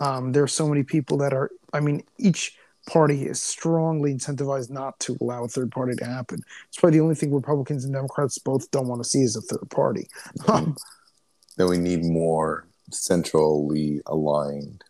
Um, 0.00 0.32
there 0.32 0.42
are 0.42 0.48
so 0.48 0.68
many 0.68 0.82
people 0.82 1.18
that 1.18 1.32
are. 1.32 1.50
I 1.72 1.80
mean, 1.80 2.02
each 2.18 2.56
party 2.88 3.26
is 3.26 3.42
strongly 3.42 4.14
incentivized 4.14 4.70
not 4.70 4.98
to 5.00 5.16
allow 5.20 5.44
a 5.44 5.48
third 5.48 5.72
party 5.72 5.94
to 5.96 6.04
happen. 6.04 6.40
It's 6.68 6.78
probably 6.78 6.98
the 6.98 7.02
only 7.02 7.14
thing 7.16 7.34
Republicans 7.34 7.84
and 7.84 7.92
Democrats 7.92 8.38
both 8.38 8.70
don't 8.70 8.86
want 8.86 9.02
to 9.02 9.08
see 9.08 9.22
is 9.22 9.36
a 9.36 9.40
third 9.40 9.68
party. 9.70 10.08
Um, 10.46 10.76
that 11.56 11.66
we 11.66 11.78
need 11.78 12.04
more 12.04 12.66
centrally 12.90 14.00
aligned 14.06 14.84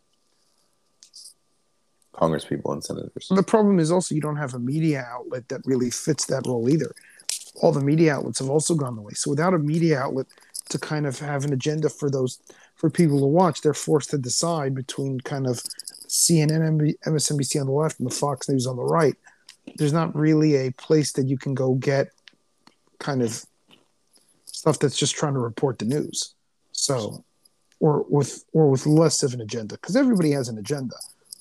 Congress 2.12 2.44
people 2.44 2.72
and 2.72 2.82
senators. 2.82 3.28
The 3.30 3.42
problem 3.42 3.78
is 3.78 3.92
also 3.92 4.14
you 4.14 4.20
don't 4.20 4.36
have 4.36 4.54
a 4.54 4.58
media 4.58 5.06
outlet 5.08 5.48
that 5.48 5.60
really 5.64 5.90
fits 5.90 6.26
that 6.26 6.46
role 6.46 6.68
either. 6.68 6.92
All 7.60 7.72
the 7.72 7.80
media 7.80 8.14
outlets 8.14 8.38
have 8.38 8.50
also 8.50 8.74
gone 8.74 8.96
the 8.96 9.02
way. 9.02 9.12
So 9.14 9.30
without 9.30 9.54
a 9.54 9.58
media 9.58 9.98
outlet 9.98 10.26
to 10.68 10.78
kind 10.78 11.06
of 11.06 11.18
have 11.20 11.44
an 11.44 11.52
agenda 11.52 11.88
for 11.88 12.10
those 12.10 12.38
for 12.74 12.90
people 12.90 13.18
to 13.20 13.26
watch, 13.26 13.62
they're 13.62 13.74
forced 13.74 14.10
to 14.10 14.18
decide 14.18 14.74
between 14.74 15.20
kind 15.20 15.46
of 15.46 15.62
CNN, 16.08 16.94
MSNBC 17.06 17.60
on 17.60 17.66
the 17.66 17.72
left 17.72 17.98
and 17.98 18.10
the 18.10 18.14
Fox 18.14 18.48
News 18.48 18.66
on 18.66 18.76
the 18.76 18.82
right. 18.82 19.16
There's 19.76 19.92
not 19.92 20.14
really 20.14 20.56
a 20.56 20.72
place 20.72 21.12
that 21.12 21.26
you 21.26 21.38
can 21.38 21.54
go 21.54 21.74
get 21.74 22.10
kind 22.98 23.22
of 23.22 23.44
stuff 24.44 24.78
that's 24.78 24.98
just 24.98 25.14
trying 25.16 25.34
to 25.34 25.40
report 25.40 25.78
the 25.78 25.84
news. 25.84 26.34
So 26.72 27.24
or 27.80 28.04
with 28.08 28.44
or 28.52 28.70
with 28.70 28.86
less 28.86 29.22
of 29.22 29.34
an 29.34 29.40
agenda 29.40 29.74
because 29.74 29.96
everybody 29.96 30.30
has 30.32 30.48
an 30.48 30.58
agenda, 30.58 30.96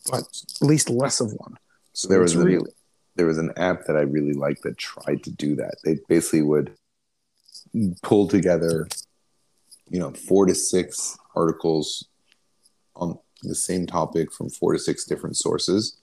but 0.10 0.22
at 0.22 0.62
least 0.62 0.90
less 0.90 1.20
of 1.20 1.32
one. 1.34 1.58
So 1.94 2.08
There 2.08 2.20
was 2.20 2.36
really 2.36 2.72
there 3.16 3.26
was 3.26 3.38
an 3.38 3.52
app 3.58 3.86
that 3.86 3.96
I 3.96 4.02
really 4.02 4.34
liked 4.34 4.64
that 4.64 4.78
tried 4.78 5.24
to 5.24 5.32
do 5.32 5.56
that. 5.56 5.76
They 5.84 5.98
basically 6.08 6.42
would 6.42 6.72
pull 8.02 8.28
together, 8.28 8.88
you 9.90 10.00
know, 10.00 10.12
four 10.12 10.46
to 10.46 10.56
six 10.56 11.18
articles 11.36 12.06
on 12.96 13.18
the 13.44 13.56
same 13.56 13.86
topic 13.86 14.32
from 14.32 14.50
four 14.50 14.74
to 14.74 14.80
six 14.80 15.06
different 15.06 15.38
sources 15.38 15.98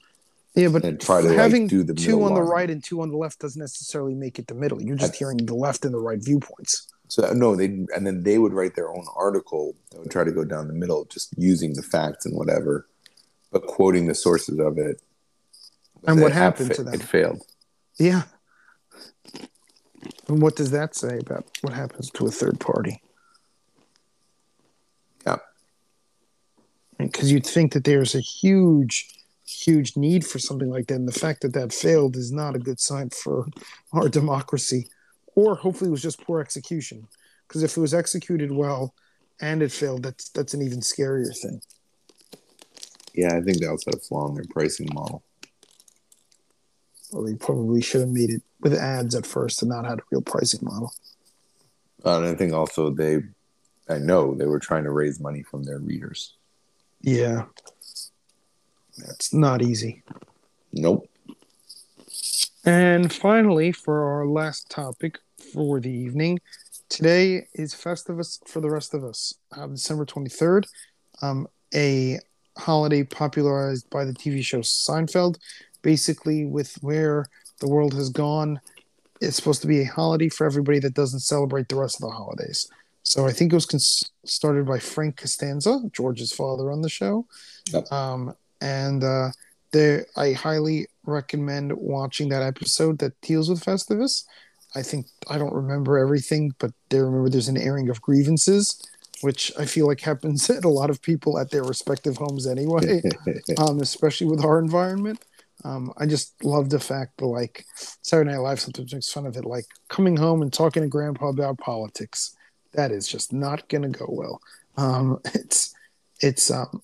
Yeah, 0.54 0.68
but 0.68 0.84
and 0.84 1.00
try 1.00 1.22
to 1.22 1.28
like, 1.28 1.36
having 1.36 1.66
do 1.66 1.82
the 1.82 1.94
two 1.94 2.22
on 2.22 2.34
the 2.34 2.42
right 2.42 2.70
and 2.70 2.84
two 2.84 3.00
on 3.00 3.10
the 3.10 3.16
left 3.16 3.40
doesn't 3.40 3.58
necessarily 3.60 4.14
make 4.14 4.38
it 4.38 4.46
the 4.46 4.54
middle. 4.54 4.82
You're 4.82 4.96
just 4.96 5.12
That's- 5.12 5.18
hearing 5.18 5.38
the 5.38 5.54
left 5.54 5.84
and 5.84 5.94
the 5.94 5.98
right 5.98 6.22
viewpoints. 6.22 6.88
So 7.08 7.30
no, 7.34 7.56
they 7.56 7.66
and 7.66 8.06
then 8.06 8.22
they 8.22 8.38
would 8.38 8.54
write 8.54 8.74
their 8.74 8.90
own 8.90 9.04
article 9.14 9.74
that 9.90 10.00
would 10.00 10.10
try 10.10 10.24
to 10.24 10.32
go 10.32 10.44
down 10.44 10.68
the 10.68 10.74
middle, 10.74 11.04
just 11.06 11.34
using 11.36 11.74
the 11.74 11.82
facts 11.82 12.24
and 12.24 12.34
whatever, 12.36 12.86
but 13.50 13.66
quoting 13.66 14.06
the 14.06 14.14
sources 14.14 14.58
of 14.58 14.78
it. 14.78 15.02
And 16.07 16.20
what 16.20 16.32
app 16.32 16.38
happened 16.38 16.68
fa- 16.68 16.74
to 16.74 16.82
them? 16.84 16.94
It 16.94 17.03
failed. 17.03 17.42
Yeah. 17.98 18.22
And 20.28 20.42
what 20.42 20.57
does 20.57 20.70
that 20.70 20.94
say 20.94 21.18
about 21.18 21.46
what 21.61 21.72
happens 21.72 22.11
to 22.11 22.26
a 22.26 22.30
third 22.30 22.59
party? 22.59 23.03
Yeah. 25.26 25.38
Because 26.98 27.30
you'd 27.30 27.46
think 27.46 27.72
that 27.72 27.84
there's 27.84 28.14
a 28.14 28.20
huge, 28.20 29.09
huge 29.46 29.96
need 29.96 30.26
for 30.26 30.38
something 30.38 30.70
like 30.70 30.86
that. 30.88 30.94
And 30.96 31.09
the 31.09 31.12
fact 31.12 31.42
that 31.42 31.53
that 31.55 31.72
failed 31.72 32.16
is 32.16 32.32
not 32.32 32.57
a 32.57 32.61
good 32.61 32.80
sign 32.80 33.11
for 33.11 33.46
our 33.92 34.09
democracy. 34.09 34.88
Or 35.34 35.55
hopefully 35.55 35.88
it 35.88 35.92
was 35.92 36.03
just 36.03 36.24
poor 36.24 36.40
execution. 36.40 37.07
Because 37.46 37.62
if 37.62 37.76
it 37.76 37.80
was 37.80 37.94
executed 37.94 38.50
well 38.50 38.94
and 39.40 39.62
it 39.62 39.72
failed, 39.72 40.03
that's 40.03 40.30
that's 40.30 40.55
an 40.55 40.62
even 40.62 40.80
scarier 40.80 41.36
thing. 41.36 41.61
Yeah, 43.14 43.36
I 43.36 43.42
think 43.42 43.59
they 43.59 43.66
also 43.66 43.90
had 43.90 43.96
a 43.96 44.00
flaw 44.00 44.28
in 44.28 44.34
their 44.34 44.44
pricing 44.50 44.88
model. 44.94 45.22
Well, 47.12 47.24
they 47.24 47.34
probably 47.34 47.82
should 47.82 48.00
have 48.00 48.10
made 48.10 48.30
it 48.30 48.42
with 48.60 48.74
ads 48.74 49.14
at 49.14 49.26
first 49.26 49.62
and 49.62 49.70
not 49.70 49.84
had 49.84 49.98
a 49.98 50.02
real 50.10 50.22
pricing 50.22 50.60
model. 50.62 50.92
Uh, 52.04 52.18
and 52.18 52.26
I 52.26 52.34
think 52.34 52.52
also 52.52 52.90
they 52.90 53.22
I 53.88 53.98
know 53.98 54.34
they 54.34 54.46
were 54.46 54.58
trying 54.58 54.84
to 54.84 54.90
raise 54.90 55.20
money 55.20 55.42
from 55.42 55.64
their 55.64 55.78
readers. 55.78 56.34
Yeah. 57.00 57.44
That's 58.98 59.32
not 59.34 59.62
easy. 59.62 60.02
Nope. 60.72 61.08
And 62.64 63.12
finally, 63.12 63.72
for 63.72 64.12
our 64.12 64.26
last 64.26 64.70
topic 64.70 65.18
for 65.52 65.80
the 65.80 65.90
evening, 65.90 66.40
today 66.88 67.48
is 67.54 67.74
Festivus 67.74 68.38
for 68.46 68.60
the 68.60 68.70
rest 68.70 68.94
of 68.94 69.04
us, 69.04 69.34
uh, 69.56 69.66
December 69.66 70.06
23rd, 70.06 70.66
um, 71.22 71.48
a 71.74 72.18
holiday 72.56 73.02
popularized 73.02 73.90
by 73.90 74.04
the 74.04 74.12
TV 74.12 74.44
show 74.44 74.60
Seinfeld. 74.60 75.38
Basically, 75.83 76.45
with 76.45 76.78
where 76.80 77.26
the 77.61 77.68
world 77.68 77.95
has 77.95 78.09
gone, 78.09 78.61
it's 79.20 79.37
supposed 79.37 79.62
to 79.62 79.68
be 79.68 79.80
a 79.80 79.85
holiday 79.85 80.28
for 80.28 80.47
everybody 80.47 80.78
that 80.80 80.95
doesn't 80.95 81.20
celebrate 81.20 81.68
the 81.68 81.76
rest 81.76 81.97
of 81.97 82.09
the 82.09 82.14
holidays. 82.14 82.68
So 83.05 83.26
I 83.26 83.33
think 83.33 83.53
it 83.53 83.57
was 83.57 83.66
cons- 83.66 84.11
started 84.24 84.66
by 84.66 84.78
Frank 84.78 85.16
Costanza, 85.16 85.80
George's 85.93 86.33
father 86.33 86.70
on 86.70 86.83
the 86.83 86.89
show. 86.89 87.26
Yep. 87.72 87.91
Um, 87.93 88.35
and 88.61 89.03
uh, 89.03 89.30
there, 89.72 90.07
I 90.16 90.33
highly 90.33 90.87
recommend 91.05 91.72
watching 91.72 92.28
that 92.28 92.43
episode 92.43 92.99
that 92.99 93.20
deals 93.20 93.51
with 93.51 93.64
Festivus. 93.64 94.24
I 94.74 94.83
think 94.83 95.07
I 95.28 95.37
don't 95.39 95.53
remember 95.53 95.99
everything, 95.99 96.55
but 96.59 96.72
I 96.93 96.97
remember 96.97 97.28
there's 97.28 97.49
an 97.49 97.59
airing 97.59 97.91
of 97.91 98.01
grievances, 98.01 98.80
which 99.20 99.53
I 99.59 99.66
feel 99.66 99.87
like 99.87 100.01
happens 100.01 100.49
at 100.51 100.64
a 100.64 100.68
lot 100.68 100.91
of 100.91 101.03
people 101.03 101.39
at 101.39 101.51
their 101.51 101.64
respective 101.64 102.16
homes 102.16 102.47
anyway, 102.47 103.03
um, 103.59 103.80
especially 103.80 104.28
with 104.28 104.45
our 104.45 104.59
environment. 104.59 105.24
Um, 105.64 105.92
I 105.96 106.06
just 106.06 106.44
love 106.44 106.70
the 106.70 106.80
fact 106.80 107.18
that 107.18 107.26
like 107.26 107.64
Saturday 107.74 108.30
Night 108.30 108.38
Live 108.38 108.60
sometimes 108.60 108.92
makes 108.92 109.12
fun 109.12 109.26
of 109.26 109.36
it, 109.36 109.44
like 109.44 109.66
coming 109.88 110.16
home 110.16 110.42
and 110.42 110.52
talking 110.52 110.82
to 110.82 110.88
Grandpa 110.88 111.28
about 111.28 111.58
politics. 111.58 112.36
That 112.72 112.90
is 112.90 113.06
just 113.06 113.32
not 113.32 113.68
gonna 113.68 113.90
go 113.90 114.06
well. 114.08 114.40
Um, 114.76 115.20
it's 115.34 115.74
it's 116.20 116.50
um, 116.50 116.82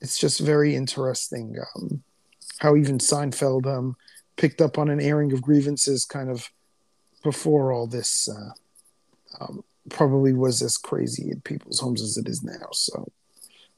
it's 0.00 0.18
just 0.18 0.40
very 0.40 0.74
interesting 0.74 1.56
um, 1.76 2.02
how 2.58 2.76
even 2.76 2.98
Seinfeld 2.98 3.66
um, 3.66 3.96
picked 4.36 4.60
up 4.60 4.78
on 4.78 4.88
an 4.88 5.00
airing 5.00 5.32
of 5.32 5.42
grievances 5.42 6.04
kind 6.04 6.30
of 6.30 6.48
before 7.22 7.72
all 7.72 7.86
this 7.86 8.28
uh, 8.28 9.44
um, 9.44 9.64
probably 9.88 10.32
was 10.32 10.62
as 10.62 10.76
crazy 10.76 11.30
in 11.30 11.40
people's 11.40 11.80
homes 11.80 12.02
as 12.02 12.16
it 12.16 12.28
is 12.28 12.42
now. 12.42 12.68
So 12.72 13.10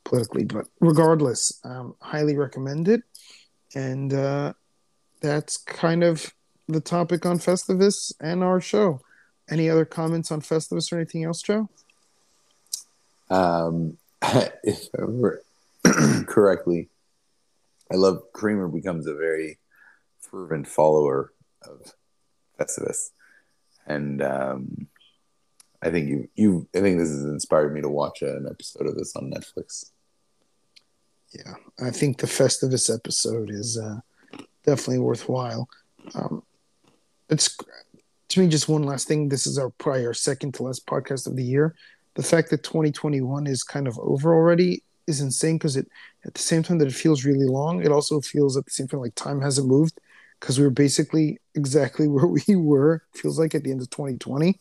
politically, 0.05 0.45
but 0.45 0.67
regardless, 0.81 1.61
um, 1.65 1.95
highly 2.01 2.37
recommend 2.37 2.89
it. 2.89 3.03
And 3.75 4.13
uh, 4.13 4.55
that's 5.21 5.57
kind 5.57 6.03
of 6.03 6.35
the 6.69 6.81
topic 6.81 7.27
on 7.27 7.39
Festivus 7.39 8.13
and 8.21 8.43
our 8.43 8.61
show. 8.61 9.01
Any 9.49 9.69
other 9.69 9.85
comments 9.85 10.31
on 10.31 10.41
Festivus 10.41 10.93
or 10.93 10.97
anything 10.97 11.25
else, 11.25 11.43
Joe? 11.43 11.69
Um, 13.31 13.97
if 14.23 14.89
I 14.97 15.03
remember 15.03 15.43
correctly, 16.27 16.89
I 17.91 17.97
love 17.97 18.23
Kramer 18.33 18.69
becomes 18.69 19.07
a 19.07 19.15
very 19.15 19.59
fervent 20.21 20.69
follower 20.69 21.33
of 21.63 21.95
Festivus, 22.59 23.11
and 23.87 24.23
um, 24.23 24.87
I 25.83 25.91
think 25.91 26.09
you 26.09 26.29
you 26.35 26.69
I 26.75 26.81
think 26.81 26.99
this 26.99 27.09
has 27.09 27.25
inspired 27.25 27.75
me 27.75 27.81
to 27.81 27.89
watch 27.89 28.23
an 28.23 28.47
episode 28.49 28.87
of 28.87 28.97
this 28.97 29.17
on 29.17 29.33
Netflix. 29.33 29.91
Yeah, 31.33 31.55
I 31.81 31.91
think 31.91 32.19
the 32.19 32.27
Festivus 32.27 32.93
episode 32.93 33.51
is 33.51 33.79
uh, 33.79 34.01
definitely 34.65 34.99
worthwhile. 34.99 35.69
Um, 36.15 36.43
it's 37.29 37.57
to 38.31 38.41
me 38.41 38.49
just 38.49 38.69
one 38.69 38.83
last 38.83 39.07
thing. 39.07 39.29
This 39.29 39.47
is 39.47 39.59
our 39.59 39.71
prior 39.71 40.13
second 40.13 40.55
to 40.55 40.65
last 40.65 40.87
podcast 40.87 41.27
of 41.27 41.37
the 41.37 41.45
year. 41.45 41.75
The 42.15 42.23
fact 42.23 42.51
that 42.51 42.65
2021 42.65 43.47
is 43.47 43.63
kind 43.63 43.87
of 43.87 43.99
over 44.01 44.35
already 44.35 44.83
is 45.07 45.21
insane 45.21 45.57
because 45.57 45.77
it 45.77 45.89
at 46.27 46.35
the 46.35 46.41
same 46.41 46.63
time 46.63 46.79
that 46.79 46.89
it 46.89 46.95
feels 46.95 47.25
really 47.25 47.47
long, 47.47 47.83
it 47.85 47.93
also 47.93 48.21
feels 48.21 48.57
at 48.57 48.65
the 48.65 48.71
same 48.73 48.89
time 48.89 49.01
like 49.01 49.15
time 49.15 49.41
hasn't 49.41 49.69
moved 49.69 50.01
because 50.41 50.59
we 50.59 50.65
are 50.65 50.71
basically 50.71 51.39
exactly 51.55 52.09
where 52.09 52.27
we 52.27 52.43
were. 52.57 53.03
Feels 53.15 53.39
like 53.39 53.55
at 53.55 53.63
the 53.63 53.71
end 53.71 53.83
of 53.83 53.91
2020. 53.91 54.59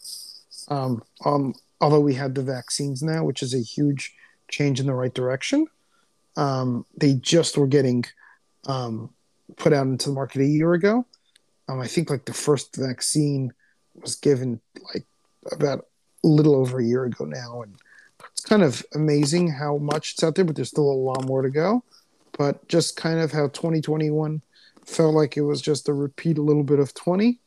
Um, 0.67 1.01
um, 1.25 1.55
although 1.81 1.99
we 1.99 2.13
had 2.13 2.35
the 2.35 2.43
vaccines 2.43 3.01
now, 3.01 3.23
which 3.23 3.41
is 3.41 3.55
a 3.55 3.59
huge 3.59 4.13
change 4.51 4.79
in 4.79 4.85
the 4.85 4.93
right 4.93 5.13
direction. 5.13 5.65
Um, 6.39 6.85
they 6.95 7.15
just 7.15 7.57
were 7.57 7.67
getting 7.67 8.05
um, 8.65 9.09
put 9.57 9.73
out 9.73 9.87
into 9.87 10.07
the 10.07 10.15
market 10.15 10.41
a 10.41 10.45
year 10.45 10.73
ago. 10.73 11.05
Um, 11.67 11.81
I 11.81 11.87
think 11.87 12.09
like 12.09 12.23
the 12.23 12.33
first 12.33 12.77
vaccine 12.77 13.53
was 13.93 14.15
given 14.15 14.61
like 14.93 15.05
about 15.51 15.87
a 16.23 16.27
little 16.27 16.55
over 16.55 16.79
a 16.79 16.85
year 16.85 17.03
ago 17.03 17.25
now, 17.25 17.61
and 17.61 17.75
it's 18.31 18.39
kind 18.39 18.63
of 18.63 18.85
amazing 18.95 19.51
how 19.51 19.77
much 19.79 20.13
it's 20.13 20.23
out 20.23 20.35
there, 20.35 20.45
but 20.45 20.55
there's 20.55 20.69
still 20.69 20.89
a 20.89 21.03
lot 21.09 21.25
more 21.25 21.41
to 21.41 21.49
go. 21.49 21.83
But 22.37 22.65
just 22.69 22.95
kind 22.95 23.19
of 23.19 23.33
how 23.33 23.49
2021 23.49 24.41
felt 24.85 25.13
like 25.13 25.35
it 25.35 25.41
was 25.41 25.61
just 25.61 25.89
a 25.89 25.93
repeat 25.93 26.37
a 26.37 26.41
little 26.41 26.63
bit 26.63 26.79
of 26.79 26.93
20, 26.93 27.37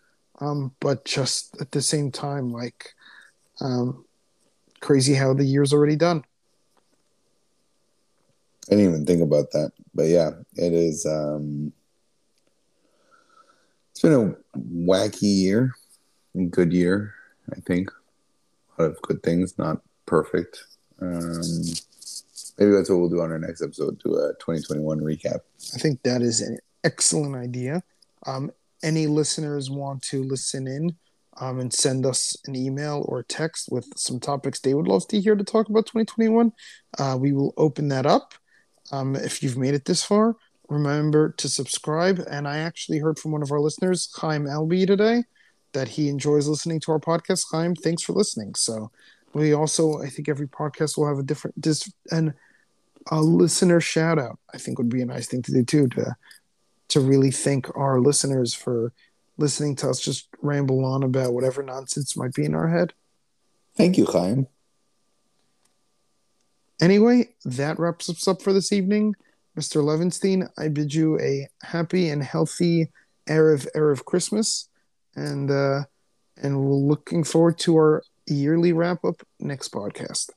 um, 0.40 0.74
but 0.80 1.06
just 1.06 1.58
at 1.62 1.72
the 1.72 1.80
same 1.80 2.10
time, 2.10 2.52
like 2.52 2.94
um, 3.62 4.04
crazy 4.80 5.14
how 5.14 5.32
the 5.32 5.44
year's 5.44 5.72
already 5.72 5.96
done. 5.96 6.24
I 8.70 8.76
didn't 8.76 8.90
even 8.90 9.06
think 9.06 9.22
about 9.22 9.50
that, 9.52 9.72
but 9.94 10.04
yeah, 10.04 10.30
it 10.54 10.72
is. 10.72 11.04
Um, 11.04 11.72
it's 13.90 14.00
been 14.00 14.12
a 14.12 14.58
wacky 14.58 15.22
year, 15.22 15.74
a 16.36 16.44
good 16.44 16.72
year, 16.72 17.14
I 17.54 17.60
think. 17.60 17.90
A 18.78 18.82
lot 18.82 18.90
of 18.92 19.02
good 19.02 19.22
things, 19.22 19.58
not 19.58 19.82
perfect. 20.06 20.64
Um, 21.00 21.42
maybe 22.58 22.72
that's 22.72 22.88
what 22.88 23.00
we'll 23.00 23.08
do 23.08 23.20
on 23.20 23.32
our 23.32 23.38
next 23.38 23.62
episode, 23.62 23.98
do 23.98 24.14
a 24.14 24.32
2021 24.34 25.00
recap. 25.00 25.40
I 25.74 25.78
think 25.78 26.02
that 26.04 26.22
is 26.22 26.40
an 26.40 26.58
excellent 26.84 27.36
idea. 27.36 27.82
Um, 28.26 28.50
any 28.82 29.06
listeners 29.06 29.70
want 29.70 30.02
to 30.04 30.22
listen 30.22 30.66
in 30.66 30.96
um, 31.38 31.60
and 31.60 31.72
send 31.72 32.06
us 32.06 32.36
an 32.46 32.56
email 32.56 33.04
or 33.08 33.22
text 33.22 33.70
with 33.70 33.86
some 33.96 34.20
topics 34.20 34.60
they 34.60 34.74
would 34.74 34.88
love 34.88 35.06
to 35.08 35.20
hear 35.20 35.34
to 35.34 35.44
talk 35.44 35.68
about 35.68 35.86
2021, 35.86 36.52
uh, 36.98 37.16
we 37.18 37.32
will 37.32 37.54
open 37.56 37.88
that 37.88 38.06
up. 38.06 38.34
Um, 38.90 39.16
if 39.16 39.42
you've 39.42 39.56
made 39.56 39.74
it 39.74 39.84
this 39.84 40.02
far, 40.02 40.36
remember 40.68 41.30
to 41.38 41.48
subscribe. 41.48 42.18
And 42.30 42.48
I 42.48 42.58
actually 42.58 42.98
heard 42.98 43.18
from 43.18 43.32
one 43.32 43.42
of 43.42 43.52
our 43.52 43.60
listeners, 43.60 44.10
Chaim 44.16 44.46
Albi, 44.46 44.86
today, 44.86 45.24
that 45.72 45.88
he 45.88 46.08
enjoys 46.08 46.48
listening 46.48 46.80
to 46.80 46.92
our 46.92 47.00
podcast. 47.00 47.44
Chaim, 47.50 47.74
thanks 47.74 48.02
for 48.02 48.12
listening. 48.12 48.54
So 48.54 48.90
we 49.32 49.52
also, 49.52 50.02
I 50.02 50.08
think 50.08 50.28
every 50.28 50.48
podcast 50.48 50.96
will 50.96 51.08
have 51.08 51.18
a 51.18 51.22
different 51.22 51.60
dis 51.60 51.90
and 52.10 52.34
a 53.10 53.20
listener 53.20 53.80
shout 53.80 54.18
out. 54.18 54.38
I 54.52 54.58
think 54.58 54.78
would 54.78 54.88
be 54.88 55.02
a 55.02 55.06
nice 55.06 55.26
thing 55.26 55.42
to 55.42 55.52
do 55.52 55.64
too 55.64 55.88
to 55.88 56.16
to 56.88 57.00
really 57.00 57.30
thank 57.30 57.74
our 57.74 58.00
listeners 58.00 58.52
for 58.52 58.92
listening 59.38 59.74
to 59.74 59.88
us 59.88 59.98
just 59.98 60.28
ramble 60.42 60.84
on 60.84 61.02
about 61.02 61.32
whatever 61.32 61.62
nonsense 61.62 62.16
might 62.16 62.34
be 62.34 62.44
in 62.44 62.54
our 62.54 62.68
head. 62.68 62.92
Thank 63.76 63.96
you, 63.96 64.04
Chaim. 64.04 64.46
Anyway, 66.82 67.28
that 67.44 67.78
wraps 67.78 68.10
us 68.10 68.26
up 68.26 68.42
for 68.42 68.52
this 68.52 68.72
evening. 68.72 69.14
Mr. 69.56 69.84
Levenstein, 69.84 70.48
I 70.58 70.66
bid 70.66 70.92
you 70.92 71.18
a 71.20 71.46
happy 71.62 72.08
and 72.08 72.24
healthy 72.24 72.90
Erev 73.28 73.68
Erev 73.76 74.04
Christmas, 74.04 74.68
and 75.14 75.48
uh, 75.48 75.84
and 76.42 76.58
we're 76.60 76.74
looking 76.74 77.22
forward 77.22 77.56
to 77.60 77.76
our 77.76 78.02
yearly 78.26 78.72
wrap 78.72 79.04
up 79.04 79.22
next 79.38 79.72
podcast. 79.72 80.30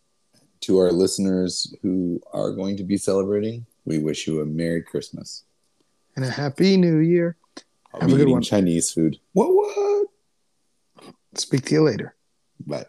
To 0.61 0.77
our 0.77 0.91
listeners 0.91 1.73
who 1.81 2.21
are 2.31 2.51
going 2.51 2.77
to 2.77 2.83
be 2.83 2.97
celebrating, 2.97 3.65
we 3.85 3.97
wish 3.97 4.27
you 4.27 4.41
a 4.41 4.45
Merry 4.45 4.83
Christmas 4.83 5.45
and 6.15 6.25
a 6.25 6.29
Happy 6.29 6.77
New 6.77 6.97
Year. 6.97 7.37
I'll 7.91 8.01
Have 8.01 8.13
a 8.13 8.17
good 8.17 8.29
one. 8.29 8.43
Chinese 8.43 8.91
food. 8.91 9.17
What? 9.33 9.49
What? 9.49 10.07
Speak 11.33 11.65
to 11.65 11.73
you 11.73 11.81
later. 11.81 12.15
Bye. 12.67 12.85